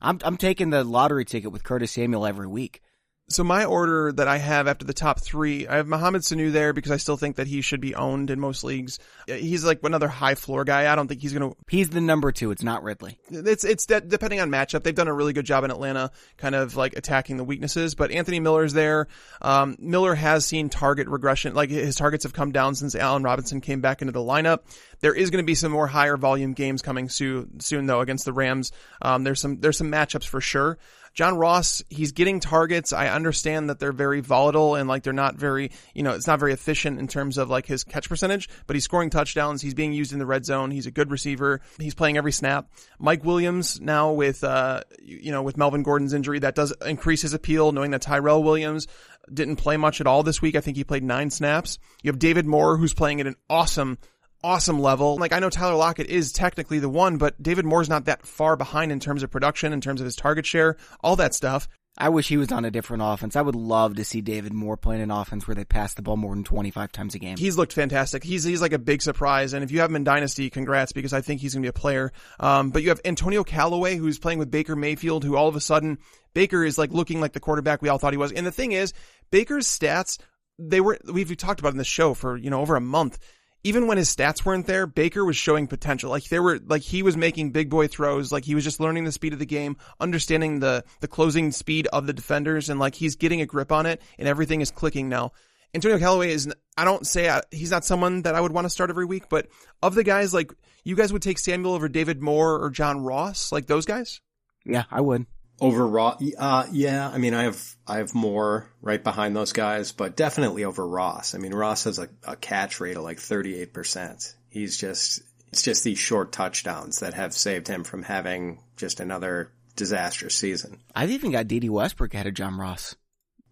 I'm 0.00 0.18
I'm 0.24 0.36
taking 0.36 0.70
the 0.70 0.84
lottery 0.84 1.24
ticket 1.24 1.52
with 1.52 1.64
Curtis 1.64 1.92
Samuel 1.92 2.26
every 2.26 2.46
week 2.46 2.80
so 3.28 3.42
my 3.42 3.64
order 3.64 4.12
that 4.12 4.28
I 4.28 4.36
have 4.36 4.68
after 4.68 4.84
the 4.84 4.92
top 4.92 5.20
three, 5.20 5.66
I 5.66 5.76
have 5.76 5.86
Mohamed 5.86 6.22
Sanu 6.22 6.52
there 6.52 6.74
because 6.74 6.92
I 6.92 6.98
still 6.98 7.16
think 7.16 7.36
that 7.36 7.46
he 7.46 7.62
should 7.62 7.80
be 7.80 7.94
owned 7.94 8.30
in 8.30 8.38
most 8.38 8.64
leagues. 8.64 8.98
He's 9.26 9.64
like 9.64 9.80
another 9.82 10.08
high 10.08 10.34
floor 10.34 10.64
guy. 10.64 10.92
I 10.92 10.94
don't 10.94 11.08
think 11.08 11.22
he's 11.22 11.32
going 11.32 11.50
to. 11.50 11.56
He's 11.68 11.88
the 11.88 12.02
number 12.02 12.32
two. 12.32 12.50
It's 12.50 12.62
not 12.62 12.82
Ridley. 12.82 13.18
It's 13.30 13.64
it's 13.64 13.86
de- 13.86 14.02
depending 14.02 14.40
on 14.40 14.50
matchup. 14.50 14.82
They've 14.82 14.94
done 14.94 15.08
a 15.08 15.14
really 15.14 15.32
good 15.32 15.46
job 15.46 15.64
in 15.64 15.70
Atlanta, 15.70 16.10
kind 16.36 16.54
of 16.54 16.76
like 16.76 16.96
attacking 16.96 17.38
the 17.38 17.44
weaknesses. 17.44 17.94
But 17.94 18.10
Anthony 18.10 18.40
Miller's 18.40 18.74
there. 18.74 19.08
Um, 19.40 19.76
Miller 19.78 20.14
has 20.14 20.44
seen 20.44 20.68
target 20.68 21.08
regression. 21.08 21.54
Like 21.54 21.70
his 21.70 21.96
targets 21.96 22.24
have 22.24 22.34
come 22.34 22.52
down 22.52 22.74
since 22.74 22.94
Allen 22.94 23.22
Robinson 23.22 23.62
came 23.62 23.80
back 23.80 24.02
into 24.02 24.12
the 24.12 24.20
lineup. 24.20 24.60
There 25.00 25.14
is 25.14 25.30
going 25.30 25.42
to 25.42 25.46
be 25.46 25.54
some 25.54 25.72
more 25.72 25.86
higher 25.86 26.16
volume 26.18 26.52
games 26.52 26.82
coming 26.82 27.08
soon, 27.08 27.60
soon 27.60 27.86
though 27.86 28.00
against 28.00 28.26
the 28.26 28.32
Rams. 28.32 28.70
Um, 29.00 29.24
there's 29.24 29.40
some 29.40 29.60
there's 29.60 29.78
some 29.78 29.90
matchups 29.90 30.26
for 30.26 30.42
sure. 30.42 30.78
John 31.14 31.36
Ross, 31.36 31.82
he's 31.88 32.12
getting 32.12 32.40
targets. 32.40 32.92
I 32.92 33.08
understand 33.08 33.70
that 33.70 33.78
they're 33.78 33.92
very 33.92 34.20
volatile 34.20 34.74
and 34.74 34.88
like 34.88 35.04
they're 35.04 35.12
not 35.12 35.36
very, 35.36 35.70
you 35.94 36.02
know, 36.02 36.12
it's 36.12 36.26
not 36.26 36.40
very 36.40 36.52
efficient 36.52 36.98
in 36.98 37.06
terms 37.06 37.38
of 37.38 37.48
like 37.48 37.66
his 37.66 37.84
catch 37.84 38.08
percentage, 38.08 38.48
but 38.66 38.74
he's 38.74 38.84
scoring 38.84 39.10
touchdowns. 39.10 39.62
He's 39.62 39.74
being 39.74 39.92
used 39.92 40.12
in 40.12 40.18
the 40.18 40.26
red 40.26 40.44
zone. 40.44 40.72
He's 40.72 40.86
a 40.86 40.90
good 40.90 41.12
receiver. 41.12 41.60
He's 41.78 41.94
playing 41.94 42.16
every 42.16 42.32
snap. 42.32 42.68
Mike 42.98 43.24
Williams 43.24 43.80
now 43.80 44.12
with, 44.12 44.42
uh, 44.42 44.82
you 45.00 45.30
know, 45.30 45.42
with 45.42 45.56
Melvin 45.56 45.84
Gordon's 45.84 46.14
injury, 46.14 46.40
that 46.40 46.56
does 46.56 46.74
increase 46.84 47.22
his 47.22 47.32
appeal 47.32 47.70
knowing 47.70 47.92
that 47.92 48.02
Tyrell 48.02 48.42
Williams 48.42 48.88
didn't 49.32 49.56
play 49.56 49.76
much 49.76 50.00
at 50.00 50.06
all 50.06 50.22
this 50.22 50.42
week. 50.42 50.56
I 50.56 50.60
think 50.60 50.76
he 50.76 50.84
played 50.84 51.04
nine 51.04 51.30
snaps. 51.30 51.78
You 52.02 52.08
have 52.10 52.18
David 52.18 52.44
Moore 52.44 52.76
who's 52.76 52.92
playing 52.92 53.20
at 53.20 53.26
an 53.26 53.36
awesome 53.48 53.98
awesome 54.44 54.78
level. 54.78 55.16
Like 55.16 55.32
I 55.32 55.38
know 55.38 55.50
Tyler 55.50 55.74
Lockett 55.74 56.08
is 56.08 56.32
technically 56.32 56.78
the 56.78 56.88
one, 56.88 57.16
but 57.16 57.42
David 57.42 57.64
Moore's 57.64 57.88
not 57.88 58.04
that 58.04 58.26
far 58.26 58.56
behind 58.56 58.92
in 58.92 59.00
terms 59.00 59.22
of 59.22 59.30
production, 59.30 59.72
in 59.72 59.80
terms 59.80 60.00
of 60.00 60.04
his 60.04 60.14
target 60.14 60.46
share, 60.46 60.76
all 61.00 61.16
that 61.16 61.34
stuff. 61.34 61.66
I 61.96 62.08
wish 62.08 62.26
he 62.26 62.36
was 62.36 62.50
on 62.50 62.64
a 62.64 62.72
different 62.72 63.04
offense. 63.06 63.36
I 63.36 63.42
would 63.42 63.54
love 63.54 63.94
to 63.96 64.04
see 64.04 64.20
David 64.20 64.52
Moore 64.52 64.76
playing 64.76 65.02
an 65.02 65.12
offense 65.12 65.46
where 65.46 65.54
they 65.54 65.64
pass 65.64 65.94
the 65.94 66.02
ball 66.02 66.16
more 66.16 66.34
than 66.34 66.42
25 66.42 66.90
times 66.90 67.14
a 67.14 67.20
game. 67.20 67.36
He's 67.36 67.56
looked 67.56 67.72
fantastic. 67.72 68.24
He's, 68.24 68.42
he's 68.42 68.60
like 68.60 68.72
a 68.72 68.80
big 68.80 69.00
surprise. 69.00 69.52
And 69.52 69.62
if 69.62 69.70
you 69.70 69.78
have 69.78 69.90
him 69.90 69.96
in 69.96 70.04
Dynasty, 70.04 70.50
congrats 70.50 70.90
because 70.90 71.12
I 71.12 71.20
think 71.20 71.40
he's 71.40 71.54
going 71.54 71.62
to 71.62 71.66
be 71.66 71.70
a 71.70 71.80
player. 71.80 72.12
Um, 72.40 72.70
but 72.70 72.82
you 72.82 72.88
have 72.88 73.00
Antonio 73.04 73.44
Callaway 73.44 73.94
who's 73.94 74.18
playing 74.18 74.40
with 74.40 74.50
Baker 74.50 74.74
Mayfield 74.74 75.22
who 75.22 75.36
all 75.36 75.46
of 75.46 75.54
a 75.54 75.60
sudden 75.60 75.98
Baker 76.34 76.64
is 76.64 76.78
like 76.78 76.90
looking 76.90 77.20
like 77.20 77.32
the 77.32 77.38
quarterback 77.38 77.80
we 77.80 77.88
all 77.88 77.98
thought 77.98 78.12
he 78.12 78.18
was. 78.18 78.32
And 78.32 78.44
the 78.44 78.52
thing 78.52 78.72
is, 78.72 78.92
Baker's 79.30 79.68
stats, 79.68 80.18
they 80.58 80.80
were, 80.80 80.98
we've 81.04 81.36
talked 81.36 81.60
about 81.60 81.72
in 81.72 81.78
the 81.78 81.84
show 81.84 82.12
for, 82.12 82.36
you 82.36 82.50
know, 82.50 82.60
over 82.60 82.74
a 82.74 82.80
month 82.80 83.20
even 83.64 83.86
when 83.86 83.96
his 83.96 84.14
stats 84.14 84.44
weren't 84.44 84.66
there, 84.66 84.86
Baker 84.86 85.24
was 85.24 85.36
showing 85.36 85.66
potential. 85.66 86.10
Like 86.10 86.24
there 86.24 86.42
were, 86.42 86.60
like 86.64 86.82
he 86.82 87.02
was 87.02 87.16
making 87.16 87.50
big 87.50 87.70
boy 87.70 87.88
throws. 87.88 88.30
Like 88.30 88.44
he 88.44 88.54
was 88.54 88.62
just 88.62 88.78
learning 88.78 89.04
the 89.04 89.12
speed 89.12 89.32
of 89.32 89.38
the 89.38 89.46
game, 89.46 89.78
understanding 89.98 90.60
the, 90.60 90.84
the 91.00 91.08
closing 91.08 91.50
speed 91.50 91.88
of 91.88 92.06
the 92.06 92.12
defenders. 92.12 92.68
And 92.68 92.78
like 92.78 92.94
he's 92.94 93.16
getting 93.16 93.40
a 93.40 93.46
grip 93.46 93.72
on 93.72 93.86
it 93.86 94.02
and 94.18 94.28
everything 94.28 94.60
is 94.60 94.70
clicking 94.70 95.08
now. 95.08 95.32
Antonio 95.74 95.98
Callaway 95.98 96.30
is, 96.30 96.52
I 96.76 96.84
don't 96.84 97.06
say 97.06 97.28
I, 97.28 97.42
he's 97.50 97.70
not 97.70 97.84
someone 97.84 98.22
that 98.22 98.34
I 98.34 98.40
would 98.40 98.52
want 98.52 98.66
to 98.66 98.70
start 98.70 98.90
every 98.90 99.06
week, 99.06 99.24
but 99.28 99.48
of 99.82 99.94
the 99.94 100.04
guys, 100.04 100.32
like 100.32 100.52
you 100.84 100.94
guys 100.94 101.12
would 101.12 101.22
take 101.22 101.38
Samuel 101.38 101.72
over 101.72 101.88
David 101.88 102.22
Moore 102.22 102.62
or 102.62 102.70
John 102.70 103.00
Ross, 103.00 103.50
like 103.50 103.66
those 103.66 103.86
guys? 103.86 104.20
Yeah, 104.64 104.84
I 104.90 105.00
would. 105.00 105.26
Over 105.60 105.86
Ross, 105.86 106.22
uh, 106.36 106.66
yeah. 106.72 107.08
I 107.08 107.18
mean, 107.18 107.32
I 107.32 107.44
have 107.44 107.76
I 107.86 107.98
have 107.98 108.14
more 108.14 108.68
right 108.82 109.02
behind 109.02 109.36
those 109.36 109.52
guys, 109.52 109.92
but 109.92 110.16
definitely 110.16 110.64
over 110.64 110.86
Ross. 110.86 111.34
I 111.34 111.38
mean, 111.38 111.54
Ross 111.54 111.84
has 111.84 111.98
a, 111.98 112.08
a 112.26 112.36
catch 112.36 112.80
rate 112.80 112.96
of 112.96 113.04
like 113.04 113.20
thirty 113.20 113.60
eight 113.60 113.72
percent. 113.72 114.34
He's 114.50 114.76
just 114.76 115.22
it's 115.52 115.62
just 115.62 115.84
these 115.84 115.98
short 115.98 116.32
touchdowns 116.32 117.00
that 117.00 117.14
have 117.14 117.32
saved 117.32 117.68
him 117.68 117.84
from 117.84 118.02
having 118.02 118.58
just 118.76 118.98
another 118.98 119.52
disastrous 119.76 120.34
season. 120.34 120.80
I've 120.94 121.10
even 121.10 121.30
got 121.30 121.46
Dede 121.46 121.70
Westbrook 121.70 122.14
ahead 122.14 122.26
of 122.26 122.34
John 122.34 122.58
Ross. 122.58 122.96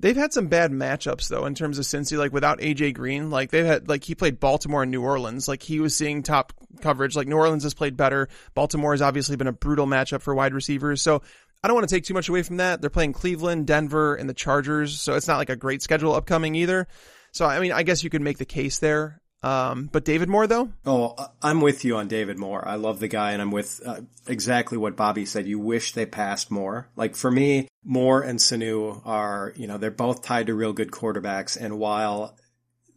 They've 0.00 0.16
had 0.16 0.32
some 0.32 0.48
bad 0.48 0.72
matchups 0.72 1.28
though 1.28 1.46
in 1.46 1.54
terms 1.54 1.78
of 1.78 1.84
Cincy, 1.84 2.18
like 2.18 2.32
without 2.32 2.58
AJ 2.58 2.94
Green, 2.94 3.30
like 3.30 3.52
they've 3.52 3.64
had, 3.64 3.88
like 3.88 4.02
he 4.02 4.16
played 4.16 4.40
Baltimore 4.40 4.82
and 4.82 4.90
New 4.90 5.02
Orleans, 5.02 5.46
like 5.46 5.62
he 5.62 5.78
was 5.78 5.94
seeing 5.94 6.24
top 6.24 6.52
coverage, 6.80 7.14
like 7.14 7.28
New 7.28 7.36
Orleans 7.36 7.62
has 7.62 7.72
played 7.72 7.96
better. 7.96 8.28
Baltimore 8.54 8.92
has 8.92 9.02
obviously 9.02 9.36
been 9.36 9.46
a 9.46 9.52
brutal 9.52 9.86
matchup 9.86 10.22
for 10.22 10.34
wide 10.34 10.54
receivers. 10.54 11.00
So 11.00 11.22
I 11.62 11.68
don't 11.68 11.76
want 11.76 11.88
to 11.88 11.94
take 11.94 12.04
too 12.04 12.14
much 12.14 12.28
away 12.28 12.42
from 12.42 12.56
that. 12.56 12.80
They're 12.80 12.90
playing 12.90 13.12
Cleveland, 13.12 13.66
Denver, 13.66 14.16
and 14.16 14.28
the 14.28 14.34
Chargers, 14.34 15.00
so 15.00 15.14
it's 15.14 15.28
not 15.28 15.38
like 15.38 15.50
a 15.50 15.56
great 15.56 15.80
schedule 15.80 16.14
upcoming 16.14 16.54
either. 16.56 16.88
So 17.30 17.46
I 17.46 17.60
mean, 17.60 17.72
I 17.72 17.82
guess 17.82 18.02
you 18.02 18.10
could 18.10 18.22
make 18.22 18.38
the 18.38 18.44
case 18.44 18.78
there. 18.78 19.22
Um, 19.44 19.88
but 19.90 20.04
David 20.04 20.28
Moore 20.28 20.46
though? 20.46 20.70
Oh, 20.86 21.16
I'm 21.42 21.60
with 21.60 21.84
you 21.84 21.96
on 21.96 22.06
David 22.06 22.38
Moore. 22.38 22.66
I 22.66 22.76
love 22.76 23.00
the 23.00 23.08
guy 23.08 23.32
and 23.32 23.42
I'm 23.42 23.50
with 23.50 23.80
uh, 23.84 24.02
exactly 24.28 24.78
what 24.78 24.96
Bobby 24.96 25.26
said. 25.26 25.48
You 25.48 25.58
wish 25.58 25.92
they 25.92 26.06
passed 26.06 26.50
more. 26.50 26.88
Like 26.94 27.16
for 27.16 27.30
me, 27.30 27.66
Moore 27.84 28.22
and 28.22 28.38
Sanu 28.38 29.02
are, 29.04 29.52
you 29.56 29.66
know, 29.66 29.78
they're 29.78 29.90
both 29.90 30.22
tied 30.22 30.46
to 30.46 30.54
real 30.54 30.72
good 30.72 30.92
quarterbacks. 30.92 31.60
And 31.60 31.78
while 31.78 32.36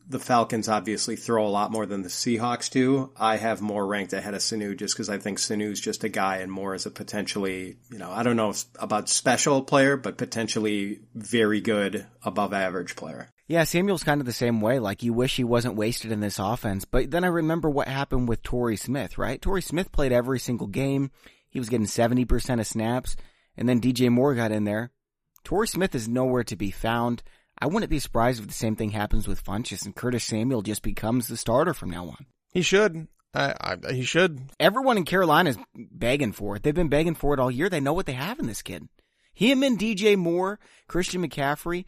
the 0.08 0.20
Falcons 0.20 0.70
obviously 0.70 1.15
throw 1.15 1.46
a 1.46 1.50
lot 1.50 1.72
more 1.72 1.86
than 1.86 2.04
the 2.04 2.10
Seahawks 2.10 2.70
do. 2.70 3.12
I 3.18 3.38
have 3.38 3.62
more 3.62 3.86
ranked 3.86 4.13
ahead 4.13 4.34
of 4.34 4.41
Sanu 4.41 4.78
just 4.78 4.94
because 4.94 5.10
I 5.10 5.18
think 5.18 5.39
Sanu's 5.39 5.80
just 5.80 6.04
a 6.04 6.10
guy 6.10 6.38
and 6.38 6.52
more 6.52 6.76
is 6.76 6.86
a 6.86 6.91
potentially, 6.91 7.78
you 7.91 7.98
know, 7.98 8.12
I 8.12 8.24
don't 8.24 8.36
know 8.36 8.54
about 8.80 9.10
special 9.10 9.63
player, 9.63 9.98
but 9.98 10.18
potentially 10.18 11.00
very 11.13 11.62
good 11.62 12.06
above 12.24 12.54
average 12.54 12.96
player. 12.96 13.30
Yeah, 13.48 13.63
Samuel's 13.63 14.04
kind 14.04 14.22
of 14.22 14.26
the 14.26 14.34
same 14.34 14.62
way. 14.62 14.80
Like 14.80 15.04
you 15.04 15.13
wish 15.13 15.36
he 15.36 15.44
wasn't 15.44 15.76
wasted 15.76 16.12
in 16.12 16.20
this 16.20 16.39
offense, 16.39 16.86
but 16.86 17.12
then 17.12 17.24
I 17.24 17.28
remember 17.28 17.70
what 17.70 17.88
happened 17.88 18.28
with 18.28 18.44
Torrey 18.44 18.78
Smith, 18.78 19.18
right? 19.18 19.41
Torrey 19.41 19.62
Smith 19.62 19.91
played 19.91 20.12
every 20.12 20.39
single 20.39 20.68
game. 20.68 21.12
He 21.50 21.60
was 21.60 21.70
getting 21.70 21.88
70% 21.88 22.60
of 22.60 22.68
snaps 22.68 23.15
and 23.58 23.70
then 23.70 23.82
DJ 23.82 24.10
Moore 24.10 24.36
got 24.36 24.52
in 24.52 24.65
there. 24.65 24.91
Torrey 25.44 25.68
Smith 25.68 25.94
is 25.94 26.08
nowhere 26.08 26.44
to 26.44 26.56
be 26.56 26.72
found. 26.72 27.24
I 27.60 27.68
wouldn't 27.68 27.89
be 27.89 28.00
surprised 28.00 28.41
if 28.41 28.48
the 28.48 28.54
same 28.54 28.76
thing 28.76 28.91
happens 28.91 29.28
with 29.28 29.44
Funchess 29.44 29.86
and 29.86 29.96
Curtis 29.96 30.26
Samuel 30.26 30.62
just 30.62 30.82
becomes 30.82 31.28
the 31.28 31.38
starter 31.38 31.74
from 31.74 31.89
now 31.89 32.08
on. 32.08 32.26
He 32.54 32.62
should. 32.62 33.08
I, 33.34 33.78
I, 33.88 33.94
he 33.94 34.04
should. 34.04 34.39
Everyone 34.60 34.98
in 34.98 35.06
Carolina 35.06 35.52
is 35.52 35.58
begging 35.76 36.32
for 36.32 36.56
it. 36.56 36.63
They've 36.63 36.74
been 36.74 36.89
begging 36.89 37.15
for 37.15 37.34
it 37.34 37.39
all 37.39 37.52
year. 37.52 37.70
They 37.70 37.80
know 37.80 37.94
what 37.94 38.06
they 38.06 38.13
have 38.13 38.39
in 38.39 38.48
this 38.48 38.62
kid. 38.62 38.88
Him 39.34 39.63
and 39.63 39.78
DJ 39.78 40.15
Moore, 40.15 40.60
Christian 40.88 41.28
McCaffrey, 41.28 41.86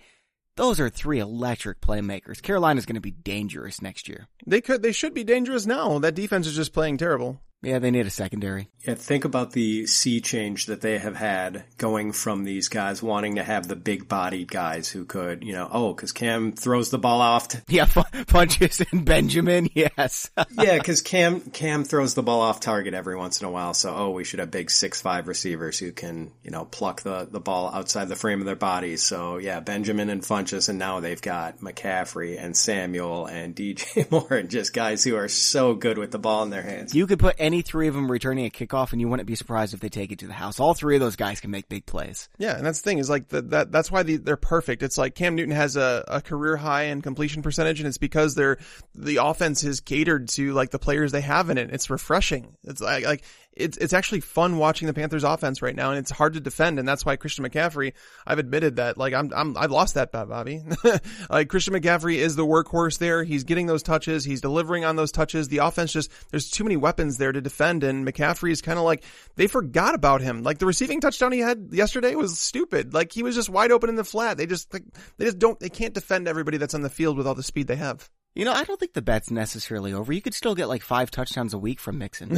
those 0.57 0.79
are 0.79 0.89
three 0.89 1.19
electric 1.19 1.79
playmakers. 1.79 2.41
Carolina's 2.41 2.85
going 2.85 2.95
to 2.95 3.01
be 3.01 3.11
dangerous 3.11 3.81
next 3.81 4.09
year. 4.09 4.27
They 4.45 4.59
could, 4.59 4.81
they 4.81 4.91
should 4.91 5.13
be 5.13 5.23
dangerous 5.23 5.65
now. 5.65 5.99
That 5.99 6.15
defense 6.15 6.47
is 6.47 6.55
just 6.55 6.73
playing 6.73 6.97
terrible. 6.97 7.39
Yeah, 7.63 7.79
they 7.79 7.89
need 7.91 8.05
a 8.05 8.11
secondary. 8.11 8.69
Yeah, 8.85 8.93
think 8.93 9.25
about 9.25 9.51
the 9.51 9.87
sea 9.87 10.21
change 10.21 10.67
that 10.67 10.81
they 10.81 10.97
have 10.99 11.15
had 11.15 11.65
going 11.77 12.11
from 12.11 12.43
these 12.43 12.69
guys 12.69 13.01
wanting 13.03 13.35
to 13.35 13.43
have 13.43 13.67
the 13.67 13.75
big 13.75 14.07
bodied 14.07 14.49
guys 14.49 14.87
who 14.89 15.05
could, 15.05 15.43
you 15.43 15.53
know, 15.53 15.67
oh, 15.71 15.93
cause 15.93 16.11
Cam 16.11 16.53
throws 16.53 16.91
the 16.91 16.99
ball 16.99 17.19
off. 17.19 17.49
To, 17.49 17.63
Yeah, 17.67 17.87
punches 18.27 18.81
in 18.91 19.03
Benjamin. 19.03 19.69
Yes. 19.77 20.31
yeah, 20.51 20.77
cause 20.79 21.01
Cam, 21.01 21.41
Cam 21.41 21.83
throws 21.83 22.13
the 22.13 22.23
ball 22.23 22.41
off 22.41 22.59
target 22.59 22.93
every 22.93 23.15
once 23.15 23.41
in 23.41 23.47
a 23.47 23.51
while. 23.51 23.73
So, 23.73 23.93
oh, 23.93 24.09
we 24.11 24.23
should 24.23 24.39
have 24.39 24.49
big 24.49 24.71
six, 24.71 25.01
five 25.01 25.27
receivers 25.27 25.77
who 25.77 25.91
can, 25.91 26.31
you 26.43 26.51
know, 26.51 26.65
pluck 26.65 27.01
the, 27.01 27.27
the 27.29 27.39
ball 27.39 27.69
outside 27.73 28.07
the 28.07 28.15
frame 28.15 28.39
of 28.39 28.45
their 28.45 28.55
bodies. 28.55 29.03
So 29.03 29.37
yeah, 29.37 29.59
Benjamin 29.59 30.09
and 30.09 30.21
Funchess. 30.21 30.69
And 30.69 30.79
now 30.79 30.99
they've 30.99 31.21
got 31.21 31.59
McCaffrey 31.59 32.41
and 32.41 32.55
Samuel 32.55 33.25
and 33.25 33.55
DJ 33.55 34.09
Moore 34.11 34.33
and 34.33 34.49
just 34.49 34.73
guys 34.73 35.03
who 35.03 35.15
are 35.15 35.27
so 35.27 35.73
good 35.73 35.97
with 35.97 36.11
the 36.11 36.19
ball 36.19 36.43
in 36.43 36.49
their 36.49 36.63
hands. 36.63 36.95
You 36.95 37.07
could 37.07 37.19
put 37.19 37.35
any 37.47 37.61
three 37.61 37.87
of 37.87 37.95
them 37.95 38.11
returning 38.11 38.45
a 38.45 38.49
kickoff 38.49 38.91
and 38.91 38.99
you 38.99 39.07
wouldn't 39.07 39.25
be 39.25 39.35
surprised 39.35 39.73
if 39.73 39.79
they 39.79 39.89
take 39.89 40.11
it 40.11 40.19
to 40.19 40.27
the 40.27 40.33
house. 40.33 40.59
All 40.59 40.73
three 40.73 40.95
of 40.95 41.01
those 41.01 41.15
guys 41.15 41.39
can 41.39 41.49
make 41.49 41.69
big 41.69 41.85
plays. 41.85 42.27
Yeah, 42.37 42.57
and 42.57 42.65
that's 42.65 42.81
the 42.81 42.89
thing 42.89 42.97
is 42.97 43.09
like 43.09 43.29
the, 43.29 43.41
that. 43.43 43.71
That's 43.71 43.89
why 43.89 44.03
the, 44.03 44.17
they're 44.17 44.35
perfect. 44.35 44.83
It's 44.83 44.97
like 44.97 45.15
Cam 45.15 45.35
Newton 45.35 45.55
has 45.55 45.77
a, 45.77 46.03
a 46.07 46.21
career 46.21 46.57
high 46.57 46.83
in 46.83 47.01
completion 47.01 47.41
percentage, 47.41 47.79
and 47.79 47.87
it's 47.87 47.97
because 47.97 48.35
they're 48.35 48.57
the 48.93 49.17
offense 49.17 49.63
is 49.63 49.79
catered 49.79 50.27
to 50.29 50.53
like 50.53 50.71
the 50.71 50.79
players 50.79 51.11
they 51.11 51.21
have 51.21 51.49
in 51.49 51.57
it. 51.57 51.71
It's 51.71 51.89
refreshing. 51.89 52.57
It's 52.65 52.81
like 52.81 53.05
like 53.05 53.23
it's 53.59 53.77
it's 53.77 53.93
actually 53.93 54.21
fun 54.21 54.57
watching 54.57 54.87
the 54.87 54.93
Panthers 54.93 55.23
offense 55.23 55.61
right 55.61 55.75
now, 55.75 55.89
and 55.89 55.99
it's 55.99 56.11
hard 56.11 56.33
to 56.33 56.39
defend, 56.39 56.79
and 56.79 56.87
that's 56.87 57.05
why 57.05 57.15
Christian 57.15 57.45
McCaffrey. 57.45 57.93
I've 58.25 58.39
admitted 58.39 58.77
that 58.77 58.97
like 58.97 59.13
I'm 59.13 59.31
I'm 59.35 59.57
I've 59.57 59.71
lost 59.71 59.95
that 59.95 60.11
bet, 60.11 60.29
Bobby. 60.29 60.63
like 61.29 61.49
Christian 61.49 61.73
McCaffrey 61.73 62.15
is 62.15 62.35
the 62.35 62.45
workhorse 62.45 62.97
there. 62.99 63.23
He's 63.23 63.43
getting 63.43 63.67
those 63.67 63.83
touches. 63.83 64.23
He's 64.23 64.41
delivering 64.41 64.85
on 64.85 64.95
those 64.95 65.11
touches. 65.11 65.47
The 65.47 65.59
offense 65.59 65.91
just 65.91 66.11
there's 66.31 66.49
too 66.49 66.63
many 66.63 66.77
weapons 66.77 67.17
there 67.17 67.31
to 67.31 67.41
defend, 67.41 67.83
and 67.83 68.07
McCaffrey 68.07 68.51
is 68.51 68.61
kind 68.61 68.77
of 68.77 68.85
like 68.85 69.03
they 69.35 69.47
forgot 69.47 69.95
about 69.95 70.21
him. 70.21 70.43
Like 70.43 70.59
the 70.59 70.65
receiving 70.65 71.01
touchdown 71.01 71.31
he 71.31 71.39
had 71.39 71.69
yesterday 71.71 72.15
was 72.15 72.39
stupid. 72.39 72.93
Like 72.93 73.11
he 73.11 73.23
was 73.23 73.35
just 73.35 73.49
wide 73.49 73.71
open 73.71 73.89
in 73.89 73.95
the 73.95 74.03
flat. 74.03 74.37
They 74.37 74.45
just 74.45 74.71
like 74.73 74.83
they 75.17 75.25
just 75.25 75.39
don't 75.39 75.59
they 75.59 75.69
can't 75.69 75.93
defend 75.93 76.27
everybody 76.27 76.57
that's 76.57 76.73
on 76.73 76.81
the 76.81 76.89
field 76.89 77.17
with 77.17 77.27
all 77.27 77.35
the 77.35 77.43
speed 77.43 77.67
they 77.67 77.75
have. 77.75 78.09
You 78.35 78.45
know, 78.45 78.53
I 78.53 78.63
don't 78.65 78.79
think 78.79 78.93
the 78.93 79.01
bet's 79.01 79.31
necessarily 79.31 79.93
over. 79.93 80.13
You 80.13 80.21
could 80.21 80.35
still 80.35 80.53
get 80.53 80.67
like 80.67 80.83
five 80.83 81.09
touchdowns 81.09 81.55
a 81.55 81.57
week 81.57 81.79
from 81.79 81.97
Mixon. 81.97 82.37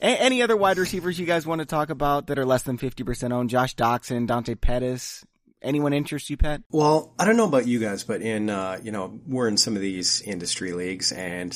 Any 0.00 0.40
other 0.42 0.56
wide 0.56 0.78
receivers 0.78 1.18
you 1.18 1.26
guys 1.26 1.46
want 1.46 1.58
to 1.60 1.66
talk 1.66 1.90
about 1.90 2.28
that 2.28 2.38
are 2.38 2.46
less 2.46 2.62
than 2.62 2.78
50% 2.78 3.32
owned? 3.32 3.50
Josh 3.50 3.74
Doctson, 3.74 4.28
Dante 4.28 4.54
Pettis. 4.54 5.24
Anyone 5.62 5.94
interest 5.94 6.30
you, 6.30 6.36
Pat? 6.36 6.62
Well, 6.70 7.12
I 7.18 7.24
don't 7.24 7.36
know 7.36 7.46
about 7.46 7.66
you 7.66 7.80
guys, 7.80 8.04
but 8.04 8.22
in, 8.22 8.50
uh, 8.50 8.78
you 8.84 8.92
know, 8.92 9.18
we're 9.26 9.48
in 9.48 9.56
some 9.56 9.74
of 9.74 9.82
these 9.82 10.20
industry 10.20 10.72
leagues 10.72 11.10
and 11.10 11.50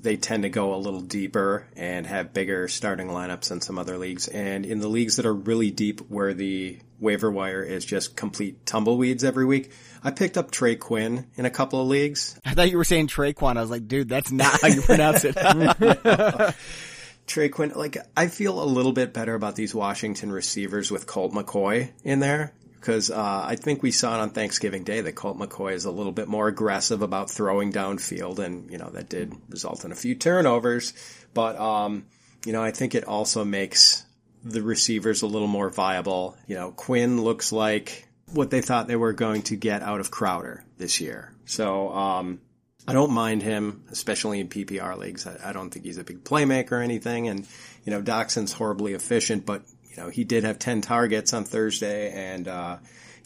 they 0.00 0.16
tend 0.16 0.44
to 0.44 0.48
go 0.50 0.74
a 0.74 0.76
little 0.76 1.00
deeper 1.00 1.66
and 1.74 2.06
have 2.06 2.32
bigger 2.32 2.68
starting 2.68 3.08
lineups 3.08 3.48
than 3.48 3.60
some 3.60 3.78
other 3.78 3.98
leagues. 3.98 4.28
And 4.28 4.64
in 4.66 4.78
the 4.78 4.88
leagues 4.88 5.16
that 5.16 5.26
are 5.26 5.34
really 5.34 5.72
deep 5.72 6.00
where 6.10 6.32
the 6.32 6.78
waiver 7.00 7.30
wire 7.30 7.62
is 7.62 7.84
just 7.84 8.14
complete 8.14 8.66
tumbleweeds 8.66 9.24
every 9.24 9.46
week, 9.46 9.72
I 10.06 10.12
picked 10.12 10.38
up 10.38 10.52
Trey 10.52 10.76
Quinn 10.76 11.26
in 11.34 11.46
a 11.46 11.50
couple 11.50 11.80
of 11.80 11.88
leagues. 11.88 12.38
I 12.44 12.54
thought 12.54 12.70
you 12.70 12.76
were 12.76 12.84
saying 12.84 13.08
Trey 13.08 13.34
Traquan. 13.34 13.56
I 13.56 13.60
was 13.60 13.70
like, 13.70 13.88
dude, 13.88 14.08
that's 14.08 14.30
not 14.30 14.60
how 14.62 14.68
you 14.68 14.80
pronounce 14.80 15.24
it. 15.24 15.34
Trey 17.26 17.48
Quinn, 17.48 17.72
like, 17.74 17.96
I 18.16 18.28
feel 18.28 18.62
a 18.62 18.64
little 18.64 18.92
bit 18.92 19.12
better 19.12 19.34
about 19.34 19.56
these 19.56 19.74
Washington 19.74 20.30
receivers 20.30 20.92
with 20.92 21.08
Colt 21.08 21.32
McCoy 21.32 21.90
in 22.04 22.20
there 22.20 22.52
because 22.76 23.10
uh, 23.10 23.44
I 23.44 23.56
think 23.56 23.82
we 23.82 23.90
saw 23.90 24.14
it 24.14 24.20
on 24.20 24.30
Thanksgiving 24.30 24.84
Day 24.84 25.00
that 25.00 25.16
Colt 25.16 25.40
McCoy 25.40 25.72
is 25.72 25.86
a 25.86 25.90
little 25.90 26.12
bit 26.12 26.28
more 26.28 26.46
aggressive 26.46 27.02
about 27.02 27.28
throwing 27.28 27.72
downfield, 27.72 28.38
and 28.38 28.70
you 28.70 28.78
know 28.78 28.90
that 28.90 29.08
did 29.08 29.34
result 29.48 29.84
in 29.84 29.90
a 29.90 29.96
few 29.96 30.14
turnovers. 30.14 30.92
But 31.34 31.58
um, 31.58 32.06
you 32.44 32.52
know, 32.52 32.62
I 32.62 32.70
think 32.70 32.94
it 32.94 33.02
also 33.02 33.44
makes 33.44 34.06
the 34.44 34.62
receivers 34.62 35.22
a 35.22 35.26
little 35.26 35.48
more 35.48 35.68
viable. 35.68 36.36
You 36.46 36.54
know, 36.54 36.70
Quinn 36.70 37.20
looks 37.22 37.50
like 37.50 38.05
what 38.32 38.50
they 38.50 38.60
thought 38.60 38.88
they 38.88 38.96
were 38.96 39.12
going 39.12 39.42
to 39.42 39.56
get 39.56 39.82
out 39.82 40.00
of 40.00 40.10
Crowder 40.10 40.64
this 40.78 41.00
year, 41.00 41.32
so 41.44 41.92
um, 41.92 42.40
I 42.88 42.92
don't 42.92 43.12
mind 43.12 43.42
him, 43.42 43.84
especially 43.90 44.40
in 44.40 44.48
PPR 44.48 44.96
leagues. 44.96 45.26
I, 45.26 45.50
I 45.50 45.52
don't 45.52 45.70
think 45.70 45.84
he's 45.84 45.98
a 45.98 46.04
big 46.04 46.24
playmaker 46.24 46.72
or 46.72 46.80
anything, 46.80 47.28
and 47.28 47.46
you 47.84 47.92
know, 47.92 48.02
Doctson's 48.02 48.52
horribly 48.52 48.94
efficient, 48.94 49.46
but 49.46 49.62
you 49.90 50.02
know, 50.02 50.10
he 50.10 50.24
did 50.24 50.44
have 50.44 50.58
10 50.58 50.82
targets 50.82 51.32
on 51.32 51.44
Thursday 51.44 52.12
and, 52.12 52.46
uh, 52.46 52.76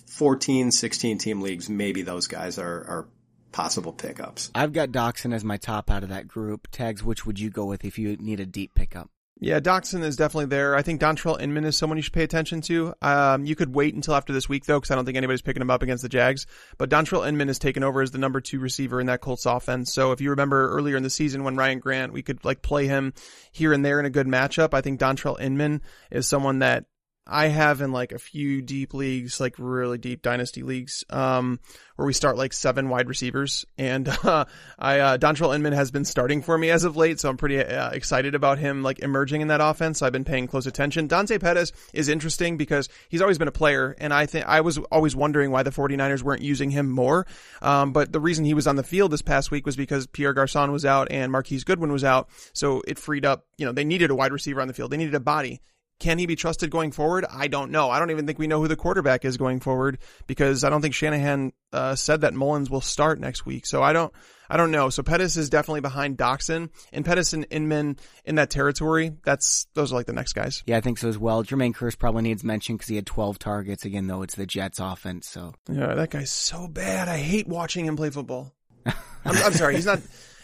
14, 0.07 0.71
16 0.71 1.19
team 1.19 1.41
leagues. 1.41 1.69
Maybe 1.69 2.03
those 2.03 2.27
guys 2.27 2.59
are, 2.59 2.67
are 2.67 3.09
possible 3.53 3.93
pickups. 3.93 4.51
I've 4.55 4.73
got 4.73 4.91
Doxson 4.91 5.35
as 5.35 5.45
my 5.45 5.57
top 5.57 5.91
out 5.91 6.03
of 6.03 6.09
that 6.11 6.29
group. 6.29 6.69
Tags, 6.71 7.03
which 7.03 7.27
would 7.27 7.39
you 7.39 7.51
go 7.51 7.65
with 7.65 7.85
if 7.85 7.99
you 7.99 8.17
need 8.17 8.41
a 8.41 8.47
deep 8.47 8.75
pickup? 8.75 9.11
Yeah, 9.43 9.59
Doctson 9.59 10.03
is 10.03 10.17
definitely 10.17 10.47
there. 10.47 10.77
I 10.77 10.83
think 10.83 11.01
Dontrelle 11.01 11.41
Inman 11.41 11.65
is 11.65 11.75
someone 11.75 11.97
you 11.97 12.03
should 12.03 12.13
pay 12.13 12.25
attention 12.25 12.61
to. 12.63 12.93
Um, 13.01 13.47
you 13.47 13.57
could 13.57 13.75
wait 13.75 13.95
until 13.95 14.15
after 14.15 14.35
this 14.35 14.51
week 14.51 14.67
though, 14.67 14.79
because 14.79 14.91
I 14.91 14.97
don't 14.97 15.07
think 15.07 15.17
anybody's 15.17 15.41
picking 15.41 15.63
him 15.63 15.71
up 15.71 15.83
against 15.83 16.03
the 16.03 16.11
Jags. 16.11 16.47
But 16.77 16.91
Dontrelle 16.91 17.27
Inman 17.27 17.49
has 17.49 17.59
taken 17.59 17.83
over 17.83 18.03
as 18.03 18.11
the 18.11 18.19
number 18.19 18.43
two 18.43 18.61
receiver 18.61 19.01
in 19.01 19.07
that 19.07 19.23
Colts 19.23 19.47
offense. 19.47 19.95
So 19.95 20.13
if 20.13 20.21
you 20.21 20.29
remember 20.31 20.69
earlier 20.69 20.99
in 20.99 21.03
the 21.03 21.09
season 21.09 21.43
when 21.43 21.57
Ryan 21.57 21.79
Grant, 21.79 22.13
we 22.13 22.23
could 22.23 22.45
like 22.45 22.61
play 22.61 22.87
him 22.87 23.15
here 23.51 23.73
and 23.73 23.83
there 23.83 23.99
in 23.99 24.05
a 24.05 24.11
good 24.11 24.27
matchup. 24.27 24.75
I 24.75 24.83
think 24.83 25.01
Dontrelle 25.01 25.41
Inman 25.41 25.81
is 26.11 26.29
someone 26.29 26.59
that 26.59 26.85
I 27.31 27.47
have 27.47 27.81
in 27.81 27.93
like 27.93 28.11
a 28.13 28.19
few 28.19 28.61
deep 28.61 28.93
leagues, 28.93 29.39
like 29.41 29.55
really 29.59 29.99
deep 29.99 30.21
dynasty 30.21 30.63
leagues, 30.63 31.05
um, 31.11 31.61
where 31.95 32.07
we 32.07 32.13
start 32.13 32.37
like 32.37 32.53
seven 32.53 32.89
wide 32.89 33.09
receivers. 33.09 33.65
And, 33.79 34.09
uh, 34.25 34.47
I, 34.79 34.99
uh, 34.99 35.19
Dontrelle 35.19 35.55
Inman 35.55 35.73
has 35.73 35.93
been 35.93 36.05
starting 36.05 36.43
for 36.43 36.59
me 36.59 36.71
as 36.71 36.83
of 36.85 36.97
late. 36.97 37.21
So 37.21 37.29
I'm 37.29 37.37
pretty 37.37 37.61
uh, 37.61 37.91
excited 37.91 38.35
about 38.35 38.59
him 38.59 38.83
like 38.83 38.99
emerging 38.99 39.43
in 39.43 39.49
that 39.49 39.61
offense. 39.61 40.01
So 40.01 40.07
I've 40.07 40.13
been 40.13 40.25
paying 40.25 40.49
close 40.49 40.67
attention. 40.67 41.07
Dante 41.07 41.39
Pettis 41.39 41.73
is 41.93 42.09
interesting 42.09 42.57
because 42.57 42.89
he's 43.09 43.23
always 43.23 43.39
been 43.39 43.49
a 43.49 43.53
player. 43.53 43.95
And 43.99 44.13
I 44.13 44.27
think 44.27 44.47
I 44.47 44.63
was 44.63 44.79
always 44.91 45.15
wondering 45.15 45.53
why 45.53 45.63
the 45.63 45.71
49ers 45.71 46.23
weren't 46.23 46.43
using 46.43 46.71
him 46.71 46.91
more. 46.91 47.27
Um, 47.63 47.93
but 47.93 48.13
the 48.13 48.21
reason 48.21 48.45
he 48.45 48.55
was 48.55 48.67
on 48.67 48.75
the 48.75 48.83
field 48.83 49.13
this 49.13 49.23
past 49.23 49.53
week 49.53 49.67
was 49.67 49.77
because 49.77 50.09
Pierre 50.09 50.35
Garcon 50.35 50.73
was 50.73 50.85
out 50.85 51.09
and 51.13 51.31
Marquise 51.31 51.63
Goodwin 51.63 51.93
was 51.93 52.03
out. 52.03 52.29
So 52.55 52.83
it 52.89 52.99
freed 52.99 53.25
up, 53.25 53.47
you 53.57 53.67
know, 53.67 53.73
they 53.73 53.85
needed 53.85 54.11
a 54.11 54.17
wide 54.17 54.33
receiver 54.33 54.61
on 54.61 54.67
the 54.67 54.75
field. 54.75 54.91
They 54.91 54.97
needed 54.97 55.15
a 55.15 55.21
body. 55.21 55.61
Can 56.01 56.19
he 56.19 56.27
be 56.27 56.35
trusted 56.35 56.71
going 56.71 56.93
forward? 56.93 57.27
I 57.31 57.47
don't 57.47 57.71
know. 57.71 57.91
I 57.91 57.99
don't 57.99 58.11
even 58.11 58.27
think 58.27 58.39
we 58.39 58.47
know 58.47 58.61
who 58.61 58.69
the 58.69 58.77
quarterback 58.77 59.25
is 59.27 59.37
going 59.37 59.61
forward 59.61 59.99
because 60.27 60.65
I 60.65 60.71
don't 60.71 60.81
think 60.81 60.95
Shanahan 60.95 61.53
uh, 61.73 61.95
said 61.95 62.23
that 62.23 62.33
Mullens 62.35 62.71
will 62.71 62.81
start 62.81 63.21
next 63.21 63.45
week. 63.45 63.67
So 63.67 63.83
I 63.83 63.93
don't, 63.93 64.11
I 64.49 64.57
don't 64.57 64.71
know. 64.71 64.89
So 64.89 65.03
Pettis 65.03 65.37
is 65.37 65.51
definitely 65.51 65.83
behind 65.83 66.17
Doctson 66.17 66.71
and 66.91 67.05
Pettis 67.05 67.35
and 67.35 67.47
Inman 67.51 67.99
in 68.25 68.37
that 68.37 68.49
territory. 68.49 69.13
That's 69.25 69.67
those 69.75 69.93
are 69.93 69.97
like 69.97 70.07
the 70.07 70.15
next 70.15 70.33
guys. 70.33 70.63
Yeah, 70.67 70.79
I 70.79 70.81
think 70.81 70.97
so 70.97 71.09
as 71.09 71.19
well. 71.19 71.45
Jermaine 71.45 71.75
Kearse 71.75 71.99
probably 71.99 72.23
needs 72.23 72.43
mention 72.43 72.77
because 72.77 72.89
he 72.89 72.97
had 72.97 73.07
12 73.07 73.39
targets 73.39 73.85
again, 73.85 74.07
though 74.07 74.23
it's 74.23 74.35
the 74.35 74.47
Jets 74.47 74.81
offense. 74.81 75.29
So 75.29 75.53
yeah, 75.71 75.95
that 75.95 76.11
guy's 76.11 76.33
so 76.33 76.67
bad. 76.67 77.09
I 77.09 77.19
hate 77.19 77.47
watching 77.47 77.85
him 77.85 77.97
play 77.97 78.09
football. 78.09 78.55
I'm, 78.87 78.97
I'm 79.25 79.53
sorry, 79.53 79.75
he's 79.77 79.87
not. 79.87 80.01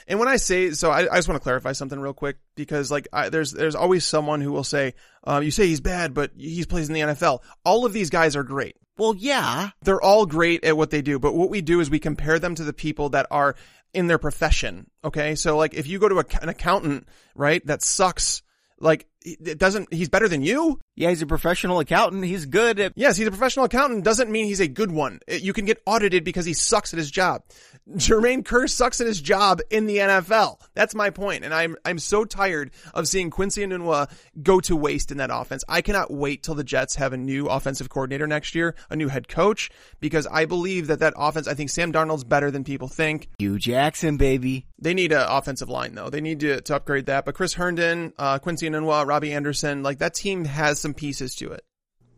And 0.08 0.18
when 0.18 0.28
I 0.28 0.36
say 0.36 0.70
so, 0.70 0.90
I, 0.90 1.00
I 1.12 1.16
just 1.16 1.28
want 1.28 1.40
to 1.40 1.42
clarify 1.42 1.72
something 1.72 1.98
real 1.98 2.14
quick 2.14 2.36
because 2.54 2.90
like 2.90 3.08
I, 3.12 3.28
there's 3.28 3.52
there's 3.52 3.74
always 3.74 4.04
someone 4.04 4.40
who 4.40 4.52
will 4.52 4.64
say, 4.64 4.94
um, 5.24 5.42
"You 5.42 5.50
say 5.50 5.66
he's 5.66 5.80
bad, 5.80 6.14
but 6.14 6.30
he 6.36 6.64
plays 6.64 6.88
in 6.88 6.94
the 6.94 7.00
NFL." 7.00 7.40
All 7.64 7.84
of 7.84 7.92
these 7.92 8.10
guys 8.10 8.36
are 8.36 8.44
great. 8.44 8.76
Well, 8.98 9.14
yeah, 9.16 9.70
they're 9.82 10.00
all 10.00 10.24
great 10.24 10.64
at 10.64 10.76
what 10.76 10.90
they 10.90 11.02
do, 11.02 11.18
but 11.18 11.34
what 11.34 11.50
we 11.50 11.60
do 11.60 11.80
is 11.80 11.90
we 11.90 11.98
compare 11.98 12.38
them 12.38 12.54
to 12.54 12.64
the 12.64 12.72
people 12.72 13.10
that 13.10 13.26
are 13.30 13.56
in 13.92 14.06
their 14.06 14.18
profession. 14.18 14.88
Okay, 15.04 15.34
so 15.34 15.56
like 15.56 15.74
if 15.74 15.86
you 15.86 15.98
go 15.98 16.08
to 16.08 16.20
a, 16.20 16.24
an 16.40 16.48
accountant, 16.48 17.08
right, 17.34 17.64
that 17.66 17.82
sucks. 17.82 18.42
Like 18.78 19.06
it 19.22 19.58
doesn't. 19.58 19.92
He's 19.92 20.08
better 20.08 20.28
than 20.28 20.42
you. 20.42 20.78
Yeah, 20.96 21.10
he's 21.10 21.20
a 21.20 21.26
professional 21.26 21.78
accountant. 21.78 22.24
He's 22.24 22.46
good 22.46 22.80
at. 22.80 22.92
Yes, 22.96 23.18
he's 23.18 23.26
a 23.26 23.30
professional 23.30 23.66
accountant. 23.66 24.02
Doesn't 24.02 24.30
mean 24.30 24.46
he's 24.46 24.60
a 24.60 24.68
good 24.68 24.90
one. 24.90 25.20
You 25.28 25.52
can 25.52 25.66
get 25.66 25.82
audited 25.84 26.24
because 26.24 26.46
he 26.46 26.54
sucks 26.54 26.94
at 26.94 26.98
his 26.98 27.10
job. 27.10 27.42
Jermaine 27.94 28.42
Kearse 28.42 28.70
sucks 28.70 29.00
at 29.00 29.06
his 29.06 29.20
job 29.20 29.60
in 29.70 29.86
the 29.86 29.98
NFL. 29.98 30.58
That's 30.74 30.94
my 30.94 31.10
point. 31.10 31.44
And 31.44 31.52
I'm, 31.54 31.76
I'm 31.84 31.98
so 31.98 32.24
tired 32.24 32.70
of 32.94 33.06
seeing 33.06 33.30
Quincy 33.30 33.62
and 33.62 33.72
Enunwa 33.72 34.10
go 34.42 34.58
to 34.60 34.74
waste 34.74 35.12
in 35.12 35.18
that 35.18 35.30
offense. 35.30 35.62
I 35.68 35.82
cannot 35.82 36.10
wait 36.10 36.42
till 36.42 36.54
the 36.54 36.64
Jets 36.64 36.96
have 36.96 37.12
a 37.12 37.16
new 37.18 37.46
offensive 37.46 37.90
coordinator 37.90 38.26
next 38.26 38.54
year, 38.54 38.74
a 38.90 38.96
new 38.96 39.08
head 39.08 39.28
coach, 39.28 39.70
because 40.00 40.26
I 40.26 40.46
believe 40.46 40.86
that 40.86 41.00
that 41.00 41.14
offense, 41.16 41.46
I 41.46 41.54
think 41.54 41.70
Sam 41.70 41.92
Darnold's 41.92 42.24
better 42.24 42.50
than 42.50 42.64
people 42.64 42.88
think. 42.88 43.28
Hue 43.38 43.58
Jackson, 43.58 44.16
baby. 44.16 44.66
They 44.78 44.94
need 44.94 45.12
an 45.12 45.26
offensive 45.28 45.68
line 45.68 45.94
though. 45.94 46.10
They 46.10 46.20
need 46.20 46.40
to, 46.40 46.60
to 46.62 46.76
upgrade 46.76 47.06
that. 47.06 47.24
But 47.24 47.34
Chris 47.34 47.54
Herndon, 47.54 48.14
uh, 48.18 48.38
Quincy 48.38 48.68
Enunwa, 48.68 49.06
Robbie 49.06 49.32
Anderson, 49.32 49.82
like 49.82 49.98
that 49.98 50.14
team 50.14 50.44
has 50.44 50.80
some 50.86 50.94
pieces 50.94 51.34
to 51.34 51.50
it. 51.50 51.64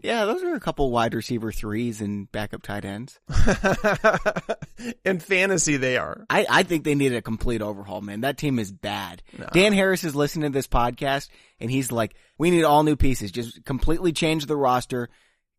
Yeah, 0.00 0.26
those 0.26 0.44
are 0.44 0.54
a 0.54 0.60
couple 0.60 0.90
wide 0.92 1.14
receiver 1.14 1.50
threes 1.50 2.00
and 2.00 2.30
backup 2.30 2.62
tight 2.62 2.84
ends. 2.84 3.18
In 5.04 5.18
fantasy, 5.18 5.76
they 5.76 5.96
are. 5.96 6.24
I, 6.30 6.46
I 6.48 6.62
think 6.62 6.84
they 6.84 6.94
need 6.94 7.14
a 7.14 7.22
complete 7.22 7.62
overhaul, 7.62 8.00
man. 8.00 8.20
That 8.20 8.38
team 8.38 8.60
is 8.60 8.70
bad. 8.70 9.22
No. 9.36 9.48
Dan 9.52 9.72
Harris 9.72 10.04
is 10.04 10.14
listening 10.14 10.52
to 10.52 10.56
this 10.56 10.68
podcast 10.68 11.30
and 11.58 11.68
he's 11.68 11.90
like, 11.90 12.14
we 12.36 12.50
need 12.50 12.62
all 12.62 12.84
new 12.84 12.94
pieces. 12.94 13.32
Just 13.32 13.64
completely 13.64 14.12
change 14.12 14.46
the 14.46 14.56
roster 14.56 15.08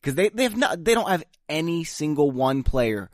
because 0.01 0.15
they, 0.15 0.29
they 0.29 0.43
have 0.43 0.55
not, 0.55 0.85
they 0.85 0.93
don't 0.93 1.09
have 1.09 1.25
any 1.49 1.83
single 1.83 2.31
one 2.31 2.63
player 2.63 3.09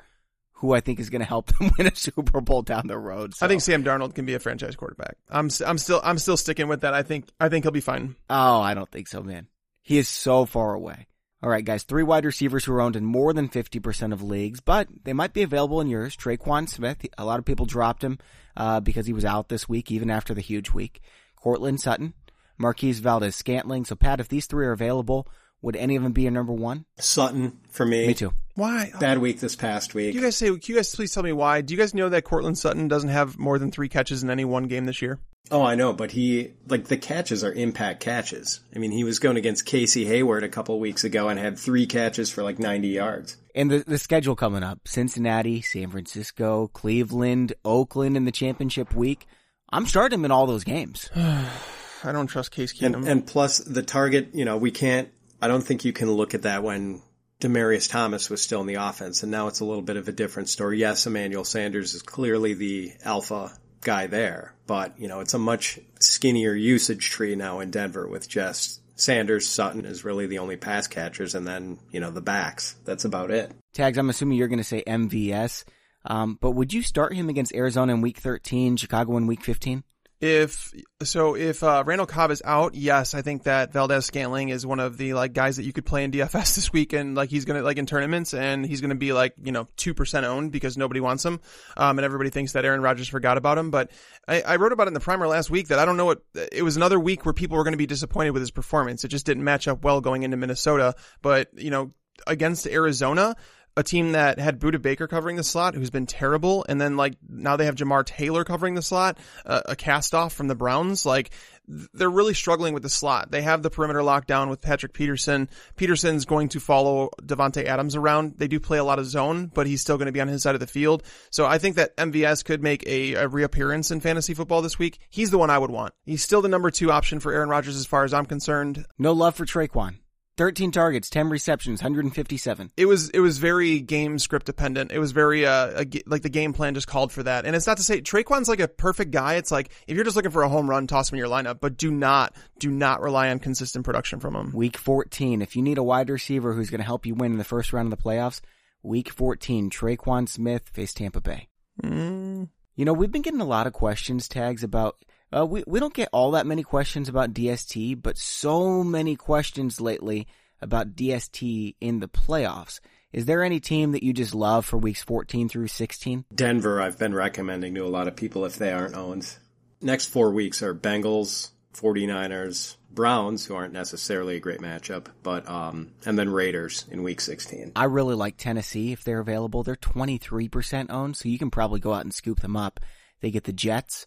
who 0.55 0.73
I 0.73 0.79
think 0.79 0.99
is 0.99 1.09
going 1.09 1.21
to 1.21 1.27
help 1.27 1.47
them 1.57 1.71
win 1.77 1.87
a 1.87 1.95
Super 1.95 2.39
Bowl 2.41 2.61
down 2.61 2.85
the 2.85 2.99
road. 2.99 3.33
So. 3.33 3.45
I 3.45 3.49
think 3.49 3.61
Sam 3.61 3.83
Darnold 3.83 4.13
can 4.13 4.25
be 4.25 4.35
a 4.35 4.39
franchise 4.39 4.75
quarterback. 4.75 5.17
I'm 5.29 5.49
I'm 5.65 5.79
still 5.79 6.01
I'm 6.03 6.19
still 6.19 6.37
sticking 6.37 6.67
with 6.67 6.81
that. 6.81 6.93
I 6.93 7.01
think 7.01 7.29
I 7.39 7.49
think 7.49 7.65
he'll 7.65 7.71
be 7.71 7.81
fine. 7.81 8.15
Oh, 8.29 8.61
I 8.61 8.75
don't 8.75 8.89
think 8.89 9.07
so, 9.07 9.23
man. 9.23 9.47
He 9.85 9.99
is 9.99 10.07
so 10.07 10.45
far 10.47 10.73
away. 10.73 11.05
All 11.43 11.49
right, 11.49 11.63
guys, 11.63 11.83
three 11.83 12.01
wide 12.01 12.25
receivers 12.25 12.65
who 12.65 12.73
are 12.73 12.81
owned 12.81 12.95
in 12.95 13.05
more 13.05 13.31
than 13.33 13.49
50% 13.49 14.13
of 14.13 14.23
leagues, 14.23 14.59
but 14.59 14.87
they 15.03 15.13
might 15.13 15.31
be 15.31 15.43
available 15.43 15.79
in 15.79 15.89
yours. 15.89 16.17
Tre'Quan 16.17 16.67
Smith, 16.67 17.05
a 17.19 17.23
lot 17.23 17.37
of 17.37 17.45
people 17.45 17.67
dropped 17.67 18.03
him 18.03 18.17
uh, 18.57 18.79
because 18.79 19.05
he 19.05 19.13
was 19.13 19.23
out 19.23 19.47
this 19.47 19.69
week, 19.69 19.91
even 19.91 20.09
after 20.09 20.33
the 20.33 20.41
huge 20.41 20.71
week. 20.71 21.01
Courtland 21.35 21.79
Sutton, 21.79 22.15
Marquez 22.57 22.97
Valdes 22.97 23.35
Scantling. 23.35 23.85
So, 23.85 23.95
Pat, 23.95 24.19
if 24.19 24.27
these 24.27 24.47
three 24.47 24.65
are 24.65 24.71
available, 24.71 25.27
would 25.61 25.75
any 25.75 25.95
of 25.95 26.01
them 26.01 26.13
be 26.13 26.25
a 26.25 26.31
number 26.31 26.53
one? 26.53 26.85
Sutton 26.97 27.59
for 27.69 27.85
me. 27.85 28.07
Me 28.07 28.15
too. 28.15 28.33
Why? 28.55 28.91
Bad 28.99 29.19
week 29.19 29.39
this 29.39 29.55
past 29.55 29.93
week. 29.93 30.13
Can 30.13 30.21
you 30.21 30.25
guys 30.25 30.35
say? 30.35 30.47
Can 30.47 30.61
you 30.65 30.75
guys 30.75 30.95
please 30.95 31.13
tell 31.13 31.21
me 31.21 31.31
why? 31.31 31.61
Do 31.61 31.75
you 31.75 31.79
guys 31.79 31.93
know 31.93 32.09
that 32.09 32.23
Courtland 32.23 32.57
Sutton 32.57 32.87
doesn't 32.87 33.09
have 33.09 33.37
more 33.37 33.59
than 33.59 33.69
three 33.69 33.89
catches 33.89 34.23
in 34.23 34.31
any 34.31 34.45
one 34.45 34.63
game 34.63 34.85
this 34.85 35.03
year? 35.03 35.19
Oh, 35.51 35.61
I 35.61 35.75
know, 35.75 35.93
but 35.93 36.11
he 36.11 36.53
like 36.67 36.85
the 36.85 36.97
catches 36.97 37.43
are 37.43 37.53
impact 37.53 37.99
catches. 37.99 38.61
I 38.75 38.79
mean, 38.79 38.91
he 38.91 39.03
was 39.03 39.19
going 39.19 39.37
against 39.37 39.65
Casey 39.65 40.05
Hayward 40.05 40.43
a 40.43 40.49
couple 40.49 40.79
weeks 40.79 41.03
ago 41.03 41.29
and 41.29 41.39
had 41.39 41.59
three 41.59 41.85
catches 41.85 42.31
for 42.31 42.41
like 42.41 42.57
90 42.57 42.87
yards. 42.87 43.37
And 43.53 43.69
the 43.69 43.83
the 43.85 43.97
schedule 43.97 44.35
coming 44.35 44.63
up: 44.63 44.87
Cincinnati, 44.87 45.61
San 45.61 45.89
Francisco, 45.89 46.67
Cleveland, 46.69 47.53
Oakland 47.63 48.17
in 48.17 48.25
the 48.25 48.31
championship 48.31 48.95
week. 48.95 49.27
I'm 49.69 49.85
starting 49.85 50.19
him 50.19 50.25
in 50.25 50.31
all 50.31 50.47
those 50.47 50.63
games. 50.63 51.09
I 51.15 52.11
don't 52.11 52.27
trust 52.27 52.51
Case 52.51 52.73
Keenum. 52.73 52.95
And, 52.95 53.07
and 53.07 53.27
plus 53.27 53.57
the 53.57 53.81
target, 53.83 54.29
you 54.33 54.45
know, 54.45 54.57
we 54.57 54.71
can't. 54.71 55.09
I 55.41 55.47
don't 55.47 55.61
think 55.61 55.85
you 55.85 55.93
can 55.93 56.11
look 56.11 56.33
at 56.33 56.43
that 56.43 56.63
when 56.63 57.01
Demaryius 57.39 57.89
Thomas 57.89 58.29
was 58.29 58.41
still 58.41 58.61
in 58.61 58.67
the 58.67 58.75
offense, 58.75 59.21
and 59.23 59.31
now 59.31 59.47
it's 59.47 59.59
a 59.59 59.65
little 59.65 59.81
bit 59.81 59.97
of 59.97 60.07
a 60.07 60.11
different 60.11 60.49
story. 60.49 60.79
Yes, 60.79 61.05
Emmanuel 61.05 61.43
Sanders 61.43 61.93
is 61.93 62.01
clearly 62.01 62.53
the 62.53 62.93
alpha 63.03 63.51
guy 63.85 64.07
there, 64.07 64.53
but 64.67 64.99
you 64.99 65.07
know 65.07 65.21
it's 65.21 65.33
a 65.33 65.39
much 65.39 65.79
skinnier 65.99 66.53
usage 66.53 67.09
tree 67.09 67.35
now 67.35 67.61
in 67.61 67.71
Denver 67.71 68.05
with 68.05 68.27
just 68.27 68.81
Sanders, 68.95 69.47
Sutton 69.47 69.83
is 69.85 70.05
really 70.05 70.25
the 70.25 70.39
only 70.39 70.55
pass 70.55 70.87
catchers, 70.87 71.35
and 71.35 71.45
then 71.45 71.79
you 71.91 71.99
know 71.99 72.11
the 72.11 72.21
backs. 72.21 72.75
That's 72.85 73.05
about 73.05 73.31
it. 73.31 73.51
Tags, 73.73 73.97
I'm 73.97 74.09
assuming 74.09 74.37
you're 74.37 74.47
going 74.47 74.57
to 74.57 74.63
say 74.63 74.83
MVS, 74.85 75.65
um, 76.05 76.37
but 76.39 76.51
would 76.51 76.73
you 76.73 76.81
start 76.81 77.13
him 77.13 77.29
against 77.29 77.53
Arizona 77.53 77.93
in 77.93 78.01
Week 78.01 78.17
13, 78.17 78.77
Chicago 78.77 79.17
in 79.17 79.27
Week 79.27 79.43
15? 79.43 79.83
If 80.25 80.73
so, 81.03 81.35
if 81.35 81.61
uh, 81.61 81.83
Randall 81.85 82.07
Cobb 82.07 82.31
is 82.31 82.41
out, 82.43 82.73
yes, 82.73 83.13
I 83.13 83.21
think 83.21 83.43
that 83.43 83.71
Valdes 83.71 84.07
Scantling 84.07 84.49
is 84.49 84.65
one 84.65 84.79
of 84.79 84.97
the 84.97 85.13
like 85.13 85.33
guys 85.33 85.57
that 85.57 85.65
you 85.65 85.71
could 85.71 85.85
play 85.85 86.03
in 86.03 86.09
DFS 86.09 86.31
this 86.55 86.73
week, 86.73 86.93
and 86.93 87.13
like 87.13 87.29
he's 87.29 87.45
gonna 87.45 87.61
like 87.61 87.77
in 87.77 87.85
tournaments, 87.85 88.33
and 88.33 88.65
he's 88.65 88.81
gonna 88.81 88.95
be 88.95 89.13
like 89.13 89.35
you 89.43 89.51
know 89.51 89.67
two 89.77 89.93
percent 89.93 90.25
owned 90.25 90.51
because 90.51 90.77
nobody 90.77 90.99
wants 90.99 91.23
him, 91.23 91.39
um, 91.77 91.99
and 91.99 92.05
everybody 92.05 92.31
thinks 92.31 92.53
that 92.53 92.65
Aaron 92.65 92.81
Rodgers 92.81 93.07
forgot 93.07 93.37
about 93.37 93.59
him. 93.59 93.69
But 93.69 93.91
I, 94.27 94.41
I 94.41 94.55
wrote 94.55 94.71
about 94.71 94.87
it 94.87 94.87
in 94.87 94.93
the 94.95 94.99
primer 94.99 95.27
last 95.27 95.51
week 95.51 95.67
that 95.67 95.77
I 95.77 95.85
don't 95.85 95.95
know 95.95 96.05
what 96.05 96.23
it 96.51 96.63
was 96.63 96.75
another 96.75 96.99
week 96.99 97.23
where 97.23 97.33
people 97.33 97.57
were 97.57 97.63
to 97.69 97.77
be 97.77 97.85
disappointed 97.85 98.31
with 98.31 98.41
his 98.41 98.49
performance. 98.49 99.03
It 99.03 99.09
just 99.09 99.27
didn't 99.27 99.43
match 99.43 99.67
up 99.67 99.83
well 99.83 100.01
going 100.01 100.23
into 100.23 100.37
Minnesota, 100.37 100.95
but 101.21 101.49
you 101.55 101.69
know 101.69 101.91
against 102.25 102.65
Arizona, 102.65 103.35
a 103.77 103.83
team 103.83 104.13
that 104.13 104.39
had 104.39 104.59
Budda 104.59 104.81
Baker 104.81 105.07
covering 105.07 105.35
the 105.35 105.43
slot, 105.43 105.75
who's 105.75 105.89
been 105.89 106.05
terrible, 106.05 106.65
and 106.67 106.79
then 106.79 106.95
like 106.95 107.15
now 107.27 107.57
they 107.57 107.65
have 107.65 107.75
Jamar 107.75 108.05
Taylor 108.05 108.43
covering 108.43 108.75
the 108.75 108.81
slot, 108.81 109.17
uh, 109.45 109.61
a 109.65 109.75
cast 109.75 110.13
off 110.13 110.33
from 110.33 110.47
the 110.47 110.55
Browns. 110.55 111.05
Like 111.05 111.31
they're 111.67 112.09
really 112.09 112.33
struggling 112.33 112.73
with 112.73 112.83
the 112.83 112.89
slot. 112.89 113.31
They 113.31 113.41
have 113.41 113.63
the 113.63 113.69
perimeter 113.69 114.03
locked 114.03 114.27
down 114.27 114.49
with 114.49 114.61
Patrick 114.61 114.93
Peterson. 114.93 115.49
Peterson's 115.75 116.25
going 116.25 116.49
to 116.49 116.59
follow 116.59 117.09
Davante 117.21 117.65
Adams 117.65 117.95
around. 117.95 118.35
They 118.37 118.47
do 118.47 118.59
play 118.59 118.77
a 118.77 118.83
lot 118.83 118.99
of 118.99 119.05
zone, 119.05 119.51
but 119.53 119.67
he's 119.67 119.81
still 119.81 119.97
going 119.97 120.07
to 120.07 120.11
be 120.11 120.21
on 120.21 120.27
his 120.27 120.43
side 120.43 120.55
of 120.55 120.61
the 120.61 120.67
field. 120.67 121.03
So 121.31 121.45
I 121.45 121.57
think 121.57 121.75
that 121.75 121.97
MVS 121.97 122.45
could 122.45 122.61
make 122.61 122.85
a, 122.87 123.15
a 123.15 123.27
reappearance 123.27 123.91
in 123.91 123.99
fantasy 123.99 124.33
football 124.33 124.61
this 124.61 124.79
week. 124.79 124.99
He's 125.09 125.31
the 125.31 125.37
one 125.37 125.49
I 125.49 125.57
would 125.57 125.71
want. 125.71 125.93
He's 126.05 126.23
still 126.23 126.41
the 126.41 126.49
number 126.49 126.71
two 126.71 126.91
option 126.91 127.19
for 127.19 127.33
Aaron 127.33 127.49
Rodgers 127.49 127.75
as 127.75 127.85
far 127.85 128.03
as 128.03 128.13
I'm 128.13 128.25
concerned. 128.25 128.85
No 128.97 129.13
love 129.13 129.35
for 129.35 129.45
Tre'Quan. 129.45 129.97
13 130.37 130.71
targets, 130.71 131.09
10 131.09 131.29
receptions, 131.29 131.81
157. 131.81 132.71
It 132.75 132.85
was 132.85 133.09
it 133.09 133.19
was 133.19 133.37
very 133.37 133.79
game 133.79 134.19
script 134.19 134.45
dependent. 134.45 134.91
It 134.91 134.99
was 134.99 135.11
very 135.11 135.45
uh 135.45 135.83
a, 135.83 136.01
like 136.05 136.21
the 136.21 136.29
game 136.29 136.53
plan 136.53 136.73
just 136.73 136.87
called 136.87 137.11
for 137.11 137.23
that. 137.23 137.45
And 137.45 137.55
it's 137.55 137.67
not 137.67 137.77
to 137.77 137.83
say 137.83 138.01
Tre'Quan's 138.01 138.49
like 138.49 138.59
a 138.59 138.67
perfect 138.67 139.11
guy. 139.11 139.35
It's 139.35 139.51
like 139.51 139.71
if 139.87 139.95
you're 139.95 140.03
just 140.03 140.15
looking 140.15 140.31
for 140.31 140.43
a 140.43 140.49
home 140.49 140.69
run, 140.69 140.87
toss 140.87 141.11
him 141.11 141.15
in 141.15 141.19
your 141.19 141.29
lineup, 141.29 141.59
but 141.59 141.77
do 141.77 141.91
not 141.91 142.35
do 142.59 142.69
not 142.69 143.01
rely 143.01 143.29
on 143.29 143.39
consistent 143.39 143.85
production 143.85 144.19
from 144.19 144.35
him. 144.35 144.51
Week 144.53 144.77
14, 144.77 145.41
if 145.41 145.55
you 145.55 145.61
need 145.61 145.77
a 145.77 145.83
wide 145.83 146.09
receiver 146.09 146.53
who's 146.53 146.69
going 146.69 146.79
to 146.79 146.85
help 146.85 147.05
you 147.05 147.15
win 147.15 147.33
in 147.33 147.37
the 147.37 147.43
first 147.43 147.73
round 147.73 147.91
of 147.91 147.97
the 147.97 148.03
playoffs, 148.03 148.41
week 148.83 149.09
14, 149.09 149.69
Tre'Quan 149.69 150.27
Smith 150.27 150.69
face 150.69 150.93
Tampa 150.93 151.21
Bay. 151.21 151.47
Mm. 151.81 152.49
You 152.75 152.85
know, 152.85 152.93
we've 152.93 153.11
been 153.11 153.21
getting 153.21 153.41
a 153.41 153.45
lot 153.45 153.67
of 153.67 153.73
questions 153.73 154.27
tags 154.27 154.63
about 154.63 154.97
uh, 155.35 155.45
we 155.45 155.63
we 155.67 155.79
don't 155.79 155.93
get 155.93 156.09
all 156.11 156.31
that 156.31 156.47
many 156.47 156.63
questions 156.63 157.09
about 157.09 157.33
DST, 157.33 158.01
but 158.01 158.17
so 158.17 158.83
many 158.83 159.15
questions 159.15 159.81
lately 159.81 160.27
about 160.61 160.95
DST 160.95 161.75
in 161.81 161.99
the 161.99 162.07
playoffs. 162.07 162.79
Is 163.11 163.25
there 163.25 163.43
any 163.43 163.59
team 163.59 163.91
that 163.91 164.03
you 164.03 164.13
just 164.13 164.35
love 164.35 164.65
for 164.65 164.77
weeks 164.77 165.03
14 165.03 165.47
through 165.47 165.67
16? 165.67 166.25
Denver, 166.33 166.81
I've 166.81 166.97
been 166.97 167.13
recommending 167.13 167.75
to 167.75 167.85
a 167.85 167.87
lot 167.87 168.07
of 168.07 168.15
people 168.15 168.45
if 168.45 168.57
they 168.57 168.71
aren't 168.71 168.95
owned. 168.95 169.37
Next 169.81 170.07
four 170.07 170.31
weeks 170.31 170.61
are 170.61 170.75
Bengals, 170.75 171.51
49ers, 171.75 172.75
Browns, 172.91 173.45
who 173.45 173.55
aren't 173.55 173.73
necessarily 173.73 174.35
a 174.37 174.39
great 174.39 174.59
matchup, 174.59 175.07
but 175.21 175.47
um, 175.49 175.91
and 176.05 176.17
then 176.17 176.29
Raiders 176.29 176.85
in 176.89 177.03
Week 177.03 177.21
16. 177.21 177.73
I 177.75 177.85
really 177.85 178.15
like 178.15 178.37
Tennessee 178.37 178.91
if 178.91 179.03
they're 179.03 179.19
available. 179.19 179.63
They're 179.63 179.75
23% 179.75 180.89
owned, 180.89 181.17
so 181.17 181.29
you 181.29 181.37
can 181.37 181.51
probably 181.51 181.79
go 181.79 181.93
out 181.93 182.03
and 182.03 182.13
scoop 182.13 182.39
them 182.39 182.55
up. 182.55 182.79
They 183.21 183.31
get 183.31 183.43
the 183.45 183.53
Jets, 183.53 184.05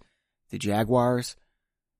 the 0.50 0.58
Jaguars, 0.58 1.36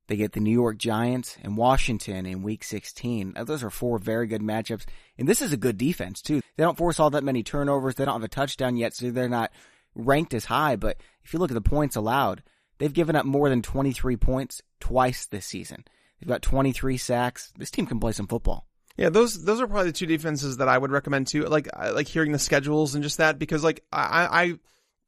they 0.09 0.17
get 0.17 0.33
the 0.33 0.41
New 0.41 0.53
York 0.53 0.79
Giants 0.79 1.37
and 1.43 1.57
Washington 1.57 2.25
in 2.27 2.43
week 2.43 2.65
16. 2.65 3.35
Those 3.45 3.63
are 3.63 3.71
four 3.71 3.99
very 3.99 4.27
good 4.27 4.41
matchups. 4.41 4.87
And 5.19 5.29
this 5.29 5.43
is 5.43 5.53
a 5.53 5.57
good 5.57 5.77
defense 5.77 6.23
too. 6.23 6.41
They 6.57 6.65
don't 6.65 6.79
force 6.79 6.99
all 6.99 7.11
that 7.11 7.25
many 7.25 7.43
turnovers. 7.43 7.95
They 7.95 8.05
don't 8.07 8.15
have 8.15 8.25
a 8.25 8.29
touchdown 8.29 8.77
yet, 8.77 8.95
so 8.95 9.11
they're 9.11 9.29
not 9.29 9.53
ranked 9.95 10.33
as 10.33 10.47
high. 10.47 10.77
But 10.77 10.97
if 11.25 11.33
you 11.33 11.39
look 11.39 11.51
at 11.51 11.55
the 11.55 11.61
points 11.61 11.95
allowed, 11.95 12.43
they've 12.79 12.93
given 12.93 13.17
up 13.17 13.27
more 13.27 13.51
than 13.51 13.61
23 13.61 14.17
points 14.17 14.63
twice 14.81 15.27
this 15.27 15.47
season. 15.47 15.85
They've 16.21 16.29
got 16.29 16.43
23 16.43 16.97
sacks. 16.97 17.53
This 17.57 17.71
team 17.71 17.87
can 17.87 18.01
play 18.01 18.13
some 18.13 18.27
football. 18.27 18.67
Yeah, 18.97 19.11
those 19.11 19.45
those 19.45 19.61
are 19.61 19.69
probably 19.69 19.91
the 19.91 19.97
two 19.97 20.07
defenses 20.07 20.57
that 20.57 20.69
I 20.69 20.77
would 20.77 20.91
recommend 20.91 21.29
too. 21.29 21.45
Like 21.45 21.69
like 21.77 22.09
hearing 22.09 22.33
the 22.33 22.39
schedules 22.39 22.97
and 22.97 23.05
just 23.05 23.19
that 23.19 23.39
because 23.39 23.63
like 23.63 23.85
I 23.93 24.27
I 24.43 24.55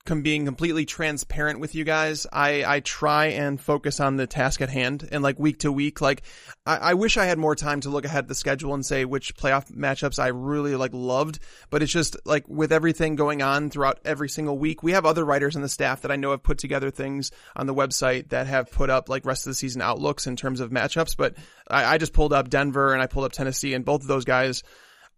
com- 0.04 0.22
being 0.22 0.44
completely 0.44 0.84
transparent 0.84 1.60
with 1.60 1.74
you 1.74 1.84
guys, 1.84 2.26
I, 2.32 2.64
I 2.64 2.80
try 2.80 3.26
and 3.26 3.60
focus 3.60 4.00
on 4.00 4.16
the 4.16 4.26
task 4.26 4.60
at 4.60 4.68
hand 4.68 5.08
and 5.10 5.22
like 5.22 5.38
week 5.38 5.60
to 5.60 5.72
week. 5.72 6.00
Like 6.00 6.22
I, 6.66 6.76
I 6.76 6.94
wish 6.94 7.16
I 7.16 7.26
had 7.26 7.38
more 7.38 7.54
time 7.54 7.80
to 7.82 7.90
look 7.90 8.04
ahead 8.04 8.24
at 8.24 8.28
the 8.28 8.34
schedule 8.34 8.74
and 8.74 8.84
say 8.84 9.04
which 9.04 9.34
playoff 9.34 9.70
matchups 9.70 10.18
I 10.18 10.28
really 10.28 10.76
like 10.76 10.92
loved, 10.92 11.38
but 11.70 11.82
it's 11.82 11.92
just 11.92 12.16
like 12.24 12.48
with 12.48 12.72
everything 12.72 13.16
going 13.16 13.42
on 13.42 13.70
throughout 13.70 14.00
every 14.04 14.28
single 14.28 14.58
week, 14.58 14.82
we 14.82 14.92
have 14.92 15.06
other 15.06 15.24
writers 15.24 15.56
in 15.56 15.62
the 15.62 15.68
staff 15.68 16.02
that 16.02 16.10
I 16.10 16.16
know 16.16 16.30
have 16.32 16.42
put 16.42 16.58
together 16.58 16.90
things 16.90 17.30
on 17.54 17.66
the 17.66 17.74
website 17.74 18.30
that 18.30 18.46
have 18.46 18.70
put 18.70 18.90
up 18.90 19.08
like 19.08 19.24
rest 19.24 19.46
of 19.46 19.50
the 19.50 19.54
season 19.54 19.82
outlooks 19.82 20.26
in 20.26 20.36
terms 20.36 20.60
of 20.60 20.70
matchups. 20.70 21.16
But 21.16 21.36
I, 21.68 21.94
I 21.94 21.98
just 21.98 22.12
pulled 22.12 22.32
up 22.32 22.48
Denver 22.48 22.92
and 22.92 23.02
I 23.02 23.06
pulled 23.06 23.26
up 23.26 23.32
Tennessee 23.32 23.74
and 23.74 23.84
both 23.84 24.02
of 24.02 24.08
those 24.08 24.24
guys 24.24 24.62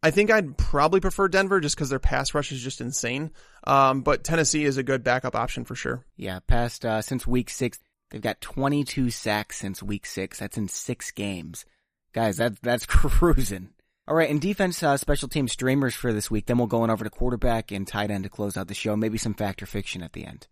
I 0.02 0.10
think 0.10 0.30
I'd 0.30 0.56
probably 0.56 1.00
prefer 1.00 1.28
Denver 1.28 1.60
just 1.60 1.76
because 1.76 1.90
their 1.90 2.00
pass 2.00 2.34
rush 2.34 2.50
is 2.50 2.60
just 2.60 2.80
insane. 2.80 3.30
Um, 3.64 4.02
but 4.02 4.24
Tennessee 4.24 4.64
is 4.64 4.76
a 4.76 4.82
good 4.82 5.04
backup 5.04 5.36
option 5.36 5.64
for 5.64 5.76
sure. 5.76 6.04
Yeah, 6.16 6.40
past 6.46 6.84
uh, 6.84 7.02
since 7.02 7.26
week 7.26 7.48
six, 7.50 7.78
they've 8.10 8.20
got 8.20 8.40
22 8.40 9.10
sacks 9.10 9.58
since 9.58 9.82
week 9.82 10.06
six. 10.06 10.40
That's 10.40 10.58
in 10.58 10.68
six 10.68 11.12
games, 11.12 11.64
guys. 12.12 12.38
That 12.38 12.60
that's 12.62 12.86
cruising. 12.86 13.70
All 14.08 14.16
right, 14.16 14.28
and 14.28 14.40
defense, 14.40 14.82
uh, 14.82 14.96
special 14.96 15.28
team 15.28 15.46
streamers 15.46 15.94
for 15.94 16.12
this 16.12 16.28
week. 16.28 16.46
Then 16.46 16.58
we'll 16.58 16.66
go 16.66 16.82
on 16.82 16.90
over 16.90 17.04
to 17.04 17.10
quarterback 17.10 17.70
and 17.70 17.86
tight 17.86 18.10
end 18.10 18.24
to 18.24 18.30
close 18.30 18.56
out 18.56 18.66
the 18.66 18.74
show. 18.74 18.96
Maybe 18.96 19.16
some 19.16 19.34
factor 19.34 19.64
fiction 19.66 20.02
at 20.02 20.12
the 20.12 20.26
end. 20.26 20.48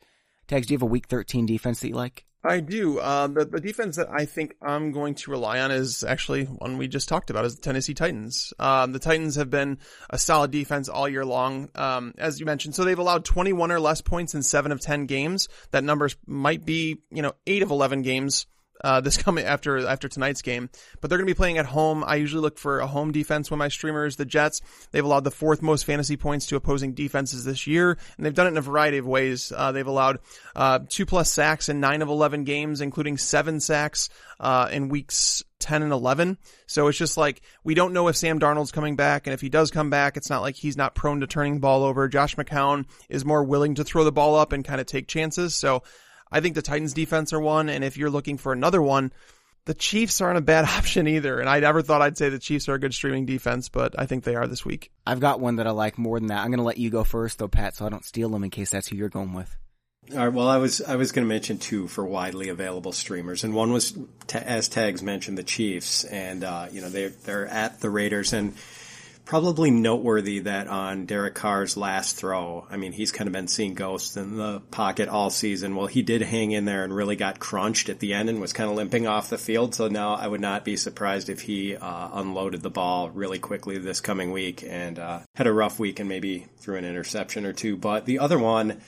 Tags, 0.46 0.68
do 0.68 0.74
you 0.74 0.78
have 0.78 0.82
a 0.82 0.86
week 0.86 1.08
13 1.08 1.46
defense 1.46 1.80
that 1.80 1.88
you 1.88 1.94
like? 1.94 2.24
I 2.42 2.60
do. 2.60 2.98
Uh, 2.98 3.26
the, 3.26 3.44
the 3.44 3.60
defense 3.60 3.96
that 3.96 4.08
I 4.10 4.24
think 4.24 4.56
I'm 4.62 4.92
going 4.92 5.14
to 5.16 5.30
rely 5.30 5.60
on 5.60 5.70
is 5.70 6.02
actually 6.02 6.44
one 6.44 6.78
we 6.78 6.88
just 6.88 7.08
talked 7.08 7.28
about 7.28 7.44
is 7.44 7.56
the 7.56 7.60
Tennessee 7.60 7.92
Titans. 7.92 8.54
Um, 8.58 8.92
the 8.92 8.98
Titans 8.98 9.36
have 9.36 9.50
been 9.50 9.78
a 10.08 10.18
solid 10.18 10.50
defense 10.50 10.88
all 10.88 11.08
year 11.08 11.24
long, 11.24 11.68
um, 11.74 12.14
as 12.16 12.40
you 12.40 12.46
mentioned. 12.46 12.74
So 12.74 12.84
they've 12.84 12.98
allowed 12.98 13.26
21 13.26 13.70
or 13.70 13.80
less 13.80 14.00
points 14.00 14.34
in 14.34 14.42
seven 14.42 14.72
of 14.72 14.80
10 14.80 15.04
games. 15.04 15.48
That 15.70 15.84
numbers 15.84 16.16
might 16.26 16.64
be, 16.64 17.02
you 17.10 17.20
know, 17.20 17.34
eight 17.46 17.62
of 17.62 17.70
11 17.70 18.02
games 18.02 18.46
uh, 18.82 19.00
this 19.00 19.16
coming 19.16 19.44
after 19.44 19.86
after 19.86 20.08
tonight's 20.08 20.42
game. 20.42 20.70
But 21.00 21.08
they're 21.08 21.18
going 21.18 21.26
to 21.26 21.34
be 21.34 21.36
playing 21.36 21.58
at 21.58 21.66
home. 21.66 22.04
I 22.06 22.16
usually 22.16 22.42
look 22.42 22.58
for 22.58 22.80
a 22.80 22.86
home 22.86 23.12
defense 23.12 23.50
when 23.50 23.58
my 23.58 23.68
streamers. 23.68 24.16
The 24.16 24.24
Jets 24.24 24.60
they've 24.90 25.04
allowed 25.04 25.24
the 25.24 25.30
fourth 25.30 25.62
most 25.62 25.84
fantasy 25.84 26.16
points 26.16 26.46
to 26.46 26.56
opposing 26.56 26.92
defenses 26.92 27.44
this 27.44 27.66
year, 27.66 27.96
and 28.16 28.26
they've 28.26 28.34
done 28.34 28.46
it 28.46 28.50
in 28.50 28.58
a 28.58 28.62
variety 28.62 28.98
of 28.98 29.06
ways. 29.06 29.52
Uh, 29.54 29.72
they've 29.72 29.86
allowed 29.86 30.18
uh, 30.56 30.80
two 30.88 31.06
plus 31.06 31.30
sacks 31.30 31.68
in 31.68 31.80
nine 31.80 32.02
of 32.02 32.08
eleven 32.08 32.44
games, 32.44 32.80
including 32.80 33.18
seven 33.18 33.60
sacks 33.60 34.08
uh, 34.38 34.68
in 34.70 34.88
weeks 34.88 35.44
10 35.60 35.82
and 35.82 35.92
11. 35.92 36.38
So 36.66 36.88
it's 36.88 36.98
just 36.98 37.16
like, 37.16 37.42
we 37.62 37.74
don't 37.74 37.92
know 37.92 38.08
if 38.08 38.16
Sam 38.16 38.40
Darnold's 38.40 38.72
coming 38.72 38.96
back. 38.96 39.26
And 39.26 39.34
if 39.34 39.40
he 39.40 39.48
does 39.48 39.70
come 39.70 39.90
back, 39.90 40.16
it's 40.16 40.30
not 40.30 40.40
like 40.40 40.56
he's 40.56 40.76
not 40.76 40.94
prone 40.94 41.20
to 41.20 41.26
turning 41.26 41.54
the 41.54 41.60
ball 41.60 41.84
over. 41.84 42.08
Josh 42.08 42.34
McCown 42.36 42.86
is 43.08 43.24
more 43.24 43.44
willing 43.44 43.76
to 43.76 43.84
throw 43.84 44.02
the 44.02 44.10
ball 44.10 44.34
up 44.34 44.52
and 44.52 44.64
kind 44.64 44.80
of 44.80 44.86
take 44.86 45.06
chances. 45.06 45.54
So 45.54 45.82
I 46.30 46.40
think 46.40 46.54
the 46.54 46.62
Titans 46.62 46.92
defense 46.92 47.32
are 47.32 47.40
one. 47.40 47.68
And 47.68 47.84
if 47.84 47.96
you're 47.96 48.10
looking 48.10 48.38
for 48.38 48.52
another 48.52 48.80
one, 48.82 49.12
the 49.64 49.74
Chiefs 49.74 50.20
aren't 50.20 50.38
a 50.38 50.42
bad 50.42 50.64
option 50.76 51.06
either. 51.06 51.38
And 51.38 51.48
I 51.48 51.60
never 51.60 51.82
thought 51.82 52.02
I'd 52.02 52.18
say 52.18 52.28
the 52.28 52.38
Chiefs 52.38 52.68
are 52.68 52.74
a 52.74 52.78
good 52.78 52.94
streaming 52.94 53.26
defense, 53.26 53.68
but 53.68 53.94
I 53.98 54.06
think 54.06 54.24
they 54.24 54.34
are 54.34 54.46
this 54.46 54.64
week. 54.64 54.90
I've 55.06 55.20
got 55.20 55.40
one 55.40 55.56
that 55.56 55.66
I 55.66 55.70
like 55.70 55.98
more 55.98 56.18
than 56.18 56.28
that. 56.28 56.40
I'm 56.40 56.50
going 56.50 56.58
to 56.58 56.64
let 56.64 56.78
you 56.78 56.90
go 56.90 57.04
first 57.04 57.38
though, 57.38 57.48
Pat, 57.48 57.76
so 57.76 57.86
I 57.86 57.88
don't 57.88 58.04
steal 58.04 58.28
them 58.28 58.44
in 58.44 58.50
case 58.50 58.70
that's 58.70 58.88
who 58.88 58.96
you're 58.96 59.08
going 59.08 59.32
with. 59.32 59.56
All 60.12 60.18
right. 60.18 60.32
Well, 60.32 60.48
I 60.48 60.56
was 60.56 60.80
I 60.80 60.96
was 60.96 61.12
going 61.12 61.24
to 61.24 61.28
mention 61.28 61.58
two 61.58 61.86
for 61.86 62.04
widely 62.04 62.48
available 62.48 62.90
streamers, 62.90 63.44
and 63.44 63.54
one 63.54 63.70
was 63.70 63.96
as 64.32 64.68
Tags 64.68 65.02
mentioned 65.02 65.38
the 65.38 65.44
Chiefs, 65.44 66.04
and 66.04 66.42
uh, 66.42 66.66
you 66.72 66.80
know 66.80 66.88
they 66.88 67.08
they're 67.08 67.46
at 67.46 67.80
the 67.80 67.90
Raiders, 67.90 68.32
and 68.32 68.54
probably 69.30 69.70
noteworthy 69.70 70.40
that 70.40 70.66
on 70.66 71.06
Derek 71.06 71.36
Carr's 71.36 71.76
last 71.76 72.16
throw, 72.16 72.66
I 72.68 72.76
mean 72.76 72.90
he's 72.90 73.12
kind 73.12 73.28
of 73.28 73.32
been 73.32 73.46
seeing 73.46 73.74
ghosts 73.74 74.16
in 74.16 74.36
the 74.36 74.58
pocket 74.72 75.08
all 75.08 75.30
season. 75.30 75.76
Well, 75.76 75.86
he 75.86 76.02
did 76.02 76.20
hang 76.20 76.50
in 76.50 76.64
there 76.64 76.82
and 76.82 76.92
really 76.92 77.14
got 77.14 77.38
crunched 77.38 77.88
at 77.90 78.00
the 78.00 78.12
end 78.12 78.28
and 78.28 78.40
was 78.40 78.52
kind 78.52 78.68
of 78.68 78.74
limping 78.74 79.06
off 79.06 79.30
the 79.30 79.38
field. 79.38 79.72
So 79.76 79.86
now 79.86 80.14
I 80.14 80.26
would 80.26 80.40
not 80.40 80.64
be 80.64 80.76
surprised 80.76 81.28
if 81.28 81.42
he 81.42 81.76
uh, 81.76 82.08
unloaded 82.14 82.60
the 82.62 82.70
ball 82.70 83.08
really 83.08 83.38
quickly 83.38 83.78
this 83.78 84.00
coming 84.00 84.32
week 84.32 84.64
and 84.66 84.98
uh, 84.98 85.20
had 85.36 85.46
a 85.46 85.52
rough 85.52 85.78
week 85.78 86.00
and 86.00 86.08
maybe 86.08 86.48
threw 86.58 86.76
an 86.76 86.84
interception 86.84 87.46
or 87.46 87.52
two. 87.52 87.76
But 87.76 88.06
the 88.06 88.18
other 88.18 88.38
one 88.38 88.80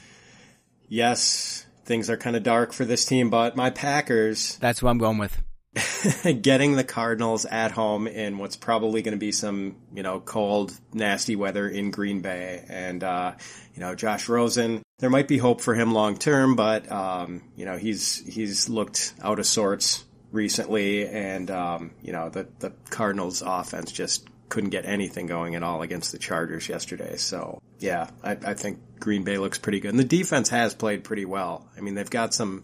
yes, 0.88 1.64
things 1.84 2.10
are 2.10 2.16
kind 2.16 2.34
of 2.34 2.42
dark 2.42 2.72
for 2.72 2.84
this 2.84 3.04
team, 3.04 3.30
but 3.30 3.54
my 3.54 3.70
Packers. 3.70 4.56
That's 4.56 4.82
what 4.82 4.90
I'm 4.90 4.98
going 4.98 5.18
with. 5.18 5.40
getting 6.42 6.76
the 6.76 6.84
Cardinals 6.84 7.46
at 7.46 7.70
home 7.70 8.06
in 8.06 8.38
what's 8.38 8.56
probably 8.56 9.02
going 9.02 9.12
to 9.12 9.18
be 9.18 9.32
some, 9.32 9.76
you 9.94 10.02
know, 10.02 10.20
cold, 10.20 10.72
nasty 10.92 11.36
weather 11.36 11.66
in 11.68 11.90
Green 11.90 12.20
Bay. 12.20 12.64
And, 12.68 13.02
uh, 13.02 13.32
you 13.74 13.80
know, 13.80 13.94
Josh 13.94 14.28
Rosen, 14.28 14.82
there 14.98 15.10
might 15.10 15.28
be 15.28 15.38
hope 15.38 15.60
for 15.60 15.74
him 15.74 15.92
long 15.92 16.18
term, 16.18 16.56
but, 16.56 16.90
um, 16.92 17.42
you 17.56 17.64
know, 17.64 17.78
he's, 17.78 18.16
he's 18.26 18.68
looked 18.68 19.14
out 19.22 19.38
of 19.38 19.46
sorts 19.46 20.04
recently. 20.30 21.08
And, 21.08 21.50
um, 21.50 21.92
you 22.02 22.12
know, 22.12 22.28
the, 22.28 22.48
the 22.58 22.72
Cardinals 22.90 23.42
offense 23.44 23.92
just 23.92 24.28
couldn't 24.50 24.70
get 24.70 24.84
anything 24.84 25.26
going 25.26 25.54
at 25.54 25.62
all 25.62 25.80
against 25.80 26.12
the 26.12 26.18
Chargers 26.18 26.68
yesterday. 26.68 27.16
So 27.16 27.62
yeah, 27.78 28.10
I, 28.22 28.32
I 28.32 28.52
think 28.54 28.80
Green 29.00 29.24
Bay 29.24 29.38
looks 29.38 29.58
pretty 29.58 29.80
good. 29.80 29.92
And 29.92 29.98
the 29.98 30.04
defense 30.04 30.50
has 30.50 30.74
played 30.74 31.04
pretty 31.04 31.24
well. 31.24 31.66
I 31.74 31.80
mean, 31.80 31.94
they've 31.94 32.10
got 32.10 32.34
some, 32.34 32.62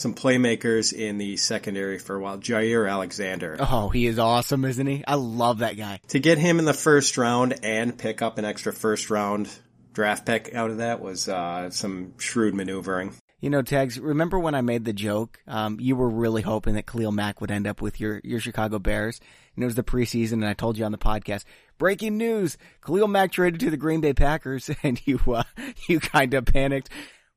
some 0.00 0.14
playmakers 0.14 0.94
in 0.94 1.18
the 1.18 1.36
secondary 1.36 1.98
for 1.98 2.16
a 2.16 2.20
while. 2.20 2.38
Jaire 2.38 2.90
Alexander. 2.90 3.58
Oh, 3.60 3.90
he 3.90 4.06
is 4.06 4.18
awesome, 4.18 4.64
isn't 4.64 4.86
he? 4.86 5.04
I 5.06 5.16
love 5.16 5.58
that 5.58 5.76
guy. 5.76 6.00
To 6.08 6.18
get 6.18 6.38
him 6.38 6.58
in 6.58 6.64
the 6.64 6.72
first 6.72 7.18
round 7.18 7.58
and 7.62 7.96
pick 7.96 8.22
up 8.22 8.38
an 8.38 8.46
extra 8.46 8.72
first 8.72 9.10
round 9.10 9.50
draft 9.92 10.24
pick 10.24 10.54
out 10.54 10.70
of 10.70 10.78
that 10.78 11.02
was 11.02 11.28
uh, 11.28 11.68
some 11.70 12.18
shrewd 12.18 12.54
maneuvering. 12.54 13.14
You 13.40 13.50
know, 13.50 13.60
Tags, 13.60 13.98
remember 13.98 14.38
when 14.38 14.54
I 14.54 14.62
made 14.62 14.84
the 14.84 14.92
joke? 14.92 15.38
Um, 15.46 15.78
you 15.80 15.96
were 15.96 16.08
really 16.08 16.42
hoping 16.42 16.74
that 16.74 16.86
Khalil 16.86 17.12
Mack 17.12 17.40
would 17.40 17.50
end 17.50 17.66
up 17.66 17.82
with 17.82 18.00
your, 18.00 18.20
your 18.24 18.40
Chicago 18.40 18.78
Bears. 18.78 19.20
And 19.54 19.62
it 19.62 19.66
was 19.66 19.74
the 19.74 19.82
preseason 19.82 20.34
and 20.34 20.46
I 20.46 20.54
told 20.54 20.78
you 20.78 20.84
on 20.86 20.92
the 20.92 20.98
podcast, 20.98 21.44
breaking 21.76 22.16
news, 22.16 22.56
Khalil 22.84 23.08
Mack 23.08 23.32
traded 23.32 23.60
to 23.60 23.70
the 23.70 23.76
Green 23.76 24.00
Bay 24.00 24.14
Packers 24.14 24.70
and 24.82 25.00
you, 25.06 25.20
uh, 25.26 25.42
you 25.88 26.00
kind 26.00 26.32
of 26.32 26.46
panicked. 26.46 26.88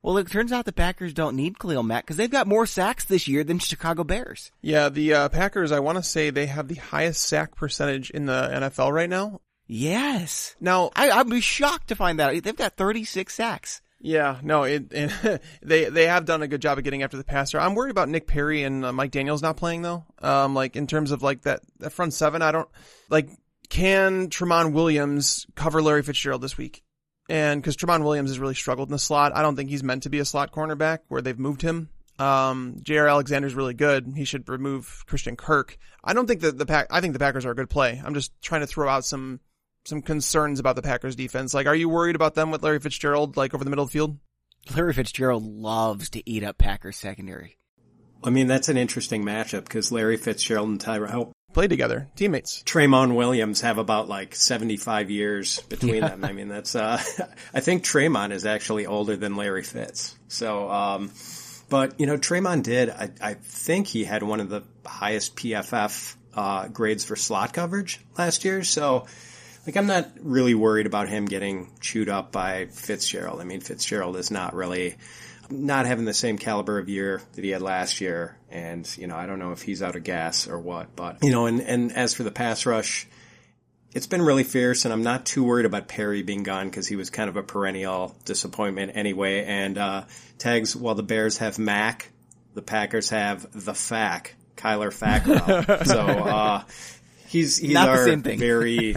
Well, 0.04 0.18
it 0.18 0.30
turns 0.30 0.52
out 0.52 0.66
the 0.66 0.74
Packers 0.74 1.14
don't 1.14 1.38
need 1.38 1.58
Khalil 1.58 1.82
Mack 1.82 2.04
because 2.04 2.18
they've 2.18 2.30
got 2.30 2.46
more 2.46 2.66
sacks 2.66 3.06
this 3.06 3.26
year 3.26 3.46
than 3.46 3.58
Chicago 3.58 4.04
Bears. 4.04 4.52
Yeah, 4.62 4.90
the 4.90 5.14
uh, 5.14 5.30
Packers, 5.30 5.72
I 5.72 5.80
want 5.80 5.98
to 5.98 6.04
say 6.04 6.30
they 6.30 6.48
have 6.48 6.68
the 6.68 6.76
highest 6.76 7.24
sack 7.24 7.56
percentage 7.56 8.10
in 8.10 8.26
the 8.26 8.50
NFL 8.52 8.92
right 8.92 9.10
now. 9.10 9.40
Yes. 9.66 10.58
Now, 10.60 10.92
I, 10.94 11.10
I'd 11.10 11.30
be 11.30 11.40
shocked 11.40 11.88
to 11.88 11.96
find 11.96 12.20
that. 12.20 12.44
They've 12.44 12.56
got 12.56 12.76
36 12.76 13.34
sacks. 13.34 13.82
Yeah, 14.02 14.40
no, 14.44 14.64
it, 14.64 14.88
it, 14.92 15.42
they 15.62 15.86
they 15.86 16.08
have 16.08 16.26
done 16.26 16.42
a 16.42 16.48
good 16.50 16.62
job 16.62 16.78
of 16.78 16.84
getting 16.84 17.04
after 17.04 17.16
the 17.16 17.24
passer. 17.24 17.58
I'm 17.58 17.74
worried 17.74 17.92
about 17.92 18.10
Nick 18.10 18.28
Perry 18.28 18.64
and 18.64 18.84
uh, 18.84 18.92
Mike 18.92 19.12
Daniels 19.12 19.42
not 19.42 19.56
playing 19.56 19.82
though. 19.82 20.04
Um, 20.22 20.54
like 20.54 20.76
in 20.76 20.88
terms 20.88 21.12
of 21.12 21.24
like 21.24 21.44
that, 21.44 21.62
that 21.80 21.92
front 21.92 22.14
seven, 22.14 22.42
I 22.42 22.52
don't 22.52 22.68
like. 23.10 23.30
Can 23.70 24.28
Tramon 24.30 24.74
Williams 24.74 25.48
cover 25.56 25.82
Larry 25.82 26.04
Fitzgerald 26.04 26.42
this 26.42 26.58
week? 26.58 26.84
And 27.34 27.60
because 27.60 27.76
Tramon 27.76 28.04
Williams 28.04 28.30
has 28.30 28.38
really 28.38 28.54
struggled 28.54 28.90
in 28.90 28.92
the 28.92 29.00
slot, 29.00 29.36
I 29.36 29.42
don't 29.42 29.56
think 29.56 29.72
he's 29.72 29.82
meant 29.82 30.04
to 30.04 30.10
be 30.12 30.20
a 30.20 30.26
slot 30.26 30.52
cornerback 30.52 31.00
where 31.08 31.20
they've 31.20 31.40
moved 31.40 31.64
him. 31.64 31.90
Um, 32.20 32.76
Jaire 32.84 33.10
Alexander's 33.10 33.56
really 33.56 33.74
good. 33.74 34.14
He 34.16 34.24
should 34.24 34.48
remove 34.48 35.04
Christian 35.08 35.36
Kirk. 35.36 35.80
I 36.04 36.14
don't 36.14 36.28
think 36.28 36.42
that 36.42 36.60
the 36.60 36.68
pack. 36.68 36.86
I 36.92 37.02
think 37.02 37.14
the 37.14 37.20
Packers 37.20 37.44
are 37.48 37.52
a 37.52 37.56
good 37.56 37.72
play. 37.72 38.00
I'm 38.06 38.14
just 38.14 38.40
trying 38.44 38.62
to 38.62 38.68
throw 38.68 38.88
out 38.88 39.04
some 39.04 39.40
some 39.84 40.04
concerns 40.04 40.60
about 40.60 40.76
the 40.76 40.84
Packers 40.84 41.16
defense. 41.16 41.56
Like, 41.56 41.66
are 41.66 41.74
you 41.74 41.90
worried 41.90 42.16
about 42.16 42.36
them 42.36 42.52
with 42.52 42.62
Larry 42.62 42.80
Fitzgerald, 42.80 43.36
like 43.36 43.56
over 43.56 43.64
the 43.64 43.72
middle 43.72 43.84
of 43.84 43.90
the 43.90 43.94
field? 43.94 44.20
Larry 44.76 44.94
Fitzgerald 44.94 45.44
loves 45.44 46.12
to 46.12 46.30
eat 46.30 46.44
up 46.44 46.60
Packers 46.60 46.98
secondary. 46.98 47.58
I 48.24 48.30
mean, 48.30 48.46
that's 48.46 48.70
an 48.70 48.78
interesting 48.78 49.24
matchup 49.24 49.64
because 49.64 49.92
Larry 49.92 50.18
Fitzgerald 50.18 50.70
and 50.70 50.80
Tyrell 50.80 51.34
play 51.54 51.68
together, 51.68 52.08
teammates. 52.16 52.64
Tramon 52.64 53.16
Williams 53.16 53.62
have 53.62 53.78
about 53.78 54.10
like 54.10 54.36
75 54.36 55.10
years 55.10 55.60
between 55.62 55.96
yeah. 55.96 56.10
them. 56.10 56.26
I 56.26 56.34
mean, 56.34 56.48
that's, 56.48 56.76
uh, 56.76 57.02
I 57.54 57.60
think 57.60 57.84
Tramon 57.84 58.32
is 58.32 58.46
actually 58.46 58.86
older 58.86 59.16
than 59.16 59.36
Larry 59.36 59.64
Fitz. 59.64 60.16
So, 60.28 60.70
um, 60.70 61.12
but 61.70 62.00
you 62.00 62.06
know, 62.06 62.18
Tramon 62.18 62.64
did, 62.64 62.90
I, 62.90 63.10
I 63.22 63.34
think 63.36 63.88
he 63.88 64.04
had 64.04 64.24
one 64.24 64.40
of 64.40 64.50
the 64.50 64.64
highest 64.86 65.36
PFF, 65.36 66.16
uh, 66.36 66.68
grades 66.68 67.04
for 67.04 67.16
slot 67.16 67.54
coverage 67.54 68.00
last 68.18 68.44
year. 68.44 68.64
So, 68.64 69.06
like 69.66 69.78
I'm 69.78 69.88
not 69.88 70.10
really 70.20 70.56
worried 70.56 70.88
about 70.88 71.08
him 71.08 71.26
getting 71.26 71.72
chewed 71.80 72.10
up 72.10 72.32
by 72.32 72.66
Fitzgerald. 72.66 73.40
I 73.40 73.46
mean, 73.46 73.62
Fitzgerald 73.62 74.18
is 74.18 74.30
not 74.30 74.54
really 74.54 74.98
not 75.54 75.86
having 75.86 76.06
the 76.06 76.14
same 76.14 76.38
caliber 76.38 76.80
of 76.80 76.90
year 76.90 77.22
that 77.34 77.44
he 77.44 77.52
had 77.52 77.62
last 77.62 78.02
year, 78.02 78.38
and 78.50 78.90
you 78.98 79.08
know 79.08 79.16
I 79.16 79.26
don't 79.26 79.40
know 79.40 79.52
if 79.52 79.62
he's 79.62 79.82
out 79.82 79.96
of 79.96 80.04
gas 80.04 80.48
or 80.48 80.60
what, 80.60 80.96
but 80.96 81.24
you 81.24 81.32
know, 81.32 81.46
and 81.46 81.62
and 81.62 81.92
as 81.92 82.14
for 82.14 82.24
the 82.24 82.32
pass 82.32 82.66
rush, 82.66 83.08
it's 83.94 84.08
been 84.08 84.22
really 84.22 84.44
fierce, 84.44 84.86
and 84.86 84.94
I'm 84.94 85.04
not 85.04 85.26
too 85.26 85.44
worried 85.44 85.66
about 85.66 85.88
Perry 85.88 86.24
being 86.24 86.44
gone 86.44 86.70
because 86.70 86.88
he 86.88 86.96
was 86.96 87.10
kind 87.10 87.30
of 87.30 87.38
a 87.38 87.44
perennial 87.44 88.16
disappointment 88.26 88.94
anyway. 88.96 89.46
And 89.46 89.78
uh, 89.78 90.04
tags 90.38 90.76
while 90.76 90.96
the 90.96 91.04
Bears 91.04 91.38
have 91.38 91.60
Mack, 91.60 92.10
the 92.54 92.62
Packers 92.62 93.10
have 93.10 93.48
the 93.54 93.74
Fack. 93.74 94.36
Kyler 94.56 94.94
Fackrell. 94.94 95.86
so, 95.88 96.00
uh, 96.00 96.64
He's 97.34 97.58
he's 97.58 97.74
Not 97.74 97.90
our 97.90 98.16
very 98.16 98.94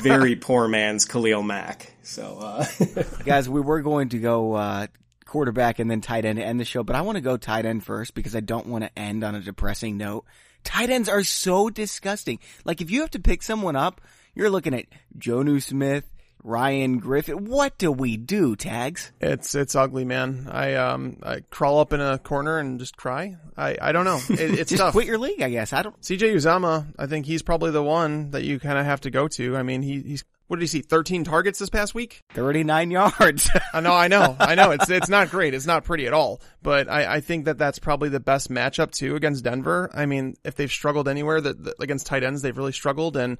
very 0.00 0.36
poor 0.36 0.68
man's 0.68 1.06
Khalil 1.06 1.42
Mack. 1.42 1.92
So 2.04 2.38
uh, 2.40 2.66
guys, 3.24 3.48
we 3.48 3.60
were 3.60 3.82
going 3.82 4.10
to 4.10 4.20
go 4.20 4.52
uh, 4.52 4.86
quarterback 5.34 5.80
and 5.80 5.90
then 5.90 6.00
tight 6.00 6.24
end 6.24 6.38
to 6.38 6.44
end 6.44 6.60
the 6.60 6.64
show, 6.64 6.84
but 6.84 6.94
I 6.94 7.00
want 7.00 7.16
to 7.16 7.20
go 7.20 7.36
tight 7.36 7.66
end 7.66 7.82
first 7.84 8.14
because 8.14 8.36
I 8.36 8.40
don't 8.40 8.68
want 8.68 8.84
to 8.84 8.96
end 8.96 9.24
on 9.24 9.34
a 9.34 9.40
depressing 9.40 9.96
note. 9.96 10.24
Tight 10.62 10.90
ends 10.90 11.08
are 11.08 11.24
so 11.24 11.68
disgusting. 11.70 12.38
Like 12.64 12.80
if 12.80 12.88
you 12.88 13.00
have 13.00 13.10
to 13.10 13.18
pick 13.18 13.42
someone 13.42 13.74
up, 13.74 14.00
you're 14.36 14.48
looking 14.48 14.74
at 14.74 14.86
Jonnu 15.18 15.60
Smith, 15.60 16.04
Ryan 16.44 16.98
Griffin. 17.00 17.46
What 17.46 17.78
do 17.78 17.90
we 17.90 18.16
do, 18.16 18.54
tags? 18.54 19.10
It's 19.20 19.56
it's 19.56 19.74
ugly, 19.74 20.04
man. 20.04 20.46
I 20.48 20.74
um 20.74 21.16
I 21.24 21.40
crawl 21.50 21.80
up 21.80 21.92
in 21.92 22.00
a 22.00 22.16
corner 22.18 22.58
and 22.58 22.78
just 22.78 22.96
cry. 22.96 23.36
I 23.56 23.76
I 23.82 23.90
don't 23.90 24.04
know. 24.04 24.20
It, 24.30 24.40
it's 24.60 24.70
Just 24.70 24.80
tough. 24.80 24.92
quit 24.92 25.06
your 25.06 25.18
league, 25.18 25.42
I 25.42 25.50
guess. 25.50 25.72
I 25.72 25.82
don't. 25.82 26.00
CJ 26.00 26.32
Uzomah, 26.36 26.94
I 26.96 27.06
think 27.06 27.26
he's 27.26 27.42
probably 27.42 27.72
the 27.72 27.82
one 27.82 28.30
that 28.30 28.44
you 28.44 28.60
kind 28.60 28.78
of 28.78 28.84
have 28.84 29.00
to 29.00 29.10
go 29.10 29.26
to. 29.28 29.56
I 29.56 29.64
mean, 29.64 29.82
he 29.82 30.00
he's 30.00 30.22
what 30.46 30.56
did 30.56 30.62
he 30.64 30.66
see? 30.66 30.82
13 30.82 31.24
targets 31.24 31.58
this 31.58 31.70
past 31.70 31.94
week? 31.94 32.22
39 32.32 32.90
yards. 32.90 33.48
I 33.72 33.80
know, 33.80 33.92
I 33.92 34.08
know, 34.08 34.36
I 34.38 34.54
know. 34.54 34.72
It's 34.72 34.90
it's 34.90 35.08
not 35.08 35.30
great. 35.30 35.54
It's 35.54 35.66
not 35.66 35.84
pretty 35.84 36.06
at 36.06 36.12
all. 36.12 36.40
But 36.62 36.88
I, 36.88 37.14
I 37.16 37.20
think 37.20 37.46
that 37.46 37.58
that's 37.58 37.78
probably 37.78 38.10
the 38.10 38.20
best 38.20 38.50
matchup 38.50 38.90
too 38.92 39.16
against 39.16 39.44
Denver. 39.44 39.90
I 39.94 40.06
mean, 40.06 40.36
if 40.44 40.54
they've 40.54 40.70
struggled 40.70 41.08
anywhere 41.08 41.40
that, 41.40 41.64
that 41.64 41.74
against 41.80 42.06
tight 42.06 42.22
ends, 42.24 42.42
they've 42.42 42.56
really 42.56 42.72
struggled. 42.72 43.16
And 43.16 43.38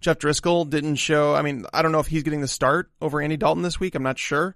Jeff 0.00 0.18
Driskel 0.18 0.68
didn't 0.68 0.96
show. 0.96 1.34
I 1.34 1.42
mean, 1.42 1.66
I 1.72 1.82
don't 1.82 1.92
know 1.92 2.00
if 2.00 2.06
he's 2.06 2.22
getting 2.22 2.40
the 2.40 2.48
start 2.48 2.90
over 3.00 3.20
Andy 3.20 3.36
Dalton 3.36 3.62
this 3.62 3.78
week. 3.80 3.94
I'm 3.94 4.02
not 4.02 4.18
sure. 4.18 4.54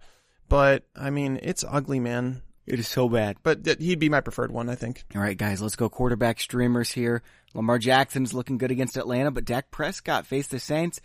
But 0.48 0.84
I 0.96 1.10
mean, 1.10 1.38
it's 1.42 1.64
ugly, 1.68 2.00
man. 2.00 2.42
it 2.66 2.78
is 2.78 2.88
so 2.88 3.08
bad. 3.08 3.36
But 3.42 3.64
th- 3.64 3.78
he'd 3.78 3.98
be 3.98 4.08
my 4.08 4.20
preferred 4.20 4.50
one, 4.52 4.68
I 4.68 4.74
think. 4.74 5.04
All 5.14 5.20
right, 5.20 5.36
guys, 5.36 5.60
let's 5.62 5.76
go 5.76 5.88
quarterback 5.88 6.40
streamers 6.40 6.90
here. 6.90 7.22
Lamar 7.54 7.78
Jackson's 7.78 8.32
looking 8.34 8.58
good 8.58 8.70
against 8.70 8.96
Atlanta, 8.96 9.30
but 9.30 9.44
Dak 9.44 9.70
Prescott 9.70 10.26
faced 10.26 10.50
the 10.50 10.58
Saints. 10.58 11.00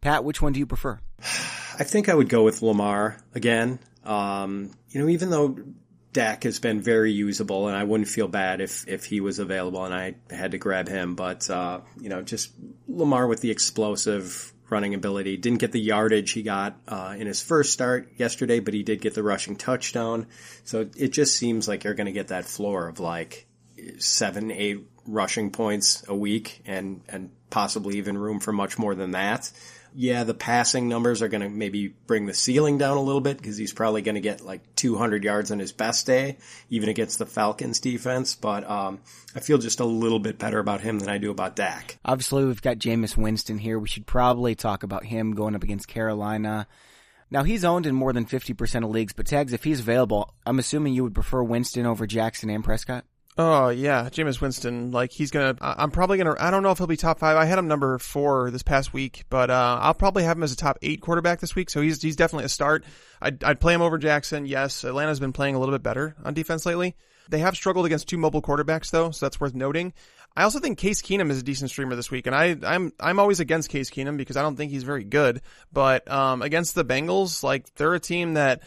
Pat, 0.00 0.24
which 0.24 0.40
one 0.40 0.52
do 0.52 0.60
you 0.60 0.66
prefer? 0.66 1.00
I 1.20 1.84
think 1.84 2.08
I 2.08 2.14
would 2.14 2.28
go 2.28 2.44
with 2.44 2.62
Lamar 2.62 3.18
again. 3.34 3.78
Um, 4.04 4.70
you 4.90 5.00
know, 5.00 5.08
even 5.08 5.30
though 5.30 5.58
Dak 6.12 6.44
has 6.44 6.58
been 6.58 6.80
very 6.80 7.12
usable, 7.12 7.68
and 7.68 7.76
I 7.76 7.84
wouldn't 7.84 8.08
feel 8.08 8.28
bad 8.28 8.60
if 8.60 8.86
if 8.88 9.04
he 9.04 9.20
was 9.20 9.38
available 9.38 9.84
and 9.84 9.94
I 9.94 10.14
had 10.30 10.52
to 10.52 10.58
grab 10.58 10.88
him. 10.88 11.14
But 11.14 11.48
uh, 11.50 11.80
you 12.00 12.08
know, 12.08 12.22
just 12.22 12.52
Lamar 12.86 13.26
with 13.26 13.40
the 13.40 13.50
explosive 13.50 14.52
running 14.70 14.94
ability 14.94 15.36
didn't 15.36 15.60
get 15.60 15.72
the 15.72 15.80
yardage 15.80 16.32
he 16.32 16.42
got 16.42 16.78
uh, 16.86 17.14
in 17.18 17.26
his 17.26 17.42
first 17.42 17.72
start 17.72 18.12
yesterday, 18.16 18.60
but 18.60 18.74
he 18.74 18.82
did 18.82 19.00
get 19.00 19.14
the 19.14 19.22
rushing 19.22 19.56
touchdown. 19.56 20.26
So 20.64 20.88
it 20.96 21.08
just 21.08 21.36
seems 21.36 21.68
like 21.68 21.84
you're 21.84 21.94
going 21.94 22.06
to 22.06 22.12
get 22.12 22.28
that 22.28 22.44
floor 22.44 22.88
of 22.88 23.00
like 23.00 23.46
seven, 23.98 24.50
eight 24.50 24.86
rushing 25.06 25.50
points 25.50 26.04
a 26.06 26.14
week 26.14 26.62
and, 26.66 27.00
and 27.08 27.30
possibly 27.48 27.96
even 27.96 28.18
room 28.18 28.40
for 28.40 28.52
much 28.52 28.78
more 28.78 28.94
than 28.94 29.12
that. 29.12 29.50
Yeah, 29.94 30.24
the 30.24 30.34
passing 30.34 30.88
numbers 30.88 31.22
are 31.22 31.28
going 31.28 31.40
to 31.42 31.48
maybe 31.48 31.88
bring 31.88 32.26
the 32.26 32.34
ceiling 32.34 32.78
down 32.78 32.96
a 32.96 33.02
little 33.02 33.20
bit 33.20 33.36
because 33.36 33.56
he's 33.56 33.72
probably 33.72 34.02
going 34.02 34.14
to 34.14 34.20
get 34.20 34.40
like 34.40 34.74
200 34.76 35.24
yards 35.24 35.50
on 35.50 35.58
his 35.58 35.72
best 35.72 36.06
day, 36.06 36.38
even 36.70 36.88
against 36.88 37.18
the 37.18 37.26
Falcons 37.26 37.80
defense. 37.80 38.34
But 38.34 38.68
um, 38.68 39.00
I 39.34 39.40
feel 39.40 39.58
just 39.58 39.80
a 39.80 39.84
little 39.84 40.18
bit 40.18 40.38
better 40.38 40.58
about 40.58 40.80
him 40.80 40.98
than 40.98 41.08
I 41.08 41.18
do 41.18 41.30
about 41.30 41.56
Dak. 41.56 41.98
Obviously, 42.04 42.44
we've 42.44 42.62
got 42.62 42.78
Jameis 42.78 43.16
Winston 43.16 43.58
here. 43.58 43.78
We 43.78 43.88
should 43.88 44.06
probably 44.06 44.54
talk 44.54 44.82
about 44.82 45.04
him 45.04 45.34
going 45.34 45.54
up 45.54 45.62
against 45.62 45.88
Carolina. 45.88 46.66
Now 47.30 47.42
he's 47.42 47.64
owned 47.64 47.86
in 47.86 47.94
more 47.94 48.12
than 48.12 48.24
50% 48.24 48.84
of 48.84 48.90
leagues, 48.90 49.12
but 49.12 49.26
tags, 49.26 49.52
if 49.52 49.64
he's 49.64 49.80
available, 49.80 50.32
I'm 50.46 50.58
assuming 50.58 50.94
you 50.94 51.04
would 51.04 51.14
prefer 51.14 51.42
Winston 51.42 51.84
over 51.84 52.06
Jackson 52.06 52.48
and 52.48 52.64
Prescott? 52.64 53.04
Oh 53.40 53.68
yeah, 53.68 54.08
Jameis 54.10 54.40
Winston. 54.40 54.90
Like 54.90 55.12
he's 55.12 55.30
gonna. 55.30 55.56
I'm 55.60 55.92
probably 55.92 56.18
gonna. 56.18 56.34
I 56.40 56.50
don't 56.50 56.64
know 56.64 56.72
if 56.72 56.78
he'll 56.78 56.88
be 56.88 56.96
top 56.96 57.20
five. 57.20 57.36
I 57.36 57.44
had 57.44 57.56
him 57.56 57.68
number 57.68 57.96
four 57.98 58.50
this 58.50 58.64
past 58.64 58.92
week, 58.92 59.24
but 59.30 59.48
uh, 59.48 59.78
I'll 59.80 59.94
probably 59.94 60.24
have 60.24 60.36
him 60.36 60.42
as 60.42 60.52
a 60.52 60.56
top 60.56 60.78
eight 60.82 61.00
quarterback 61.00 61.38
this 61.38 61.54
week. 61.54 61.70
So 61.70 61.80
he's 61.80 62.02
he's 62.02 62.16
definitely 62.16 62.46
a 62.46 62.48
start. 62.48 62.84
I'd, 63.22 63.44
I'd 63.44 63.60
play 63.60 63.74
him 63.74 63.80
over 63.80 63.96
Jackson. 63.96 64.44
Yes, 64.44 64.82
Atlanta's 64.82 65.20
been 65.20 65.32
playing 65.32 65.54
a 65.54 65.60
little 65.60 65.72
bit 65.72 65.84
better 65.84 66.16
on 66.24 66.34
defense 66.34 66.66
lately. 66.66 66.96
They 67.28 67.38
have 67.38 67.54
struggled 67.54 67.86
against 67.86 68.08
two 68.08 68.18
mobile 68.18 68.42
quarterbacks 68.42 68.90
though, 68.90 69.12
so 69.12 69.26
that's 69.26 69.40
worth 69.40 69.54
noting. 69.54 69.92
I 70.36 70.42
also 70.42 70.58
think 70.58 70.78
Case 70.78 71.00
Keenum 71.00 71.30
is 71.30 71.38
a 71.38 71.42
decent 71.42 71.70
streamer 71.70 71.94
this 71.94 72.10
week, 72.10 72.26
and 72.26 72.34
I, 72.34 72.56
I'm 72.64 72.92
I'm 72.98 73.20
always 73.20 73.38
against 73.38 73.70
Case 73.70 73.88
Keenum 73.88 74.16
because 74.16 74.36
I 74.36 74.42
don't 74.42 74.56
think 74.56 74.72
he's 74.72 74.84
very 74.84 75.04
good. 75.04 75.42
But 75.72 76.10
um, 76.10 76.42
against 76.42 76.74
the 76.74 76.84
Bengals, 76.84 77.44
like 77.44 77.72
they're 77.76 77.94
a 77.94 78.00
team 78.00 78.34
that 78.34 78.62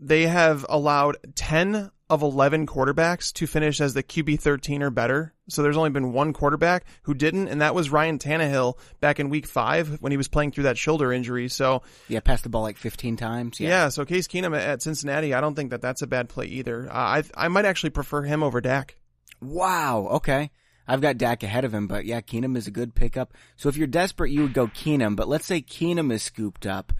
they 0.00 0.26
have 0.26 0.64
allowed 0.68 1.16
ten 1.34 1.90
of 2.10 2.22
11 2.22 2.66
quarterbacks 2.66 3.32
to 3.34 3.46
finish 3.46 3.80
as 3.80 3.92
the 3.92 4.02
QB 4.02 4.40
13 4.40 4.82
or 4.82 4.90
better. 4.90 5.34
So 5.48 5.62
there's 5.62 5.76
only 5.76 5.90
been 5.90 6.12
one 6.12 6.32
quarterback 6.32 6.84
who 7.02 7.14
didn't, 7.14 7.48
and 7.48 7.60
that 7.60 7.74
was 7.74 7.90
Ryan 7.90 8.18
Tannehill 8.18 8.78
back 9.00 9.20
in 9.20 9.28
week 9.28 9.46
five 9.46 10.00
when 10.00 10.10
he 10.10 10.16
was 10.16 10.28
playing 10.28 10.52
through 10.52 10.64
that 10.64 10.78
shoulder 10.78 11.12
injury. 11.12 11.48
So 11.48 11.82
yeah, 12.08 12.20
passed 12.20 12.44
the 12.44 12.48
ball 12.48 12.62
like 12.62 12.78
15 12.78 13.16
times. 13.16 13.60
Yeah. 13.60 13.68
yeah 13.68 13.88
so 13.90 14.04
Case 14.04 14.26
Keenum 14.26 14.58
at 14.58 14.82
Cincinnati, 14.82 15.34
I 15.34 15.40
don't 15.40 15.54
think 15.54 15.70
that 15.70 15.82
that's 15.82 16.02
a 16.02 16.06
bad 16.06 16.28
play 16.28 16.46
either. 16.46 16.88
Uh, 16.90 16.94
I 16.94 17.22
I 17.34 17.48
might 17.48 17.66
actually 17.66 17.90
prefer 17.90 18.22
him 18.22 18.42
over 18.42 18.60
Dak. 18.60 18.96
Wow. 19.40 20.08
Okay. 20.12 20.50
I've 20.86 21.02
got 21.02 21.18
Dak 21.18 21.42
ahead 21.42 21.66
of 21.66 21.74
him, 21.74 21.86
but 21.86 22.06
yeah, 22.06 22.22
Keenum 22.22 22.56
is 22.56 22.66
a 22.66 22.70
good 22.70 22.94
pickup. 22.94 23.34
So 23.56 23.68
if 23.68 23.76
you're 23.76 23.86
desperate, 23.86 24.30
you 24.30 24.42
would 24.42 24.54
go 24.54 24.68
Keenum. 24.68 25.16
But 25.16 25.28
let's 25.28 25.44
say 25.44 25.60
Keenum 25.60 26.10
is 26.10 26.22
scooped 26.22 26.66
up. 26.66 26.94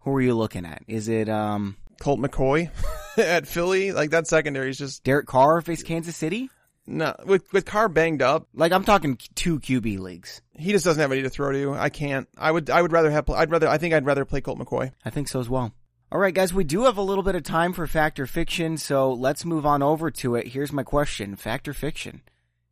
Who 0.00 0.14
are 0.14 0.20
you 0.20 0.34
looking 0.34 0.66
at? 0.66 0.82
Is 0.86 1.08
it 1.08 1.30
um 1.30 1.76
Colt 2.00 2.18
McCoy 2.18 2.70
at 3.16 3.46
Philly? 3.46 3.92
Like 3.92 4.10
that 4.10 4.26
secondary 4.26 4.70
is 4.70 4.78
just 4.78 5.04
Derek 5.04 5.26
Carr 5.26 5.60
face 5.60 5.84
Kansas 5.84 6.16
City? 6.16 6.50
no 6.86 7.14
with 7.24 7.50
with 7.52 7.64
Carr 7.64 7.88
banged 7.88 8.22
up. 8.22 8.48
Like 8.52 8.72
I'm 8.72 8.84
talking 8.84 9.18
two 9.34 9.60
QB 9.60 10.00
leagues. 10.00 10.42
He 10.56 10.72
just 10.72 10.84
doesn't 10.84 11.00
have 11.00 11.12
any 11.12 11.22
to 11.22 11.30
throw 11.30 11.52
to. 11.52 11.74
I 11.74 11.88
can't. 11.88 12.28
I 12.36 12.50
would. 12.50 12.68
I 12.68 12.82
would 12.82 12.92
rather 12.92 13.10
have. 13.10 13.28
I'd 13.30 13.50
rather. 13.50 13.68
I 13.68 13.78
think 13.78 13.94
I'd 13.94 14.06
rather 14.06 14.24
play 14.24 14.40
Colt 14.40 14.58
McCoy. 14.58 14.92
I 15.04 15.10
think 15.10 15.28
so 15.28 15.40
as 15.40 15.48
well. 15.48 15.72
All 16.12 16.18
right, 16.18 16.34
guys, 16.34 16.52
we 16.52 16.64
do 16.64 16.84
have 16.86 16.96
a 16.96 17.02
little 17.02 17.22
bit 17.22 17.36
of 17.36 17.44
time 17.44 17.72
for 17.72 17.86
fact 17.86 18.18
or 18.18 18.26
fiction, 18.26 18.76
so 18.78 19.12
let's 19.12 19.44
move 19.44 19.64
on 19.64 19.80
over 19.80 20.10
to 20.10 20.34
it. 20.34 20.48
Here's 20.48 20.72
my 20.72 20.82
question: 20.82 21.36
fact 21.36 21.68
or 21.68 21.72
fiction? 21.72 22.22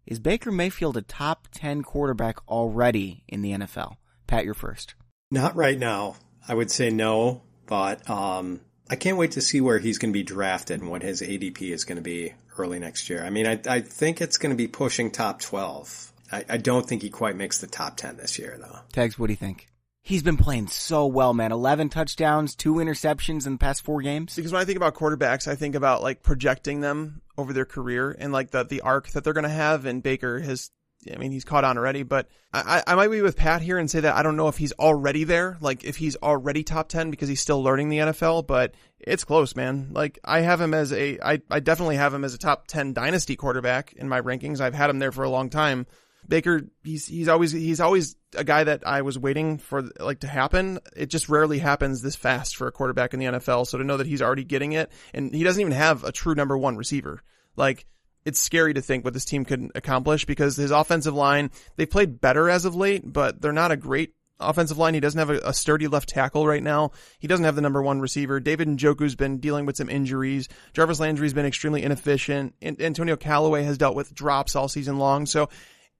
Is 0.06 0.18
Baker 0.18 0.50
Mayfield 0.50 0.96
a 0.96 1.02
top 1.02 1.48
10 1.52 1.82
quarterback 1.82 2.38
already 2.48 3.24
in 3.28 3.42
the 3.42 3.52
NFL? 3.52 3.96
Pat, 4.26 4.46
you're 4.46 4.54
first. 4.54 4.94
Not 5.30 5.54
right 5.54 5.78
now. 5.78 6.16
I 6.48 6.54
would 6.54 6.70
say 6.70 6.88
no, 6.88 7.42
but 7.66 8.08
um, 8.08 8.62
I 8.90 8.96
can't 8.96 9.18
wait 9.18 9.32
to 9.32 9.40
see 9.40 9.60
where 9.60 9.78
he's 9.78 9.98
going 9.98 10.12
to 10.12 10.18
be 10.18 10.22
drafted 10.22 10.80
and 10.80 10.90
what 10.90 11.02
his 11.02 11.20
ADP 11.20 11.60
is 11.60 11.84
going 11.84 11.96
to 11.96 12.02
be 12.02 12.32
early 12.56 12.78
next 12.78 13.10
year. 13.10 13.24
I 13.24 13.30
mean, 13.30 13.46
I, 13.46 13.60
I 13.68 13.80
think 13.80 14.20
it's 14.20 14.38
going 14.38 14.50
to 14.50 14.56
be 14.56 14.66
pushing 14.66 15.10
top 15.10 15.40
12. 15.40 16.12
I, 16.32 16.44
I 16.48 16.56
don't 16.56 16.86
think 16.86 17.02
he 17.02 17.10
quite 17.10 17.36
makes 17.36 17.58
the 17.58 17.66
top 17.66 17.96
10 17.96 18.16
this 18.16 18.38
year, 18.38 18.56
though. 18.60 18.78
Tags, 18.92 19.18
what 19.18 19.26
do 19.26 19.32
you 19.32 19.36
think? 19.36 19.68
He's 20.02 20.22
been 20.22 20.38
playing 20.38 20.68
so 20.68 21.06
well, 21.06 21.34
man. 21.34 21.52
11 21.52 21.90
touchdowns, 21.90 22.54
two 22.54 22.74
interceptions 22.74 23.46
in 23.46 23.52
the 23.52 23.58
past 23.58 23.84
four 23.84 24.00
games. 24.00 24.34
Because 24.36 24.52
when 24.52 24.62
I 24.62 24.64
think 24.64 24.76
about 24.78 24.94
quarterbacks, 24.94 25.46
I 25.46 25.54
think 25.54 25.74
about 25.74 26.02
like 26.02 26.22
projecting 26.22 26.80
them 26.80 27.20
over 27.36 27.52
their 27.52 27.66
career 27.66 28.16
and 28.18 28.32
like 28.32 28.50
the, 28.50 28.64
the 28.64 28.80
arc 28.80 29.08
that 29.10 29.22
they're 29.22 29.34
going 29.34 29.44
to 29.44 29.50
have. 29.50 29.84
And 29.84 30.02
Baker 30.02 30.38
has, 30.38 30.70
I 31.12 31.18
mean, 31.18 31.32
he's 31.32 31.44
caught 31.44 31.64
on 31.64 31.78
already, 31.78 32.02
but 32.02 32.28
I, 32.52 32.82
I 32.86 32.94
might 32.94 33.10
be 33.10 33.22
with 33.22 33.36
Pat 33.36 33.62
here 33.62 33.78
and 33.78 33.90
say 33.90 34.00
that 34.00 34.14
I 34.14 34.22
don't 34.22 34.36
know 34.36 34.48
if 34.48 34.56
he's 34.56 34.72
already 34.72 35.24
there, 35.24 35.58
like 35.60 35.84
if 35.84 35.96
he's 35.96 36.16
already 36.16 36.64
top 36.64 36.88
10 36.88 37.10
because 37.10 37.28
he's 37.28 37.40
still 37.40 37.62
learning 37.62 37.88
the 37.88 37.98
NFL, 37.98 38.46
but 38.46 38.74
it's 38.98 39.24
close, 39.24 39.54
man. 39.54 39.90
Like 39.92 40.18
I 40.24 40.40
have 40.40 40.60
him 40.60 40.74
as 40.74 40.92
a, 40.92 41.18
I, 41.20 41.40
I 41.50 41.60
definitely 41.60 41.96
have 41.96 42.14
him 42.14 42.24
as 42.24 42.34
a 42.34 42.38
top 42.38 42.66
10 42.66 42.92
dynasty 42.92 43.36
quarterback 43.36 43.92
in 43.94 44.08
my 44.08 44.20
rankings. 44.20 44.60
I've 44.60 44.74
had 44.74 44.90
him 44.90 44.98
there 44.98 45.12
for 45.12 45.24
a 45.24 45.30
long 45.30 45.50
time. 45.50 45.86
Baker, 46.26 46.62
he's 46.84 47.06
he's 47.06 47.28
always 47.28 47.52
he's 47.52 47.80
always 47.80 48.16
a 48.34 48.44
guy 48.44 48.64
that 48.64 48.86
I 48.86 49.00
was 49.00 49.18
waiting 49.18 49.56
for 49.56 49.88
like 49.98 50.20
to 50.20 50.26
happen. 50.26 50.78
It 50.94 51.06
just 51.06 51.30
rarely 51.30 51.58
happens 51.58 52.02
this 52.02 52.16
fast 52.16 52.56
for 52.56 52.66
a 52.66 52.72
quarterback 52.72 53.14
in 53.14 53.20
the 53.20 53.26
NFL. 53.26 53.66
So 53.66 53.78
to 53.78 53.84
know 53.84 53.96
that 53.96 54.06
he's 54.06 54.20
already 54.20 54.44
getting 54.44 54.72
it, 54.72 54.92
and 55.14 55.34
he 55.34 55.42
doesn't 55.42 55.60
even 55.60 55.72
have 55.72 56.04
a 56.04 56.12
true 56.12 56.34
number 56.34 56.58
one 56.58 56.76
receiver, 56.76 57.22
like 57.56 57.86
it's 58.28 58.40
scary 58.40 58.74
to 58.74 58.82
think 58.82 59.04
what 59.04 59.14
this 59.14 59.24
team 59.24 59.44
could 59.44 59.72
accomplish 59.74 60.24
because 60.26 60.56
his 60.56 60.70
offensive 60.70 61.14
line 61.14 61.50
they 61.76 61.86
played 61.86 62.20
better 62.20 62.50
as 62.50 62.64
of 62.64 62.74
late, 62.76 63.02
but 63.10 63.40
they're 63.40 63.52
not 63.52 63.72
a 63.72 63.76
great 63.76 64.14
offensive 64.38 64.78
line. 64.78 64.94
He 64.94 65.00
doesn't 65.00 65.18
have 65.18 65.30
a, 65.30 65.40
a, 65.48 65.52
sturdy 65.52 65.88
left 65.88 66.10
tackle 66.10 66.46
right 66.46 66.62
now. 66.62 66.92
He 67.18 67.26
doesn't 67.26 67.44
have 67.44 67.56
the 67.56 67.62
number 67.62 67.82
one 67.82 68.00
receiver. 68.00 68.38
David 68.38 68.68
Njoku's 68.68 69.16
been 69.16 69.38
dealing 69.38 69.66
with 69.66 69.76
some 69.76 69.88
injuries. 69.88 70.48
Jarvis 70.74 71.00
Landry's 71.00 71.34
been 71.34 71.46
extremely 71.46 71.82
inefficient. 71.82 72.54
Antonio 72.62 73.16
Callaway 73.16 73.64
has 73.64 73.78
dealt 73.78 73.96
with 73.96 74.14
drops 74.14 74.54
all 74.54 74.68
season 74.68 74.98
long. 74.98 75.26
So 75.26 75.48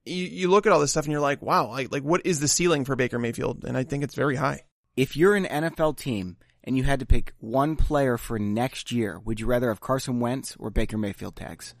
you, 0.05 0.25
you 0.25 0.49
look 0.49 0.65
at 0.65 0.71
all 0.71 0.79
this 0.79 0.91
stuff 0.91 1.05
and 1.05 1.11
you're 1.11 1.21
like, 1.21 1.41
wow, 1.41 1.67
like, 1.67 1.91
like 1.91 2.03
what 2.03 2.21
is 2.25 2.39
the 2.39 2.47
ceiling 2.47 2.85
for 2.85 2.95
Baker 2.95 3.19
Mayfield? 3.19 3.65
And 3.65 3.75
I 3.75 3.83
think 3.83 4.03
it's 4.03 4.15
very 4.15 4.35
high. 4.35 4.61
If 4.95 5.17
you're 5.17 5.35
an 5.35 5.45
NFL 5.45 5.97
team 5.97 6.37
and 6.63 6.77
you 6.77 6.83
had 6.83 6.99
to 6.99 7.05
pick 7.05 7.33
one 7.39 7.75
player 7.75 8.17
for 8.17 8.39
next 8.39 8.91
year, 8.91 9.19
would 9.19 9.39
you 9.39 9.45
rather 9.45 9.69
have 9.69 9.79
Carson 9.79 10.19
Wentz 10.19 10.55
or 10.59 10.69
Baker 10.69 10.97
Mayfield 10.97 11.35
tags? 11.35 11.75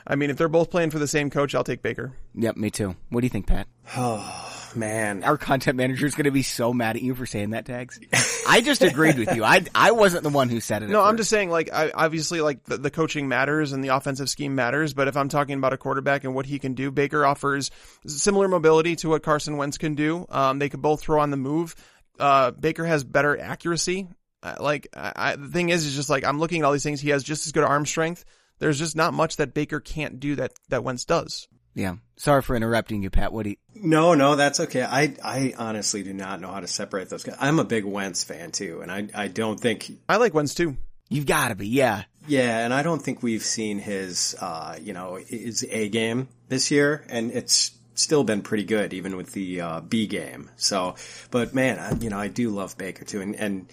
I 0.09 0.15
mean, 0.15 0.31
if 0.31 0.37
they're 0.37 0.47
both 0.47 0.71
playing 0.71 0.89
for 0.89 0.97
the 0.99 1.07
same 1.07 1.29
coach, 1.29 1.53
I'll 1.53 1.63
take 1.63 1.83
Baker. 1.83 2.13
Yep, 2.33 2.57
me 2.57 2.71
too. 2.71 2.95
What 3.09 3.21
do 3.21 3.25
you 3.25 3.29
think, 3.29 3.45
Pat? 3.45 3.67
Oh 3.95 4.71
man, 4.75 5.23
our 5.23 5.37
content 5.37 5.77
manager 5.77 6.05
is 6.05 6.15
going 6.15 6.25
to 6.25 6.31
be 6.31 6.41
so 6.41 6.73
mad 6.73 6.95
at 6.95 7.01
you 7.01 7.13
for 7.13 7.25
saying 7.25 7.51
that, 7.51 7.65
tags. 7.65 7.99
I 8.47 8.61
just 8.61 8.81
agreed 8.81 9.19
with 9.19 9.35
you. 9.35 9.43
I 9.43 9.63
I 9.75 9.91
wasn't 9.91 10.23
the 10.23 10.29
one 10.29 10.49
who 10.49 10.59
said 10.59 10.81
it. 10.81 10.89
No, 10.89 11.01
I'm 11.01 11.17
just 11.17 11.29
saying, 11.29 11.51
like, 11.51 11.71
I, 11.71 11.91
obviously, 11.91 12.41
like 12.41 12.63
the, 12.63 12.77
the 12.77 12.89
coaching 12.89 13.27
matters 13.27 13.71
and 13.71 13.83
the 13.83 13.89
offensive 13.89 14.29
scheme 14.29 14.55
matters. 14.55 14.95
But 14.95 15.07
if 15.07 15.15
I'm 15.15 15.29
talking 15.29 15.57
about 15.57 15.73
a 15.73 15.77
quarterback 15.77 16.23
and 16.23 16.33
what 16.33 16.47
he 16.47 16.57
can 16.57 16.73
do, 16.73 16.89
Baker 16.89 17.25
offers 17.25 17.69
similar 18.07 18.47
mobility 18.47 18.95
to 18.97 19.09
what 19.09 19.21
Carson 19.21 19.57
Wentz 19.57 19.77
can 19.77 19.93
do. 19.93 20.25
Um, 20.29 20.57
they 20.57 20.69
could 20.69 20.81
both 20.81 21.01
throw 21.01 21.21
on 21.21 21.29
the 21.29 21.37
move. 21.37 21.75
Uh, 22.19 22.51
Baker 22.51 22.85
has 22.85 23.03
better 23.03 23.39
accuracy. 23.39 24.07
Uh, 24.41 24.55
like, 24.59 24.87
I, 24.95 25.35
the 25.35 25.49
thing 25.49 25.69
is, 25.69 25.85
is 25.85 25.95
just 25.95 26.09
like 26.09 26.25
I'm 26.25 26.39
looking 26.39 26.61
at 26.61 26.65
all 26.65 26.71
these 26.71 26.83
things. 26.83 27.01
He 27.01 27.09
has 27.09 27.23
just 27.23 27.45
as 27.45 27.51
good 27.51 27.63
arm 27.63 27.85
strength 27.85 28.25
there's 28.59 28.79
just 28.79 28.95
not 28.95 29.13
much 29.13 29.37
that 29.37 29.53
Baker 29.53 29.79
can't 29.79 30.19
do 30.19 30.35
that 30.35 30.53
that 30.69 30.83
Wentz 30.83 31.05
does. 31.05 31.47
Yeah. 31.73 31.95
Sorry 32.17 32.41
for 32.41 32.55
interrupting 32.55 33.03
you, 33.03 33.09
Pat. 33.09 33.31
What 33.31 33.43
do 33.43 33.51
you? 33.51 33.55
No, 33.75 34.13
no, 34.13 34.35
that's 34.35 34.59
okay. 34.59 34.83
I, 34.83 35.15
I 35.23 35.53
honestly 35.57 36.03
do 36.03 36.13
not 36.13 36.41
know 36.41 36.51
how 36.51 36.59
to 36.59 36.67
separate 36.67 37.09
those 37.09 37.23
guys. 37.23 37.37
I'm 37.39 37.59
a 37.59 37.63
big 37.63 37.85
Wentz 37.85 38.23
fan 38.23 38.51
too, 38.51 38.81
and 38.81 38.91
I, 38.91 39.07
I 39.15 39.27
don't 39.27 39.59
think 39.59 39.89
I 40.09 40.17
like 40.17 40.33
Wentz 40.33 40.53
too. 40.53 40.77
You've 41.09 41.25
got 41.25 41.47
to 41.47 41.55
be, 41.55 41.67
yeah. 41.67 42.03
Yeah, 42.27 42.59
and 42.59 42.73
I 42.73 42.83
don't 42.83 43.01
think 43.01 43.23
we've 43.23 43.43
seen 43.43 43.79
his, 43.79 44.35
uh, 44.39 44.77
you 44.79 44.93
know, 44.93 45.15
his 45.15 45.65
A 45.69 45.89
game 45.89 46.27
this 46.49 46.69
year, 46.69 47.03
and 47.09 47.31
it's 47.31 47.71
still 47.95 48.23
been 48.23 48.41
pretty 48.41 48.63
good, 48.63 48.93
even 48.93 49.17
with 49.17 49.31
the 49.31 49.61
uh, 49.61 49.79
B 49.81 50.05
game. 50.05 50.51
So, 50.57 50.95
but 51.31 51.53
man, 51.53 51.79
I, 51.79 51.93
you 51.99 52.09
know, 52.09 52.19
I 52.19 52.27
do 52.27 52.49
love 52.49 52.77
Baker 52.77 53.05
too, 53.05 53.21
and 53.21 53.35
and 53.35 53.67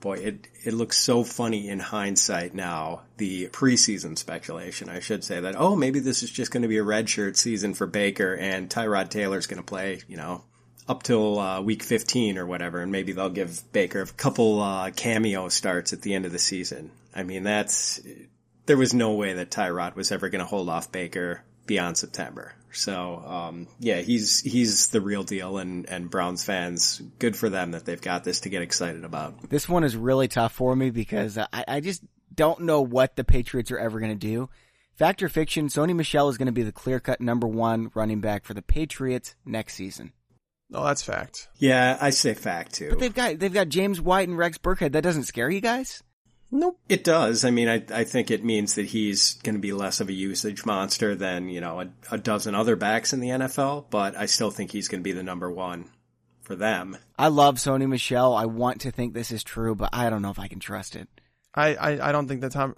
boy, 0.00 0.18
it 0.18 0.48
it 0.64 0.74
looks 0.74 0.98
so 0.98 1.24
funny 1.24 1.68
in 1.68 1.78
hindsight 1.78 2.54
now. 2.54 3.02
The 3.16 3.48
preseason 3.48 4.16
speculation, 4.18 4.88
I 4.88 5.00
should 5.00 5.24
say 5.24 5.40
that 5.40 5.54
oh 5.56 5.76
maybe 5.76 6.00
this 6.00 6.22
is 6.22 6.30
just 6.30 6.50
going 6.50 6.62
to 6.62 6.68
be 6.68 6.78
a 6.78 6.84
redshirt 6.84 7.36
season 7.36 7.74
for 7.74 7.86
Baker 7.86 8.34
and 8.34 8.68
Tyrod 8.68 9.10
Taylor's 9.10 9.46
going 9.46 9.62
to 9.62 9.66
play, 9.66 10.00
you 10.08 10.16
know, 10.16 10.44
up 10.88 11.02
till 11.02 11.38
uh, 11.38 11.60
week 11.60 11.82
15 11.82 12.38
or 12.38 12.46
whatever, 12.46 12.80
and 12.80 12.90
maybe 12.90 13.12
they'll 13.12 13.30
give 13.30 13.70
Baker 13.72 14.02
a 14.02 14.06
couple 14.06 14.60
uh, 14.60 14.90
cameo 14.90 15.48
starts 15.48 15.92
at 15.92 16.02
the 16.02 16.14
end 16.14 16.26
of 16.26 16.32
the 16.32 16.38
season. 16.38 16.90
I 17.14 17.22
mean, 17.22 17.44
that's 17.44 18.00
there 18.66 18.76
was 18.76 18.94
no 18.94 19.14
way 19.14 19.34
that 19.34 19.50
Tyrod 19.50 19.94
was 19.96 20.12
ever 20.12 20.28
going 20.28 20.40
to 20.40 20.46
hold 20.46 20.68
off 20.68 20.92
Baker 20.92 21.42
beyond 21.66 21.96
September. 21.96 22.54
So 22.72 23.16
um, 23.26 23.68
yeah, 23.78 24.00
he's 24.00 24.40
he's 24.40 24.88
the 24.88 25.00
real 25.00 25.22
deal, 25.22 25.58
and 25.58 25.88
and 25.88 26.10
Browns 26.10 26.44
fans, 26.44 27.02
good 27.18 27.36
for 27.36 27.48
them 27.48 27.72
that 27.72 27.84
they've 27.84 28.00
got 28.00 28.24
this 28.24 28.40
to 28.40 28.48
get 28.48 28.62
excited 28.62 29.04
about. 29.04 29.48
This 29.48 29.68
one 29.68 29.84
is 29.84 29.96
really 29.96 30.28
tough 30.28 30.52
for 30.52 30.74
me 30.74 30.90
because 30.90 31.38
I, 31.38 31.64
I 31.66 31.80
just 31.80 32.02
don't 32.34 32.60
know 32.60 32.80
what 32.80 33.16
the 33.16 33.24
Patriots 33.24 33.70
are 33.70 33.78
ever 33.78 33.98
going 33.98 34.12
to 34.12 34.26
do. 34.26 34.48
Fact 34.94 35.22
or 35.22 35.28
fiction? 35.28 35.68
Sony 35.68 35.96
Michel 35.96 36.28
is 36.28 36.36
going 36.36 36.46
to 36.46 36.52
be 36.52 36.62
the 36.62 36.72
clear 36.72 37.00
cut 37.00 37.20
number 37.20 37.46
one 37.46 37.90
running 37.94 38.20
back 38.20 38.44
for 38.44 38.54
the 38.54 38.62
Patriots 38.62 39.34
next 39.44 39.74
season. 39.74 40.12
Oh, 40.72 40.84
that's 40.84 41.02
fact. 41.02 41.48
Yeah, 41.56 41.98
I 42.00 42.10
say 42.10 42.34
fact 42.34 42.74
too. 42.74 42.90
But 42.90 43.00
they've 43.00 43.14
got 43.14 43.38
they've 43.38 43.52
got 43.52 43.68
James 43.68 44.00
White 44.00 44.28
and 44.28 44.38
Rex 44.38 44.58
Burkhead. 44.58 44.92
That 44.92 45.02
doesn't 45.02 45.24
scare 45.24 45.50
you 45.50 45.60
guys? 45.60 46.02
Nope. 46.50 46.80
It 46.88 47.04
does. 47.04 47.44
I 47.44 47.50
mean, 47.50 47.68
I, 47.68 47.84
I 47.92 48.04
think 48.04 48.30
it 48.30 48.44
means 48.44 48.74
that 48.74 48.86
he's 48.86 49.34
going 49.34 49.54
to 49.54 49.60
be 49.60 49.72
less 49.72 50.00
of 50.00 50.08
a 50.08 50.12
usage 50.12 50.64
monster 50.66 51.14
than, 51.14 51.48
you 51.48 51.60
know, 51.60 51.80
a, 51.80 51.88
a 52.10 52.18
dozen 52.18 52.54
other 52.54 52.74
backs 52.76 53.12
in 53.12 53.20
the 53.20 53.28
NFL, 53.28 53.86
but 53.90 54.16
I 54.16 54.26
still 54.26 54.50
think 54.50 54.72
he's 54.72 54.88
going 54.88 55.00
to 55.00 55.04
be 55.04 55.12
the 55.12 55.22
number 55.22 55.50
one 55.50 55.88
for 56.42 56.56
them. 56.56 56.96
I 57.16 57.28
love 57.28 57.56
Sony 57.56 57.88
Michel. 57.88 58.34
I 58.34 58.46
want 58.46 58.80
to 58.80 58.90
think 58.90 59.14
this 59.14 59.30
is 59.30 59.44
true, 59.44 59.76
but 59.76 59.90
I 59.92 60.10
don't 60.10 60.22
know 60.22 60.30
if 60.30 60.40
I 60.40 60.48
can 60.48 60.58
trust 60.58 60.96
it. 60.96 61.08
I, 61.54 61.74
I, 61.74 62.08
I 62.08 62.12
don't 62.12 62.26
think 62.26 62.40
that 62.40 62.52
Tom. 62.52 62.74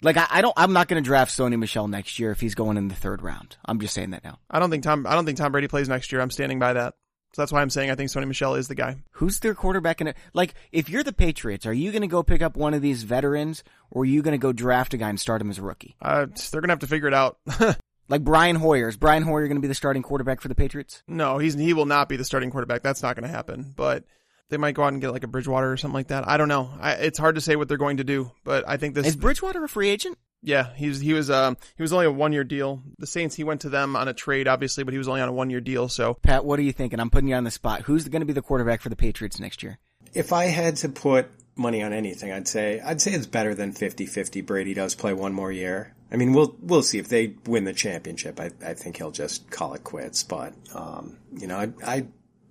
Like 0.00 0.16
I, 0.16 0.26
I 0.30 0.40
don't. 0.40 0.54
I'm 0.56 0.72
not 0.72 0.86
going 0.86 1.02
to 1.02 1.06
draft 1.06 1.36
Sony 1.36 1.58
Michel 1.58 1.88
next 1.88 2.20
year 2.20 2.30
if 2.30 2.40
he's 2.40 2.54
going 2.54 2.76
in 2.76 2.86
the 2.86 2.94
third 2.94 3.20
round. 3.22 3.56
I'm 3.64 3.80
just 3.80 3.94
saying 3.94 4.10
that 4.10 4.22
now. 4.22 4.38
I 4.48 4.60
don't 4.60 4.70
think 4.70 4.84
Tom. 4.84 5.06
I 5.06 5.14
don't 5.14 5.24
think 5.24 5.38
Tom 5.38 5.50
Brady 5.50 5.66
plays 5.66 5.88
next 5.88 6.12
year. 6.12 6.20
I'm 6.20 6.30
standing 6.30 6.60
by 6.60 6.74
that. 6.74 6.94
So 7.34 7.42
that's 7.42 7.52
why 7.52 7.60
I'm 7.60 7.70
saying 7.70 7.90
I 7.90 7.94
think 7.94 8.10
Sony 8.10 8.26
Michel 8.26 8.54
is 8.54 8.68
the 8.68 8.74
guy. 8.74 8.96
Who's 9.12 9.40
their 9.40 9.54
quarterback 9.54 10.00
in 10.00 10.08
it? 10.08 10.16
Like, 10.32 10.54
if 10.72 10.88
you're 10.88 11.02
the 11.02 11.12
Patriots, 11.12 11.66
are 11.66 11.72
you 11.72 11.92
going 11.92 12.02
to 12.02 12.08
go 12.08 12.22
pick 12.22 12.42
up 12.42 12.56
one 12.56 12.74
of 12.74 12.82
these 12.82 13.02
veterans, 13.02 13.62
or 13.90 14.02
are 14.02 14.06
you 14.06 14.22
going 14.22 14.32
to 14.32 14.38
go 14.38 14.52
draft 14.52 14.94
a 14.94 14.96
guy 14.96 15.10
and 15.10 15.20
start 15.20 15.40
him 15.42 15.50
as 15.50 15.58
a 15.58 15.62
rookie? 15.62 15.94
Uh, 16.00 16.26
they're 16.50 16.60
gonna 16.60 16.72
have 16.72 16.78
to 16.80 16.86
figure 16.86 17.08
it 17.08 17.14
out. 17.14 17.38
Like 18.10 18.24
Brian 18.24 18.56
Hoyer. 18.56 18.88
Is 18.88 18.96
Brian 18.96 19.22
Hoyer 19.22 19.46
going 19.48 19.58
to 19.58 19.60
be 19.60 19.68
the 19.68 19.74
starting 19.74 20.02
quarterback 20.02 20.40
for 20.40 20.48
the 20.48 20.54
Patriots? 20.54 21.02
no, 21.06 21.38
he's 21.38 21.54
he 21.54 21.74
will 21.74 21.84
not 21.84 22.08
be 22.08 22.16
the 22.16 22.24
starting 22.24 22.50
quarterback. 22.50 22.82
That's 22.82 23.02
not 23.02 23.14
going 23.14 23.28
to 23.28 23.34
happen. 23.34 23.74
But 23.76 24.04
they 24.48 24.56
might 24.56 24.74
go 24.74 24.82
out 24.82 24.94
and 24.94 25.00
get 25.02 25.10
like 25.10 25.24
a 25.24 25.28
Bridgewater 25.28 25.70
or 25.70 25.76
something 25.76 25.94
like 25.94 26.08
that. 26.08 26.26
I 26.26 26.38
don't 26.38 26.48
know. 26.48 26.70
I, 26.80 26.92
it's 26.92 27.18
hard 27.18 27.34
to 27.34 27.42
say 27.42 27.54
what 27.56 27.68
they're 27.68 27.76
going 27.76 27.98
to 27.98 28.04
do. 28.04 28.32
But 28.44 28.66
I 28.66 28.78
think 28.78 28.94
this. 28.94 29.06
Is 29.06 29.16
Bridgewater 29.16 29.62
a 29.62 29.68
free 29.68 29.90
agent? 29.90 30.16
Yeah, 30.42 30.72
he 30.74 30.88
was 30.88 31.00
he 31.00 31.12
was 31.12 31.30
um 31.30 31.56
he 31.76 31.82
was 31.82 31.92
only 31.92 32.06
a 32.06 32.12
one 32.12 32.32
year 32.32 32.44
deal. 32.44 32.82
The 32.98 33.06
Saints 33.06 33.34
he 33.34 33.44
went 33.44 33.62
to 33.62 33.68
them 33.68 33.96
on 33.96 34.08
a 34.08 34.14
trade, 34.14 34.46
obviously, 34.46 34.84
but 34.84 34.94
he 34.94 34.98
was 34.98 35.08
only 35.08 35.20
on 35.20 35.28
a 35.28 35.32
one 35.32 35.50
year 35.50 35.60
deal. 35.60 35.88
So 35.88 36.14
Pat, 36.14 36.44
what 36.44 36.58
are 36.58 36.62
you 36.62 36.72
thinking? 36.72 37.00
I'm 37.00 37.10
putting 37.10 37.28
you 37.28 37.34
on 37.34 37.44
the 37.44 37.50
spot. 37.50 37.82
Who's 37.82 38.08
going 38.08 38.20
to 38.20 38.26
be 38.26 38.32
the 38.32 38.42
quarterback 38.42 38.80
for 38.80 38.88
the 38.88 38.96
Patriots 38.96 39.40
next 39.40 39.62
year? 39.62 39.78
If 40.14 40.32
I 40.32 40.44
had 40.44 40.76
to 40.76 40.88
put 40.88 41.28
money 41.56 41.82
on 41.82 41.92
anything, 41.92 42.32
I'd 42.32 42.48
say 42.48 42.80
I'd 42.80 43.00
say 43.00 43.12
it's 43.12 43.26
better 43.26 43.54
than 43.54 43.72
50-50 43.72 44.46
Brady 44.46 44.74
does 44.74 44.94
play 44.94 45.12
one 45.12 45.32
more 45.32 45.50
year. 45.50 45.94
I 46.10 46.16
mean, 46.16 46.32
we'll 46.32 46.56
we'll 46.60 46.82
see 46.82 46.98
if 46.98 47.08
they 47.08 47.34
win 47.46 47.64
the 47.64 47.74
championship. 47.74 48.40
I 48.40 48.50
I 48.64 48.74
think 48.74 48.96
he'll 48.96 49.10
just 49.10 49.50
call 49.50 49.74
it 49.74 49.84
quits, 49.84 50.22
but 50.22 50.54
um, 50.74 51.18
you 51.36 51.46
know, 51.46 51.58
I 51.58 51.72
I 51.84 52.06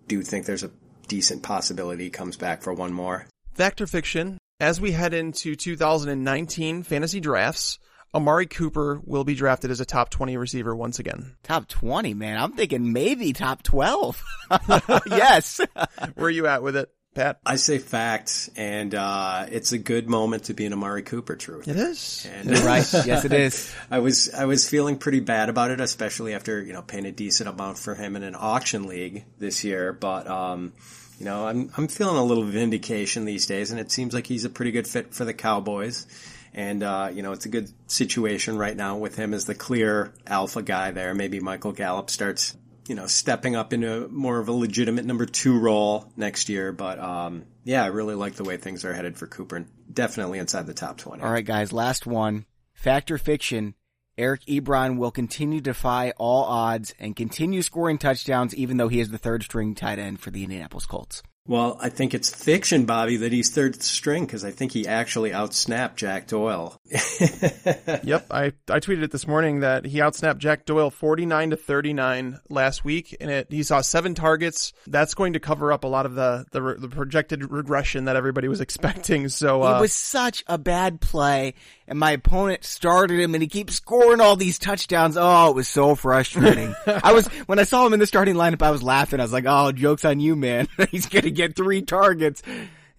do 0.08 0.22
think 0.22 0.46
there's 0.46 0.64
a 0.64 0.72
decent 1.08 1.42
possibility 1.42 2.06
he 2.06 2.10
comes 2.10 2.38
back 2.38 2.62
for 2.62 2.74
one 2.74 2.94
more. 2.94 3.28
Factor 3.54 3.88
Fiction. 3.88 4.38
As 4.60 4.82
we 4.82 4.91
head 4.91 5.14
into 5.14 5.55
2019 5.55 6.82
fantasy 6.82 7.20
drafts, 7.20 7.78
Amari 8.12 8.47
Cooper 8.47 8.99
will 9.05 9.24
be 9.24 9.36
drafted 9.36 9.70
as 9.70 9.82
a 9.82 9.86
top 9.86 10.10
20 10.10 10.36
receiver 10.36 10.76
once 10.76 10.97
again. 10.97 11.36
Top 11.43 11.68
20, 11.68 12.16
man. 12.16 12.39
I'm 12.39 12.53
thinking 12.53 12.91
maybe 12.91 13.34
top 13.34 13.62
12. 13.62 14.24
yes. 15.12 15.62
Where 16.16 16.26
are 16.26 16.30
you 16.32 16.47
at 16.47 16.64
with 16.64 16.76
it, 16.76 16.89
Pat? 17.14 17.39
I 17.45 17.58
say 17.58 17.78
fact, 17.78 18.49
and 18.58 18.95
uh, 18.95 19.45
it's 19.51 19.74
a 19.74 19.78
good 19.78 20.10
moment 20.10 20.45
to 20.45 20.55
be 20.55 20.66
an 20.66 20.74
Amari 20.74 21.03
Cooper 21.03 21.36
truth. 21.36 21.68
It 21.68 21.76
is. 21.76 22.28
And 22.34 22.49
You're 22.49 22.66
right. 22.66 22.91
Yes, 23.05 23.26
it 23.26 23.34
is. 23.34 23.72
I 23.91 23.99
was 23.99 24.34
I 24.34 24.45
was 24.45 24.68
feeling 24.68 24.97
pretty 24.97 25.20
bad 25.20 25.49
about 25.49 25.70
it, 25.70 25.80
especially 25.80 26.34
after 26.34 26.64
you 26.64 26.74
know 26.74 26.82
paying 26.82 27.05
a 27.05 27.12
decent 27.12 27.47
amount 27.47 27.78
for 27.78 27.93
him 27.93 28.16
in 28.16 28.24
an 28.24 28.34
auction 28.36 28.88
league 28.88 29.24
this 29.38 29.64
year. 29.64 29.93
But 29.93 30.26
um, 30.28 30.74
you 31.18 31.26
know, 31.26 31.47
I'm 31.47 31.72
I'm 31.76 31.88
feeling 31.88 32.18
a 32.18 32.24
little 32.24 32.43
vindication 32.43 33.26
these 33.26 33.47
days, 33.47 33.72
and 33.72 33.80
it 33.80 33.91
seems 33.91 34.13
like 34.13 34.28
he's 34.28 34.45
a 34.45 34.49
pretty 34.49 34.72
good 34.72 34.88
fit 34.88 35.13
for 35.13 35.26
the 35.26 35.34
Cowboys. 35.34 36.05
And 36.53 36.84
uh, 36.84 37.09
you 37.11 37.24
know, 37.24 37.32
it's 37.32 37.45
a 37.45 37.49
good 37.49 37.72
situation 37.88 38.57
right 38.57 38.76
now 38.76 38.97
with 38.97 39.15
him 39.15 39.34
as 39.34 39.45
the 39.45 39.55
clear 39.55 40.13
alpha 40.26 40.61
guy 40.61 40.91
there. 40.91 41.13
Maybe 41.13 41.39
Michael 41.39 41.72
Gallup 41.72 42.09
starts 42.09 42.55
you 42.88 42.95
know 42.95 43.07
stepping 43.07 43.55
up 43.55 43.74
into 43.74 44.07
more 44.09 44.39
of 44.39 44.47
a 44.47 44.51
legitimate 44.51 45.05
number 45.05 45.26
two 45.26 45.59
role 45.59 46.11
next 46.15 46.49
year. 46.49 46.72
But 46.72 46.99
um, 46.99 47.45
yeah, 47.63 47.84
I 47.84 47.88
really 47.88 48.15
like 48.15 48.36
the 48.36 48.43
way 48.43 48.57
things 48.57 48.86
are 48.86 48.93
headed 48.93 49.18
for 49.18 49.28
Cooper, 49.28 49.65
definitely 49.91 50.39
inside 50.39 50.68
the 50.68 50.74
top 50.74 50.97
twenty. 50.97 51.24
All 51.24 51.32
right, 51.32 51.45
guys. 51.45 51.74
Last 51.74 52.05
one. 52.05 52.45
Factor 52.74 53.18
fiction. 53.18 53.74
Eric 54.18 54.45
Ebron 54.45 54.97
will 54.97 55.11
continue 55.11 55.59
to 55.59 55.63
defy 55.63 56.11
all 56.18 56.43
odds 56.43 56.93
and 56.99 57.15
continue 57.15 57.61
scoring 57.61 57.97
touchdowns 57.97 58.55
even 58.55 58.78
though 58.78 58.88
he 58.88 58.99
is 58.99 59.09
the 59.09 59.18
third 59.18 59.43
string 59.43 59.76
tight 59.76 59.99
end 59.99 60.20
for 60.20 60.32
the 60.32 60.43
Indianapolis 60.43 60.86
Colts. 60.86 61.22
Well, 61.47 61.78
I 61.80 61.88
think 61.88 62.13
it's 62.13 62.30
fiction, 62.30 62.86
Bobby, 62.86 63.18
that 63.18 63.32
he's 63.32 63.49
third 63.49 63.82
string 63.82 64.26
because 64.26 64.43
I 64.43 64.51
think 64.51 64.74
he 64.74 64.86
actually 64.86 65.32
outsnapped 65.32 65.95
Jack 65.95 66.28
Doyle. 66.28 66.80
Yep, 68.03 68.28
I, 68.32 68.53
I 68.70 68.80
tweeted 68.80 69.03
it 69.03 69.11
this 69.11 69.28
morning 69.28 69.61
that 69.61 69.86
he 69.86 69.99
outsnapped 69.99 70.38
Jack 70.38 70.65
Doyle 70.65 70.89
49 70.89 71.49
to 71.49 71.57
39 71.57 72.39
last 72.49 72.86
week, 72.86 73.15
and 73.20 73.30
it, 73.30 73.47
he 73.49 73.63
saw 73.63 73.82
seven 73.82 74.13
targets. 74.13 74.72
That's 74.86 75.13
going 75.13 75.34
to 75.34 75.39
cover 75.39 75.74
up 75.74 75.84
a 75.84 75.88
lot 75.88 76.05
of 76.05 76.15
the, 76.15 76.45
the, 76.51 76.76
the 76.78 76.89
projected 76.89 77.49
regression 77.49 78.05
that 78.05 78.15
everybody 78.15 78.47
was 78.47 78.61
expecting. 78.68 79.30
So, 79.30 79.63
uh, 79.63 79.78
it 79.78 79.82
was 79.82 79.93
such 79.93 80.43
a 80.47 80.57
bad 80.57 81.01
play, 81.01 81.55
and 81.88 82.00
my 82.00 82.12
opponent 82.12 82.64
started 82.64 83.20
him, 83.20 83.34
and 83.34 83.42
he 83.42 83.48
keeps 83.48 83.76
scoring 83.76 84.22
all 84.22 84.36
these 84.36 84.60
touchdowns. 84.60 85.18
Oh, 85.18 85.50
it 85.50 85.56
was 85.56 85.68
so 85.68 85.96
frustrating. 85.96 86.76
I 86.86 87.14
was 87.14 87.28
when 87.48 87.60
I 87.60 87.64
saw 87.64 87.86
him 87.86 87.94
in 87.94 88.00
the 88.00 88.08
starting 88.08 88.36
lineup, 88.36 88.62
I 88.62 88.72
was 88.72 88.84
laughing. 88.84 89.20
I 89.20 89.24
was 89.24 89.34
like, 89.34 89.46
"Oh, 89.48 89.72
jokes 89.72 90.06
on 90.06 90.20
you, 90.20 90.36
man! 90.36 90.68
He's 90.92 91.08
gonna 91.08 91.30
get 91.30 91.56
three 91.56 91.82
targets." 91.82 92.42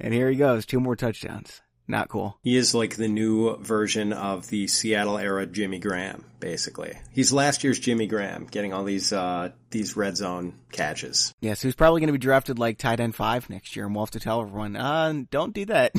And 0.00 0.14
here 0.14 0.30
he 0.30 0.36
goes, 0.36 0.64
two 0.64 0.80
more 0.80 0.96
touchdowns. 0.96 1.60
Not 1.90 2.10
cool. 2.10 2.38
he 2.42 2.54
is 2.54 2.74
like 2.74 2.96
the 2.96 3.08
new 3.08 3.56
version 3.56 4.12
of 4.12 4.46
the 4.48 4.66
Seattle 4.66 5.16
era 5.16 5.46
Jimmy 5.46 5.78
Graham, 5.78 6.22
basically. 6.38 6.98
He's 7.12 7.32
last 7.32 7.64
year's 7.64 7.80
Jimmy 7.80 8.06
Graham, 8.06 8.46
getting 8.50 8.74
all 8.74 8.84
these 8.84 9.10
uh, 9.10 9.52
these 9.70 9.96
red 9.96 10.14
zone 10.18 10.52
catches. 10.70 11.32
Yes, 11.40 11.62
he's 11.62 11.74
probably 11.74 12.02
going 12.02 12.08
to 12.08 12.12
be 12.12 12.18
drafted 12.18 12.58
like 12.58 12.76
tight 12.76 13.00
end 13.00 13.14
five 13.14 13.48
next 13.48 13.74
year, 13.74 13.86
and 13.86 13.94
we'll 13.94 14.04
have 14.04 14.10
to 14.10 14.20
tell 14.20 14.42
everyone, 14.42 14.76
uh, 14.76 15.14
don't 15.30 15.54
do 15.54 15.64
that. 15.64 15.92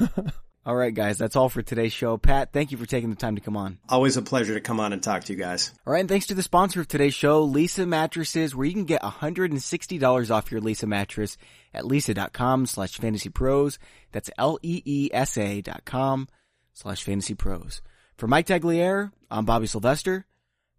all 0.70 0.76
right, 0.76 0.94
guys, 0.94 1.18
that's 1.18 1.34
all 1.34 1.48
for 1.48 1.62
today's 1.62 1.92
show. 1.92 2.16
Pat, 2.16 2.52
thank 2.52 2.70
you 2.70 2.78
for 2.78 2.86
taking 2.86 3.10
the 3.10 3.16
time 3.16 3.34
to 3.34 3.40
come 3.40 3.56
on. 3.56 3.80
Always 3.88 4.16
a 4.16 4.22
pleasure 4.22 4.54
to 4.54 4.60
come 4.60 4.78
on 4.78 4.92
and 4.92 5.02
talk 5.02 5.24
to 5.24 5.32
you 5.32 5.38
guys. 5.38 5.72
All 5.84 5.92
right, 5.92 5.98
and 5.98 6.08
thanks 6.08 6.28
to 6.28 6.34
the 6.34 6.44
sponsor 6.44 6.80
of 6.80 6.86
today's 6.86 7.12
show, 7.12 7.44
Leesa 7.44 7.88
Mattresses, 7.88 8.54
where 8.54 8.66
you 8.66 8.72
can 8.72 8.84
get 8.84 9.02
$160 9.02 10.30
off 10.30 10.52
your 10.52 10.60
Leesa 10.60 10.86
mattress 10.86 11.36
at 11.74 11.82
leesa.com 11.82 12.66
slash 12.66 12.98
fantasy 12.98 13.30
pros. 13.30 13.80
That's 14.12 14.30
L-E-E-S-A 14.38 15.60
dot 15.62 15.84
com 15.84 16.28
slash 16.72 17.02
fantasy 17.02 17.34
pros. 17.34 17.82
For 18.16 18.28
Mike 18.28 18.46
Tagliere, 18.46 19.10
I'm 19.28 19.44
Bobby 19.44 19.66
Sylvester. 19.66 20.24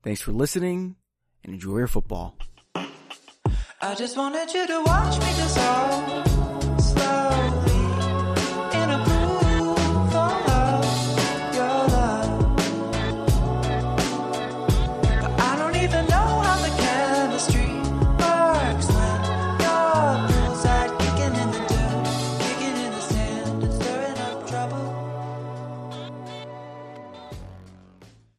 Thanks 0.03 0.21
for 0.21 0.31
listening 0.31 0.95
and 1.43 1.53
enjoy 1.53 1.79
your 1.79 1.87
football. 1.87 2.37
I 2.75 3.95
just 3.95 4.15
wanted 4.15 4.53
you 4.53 4.65
to 4.67 4.83
watch 4.85 5.19
me 5.19 5.33
dissolve. 5.35 6.30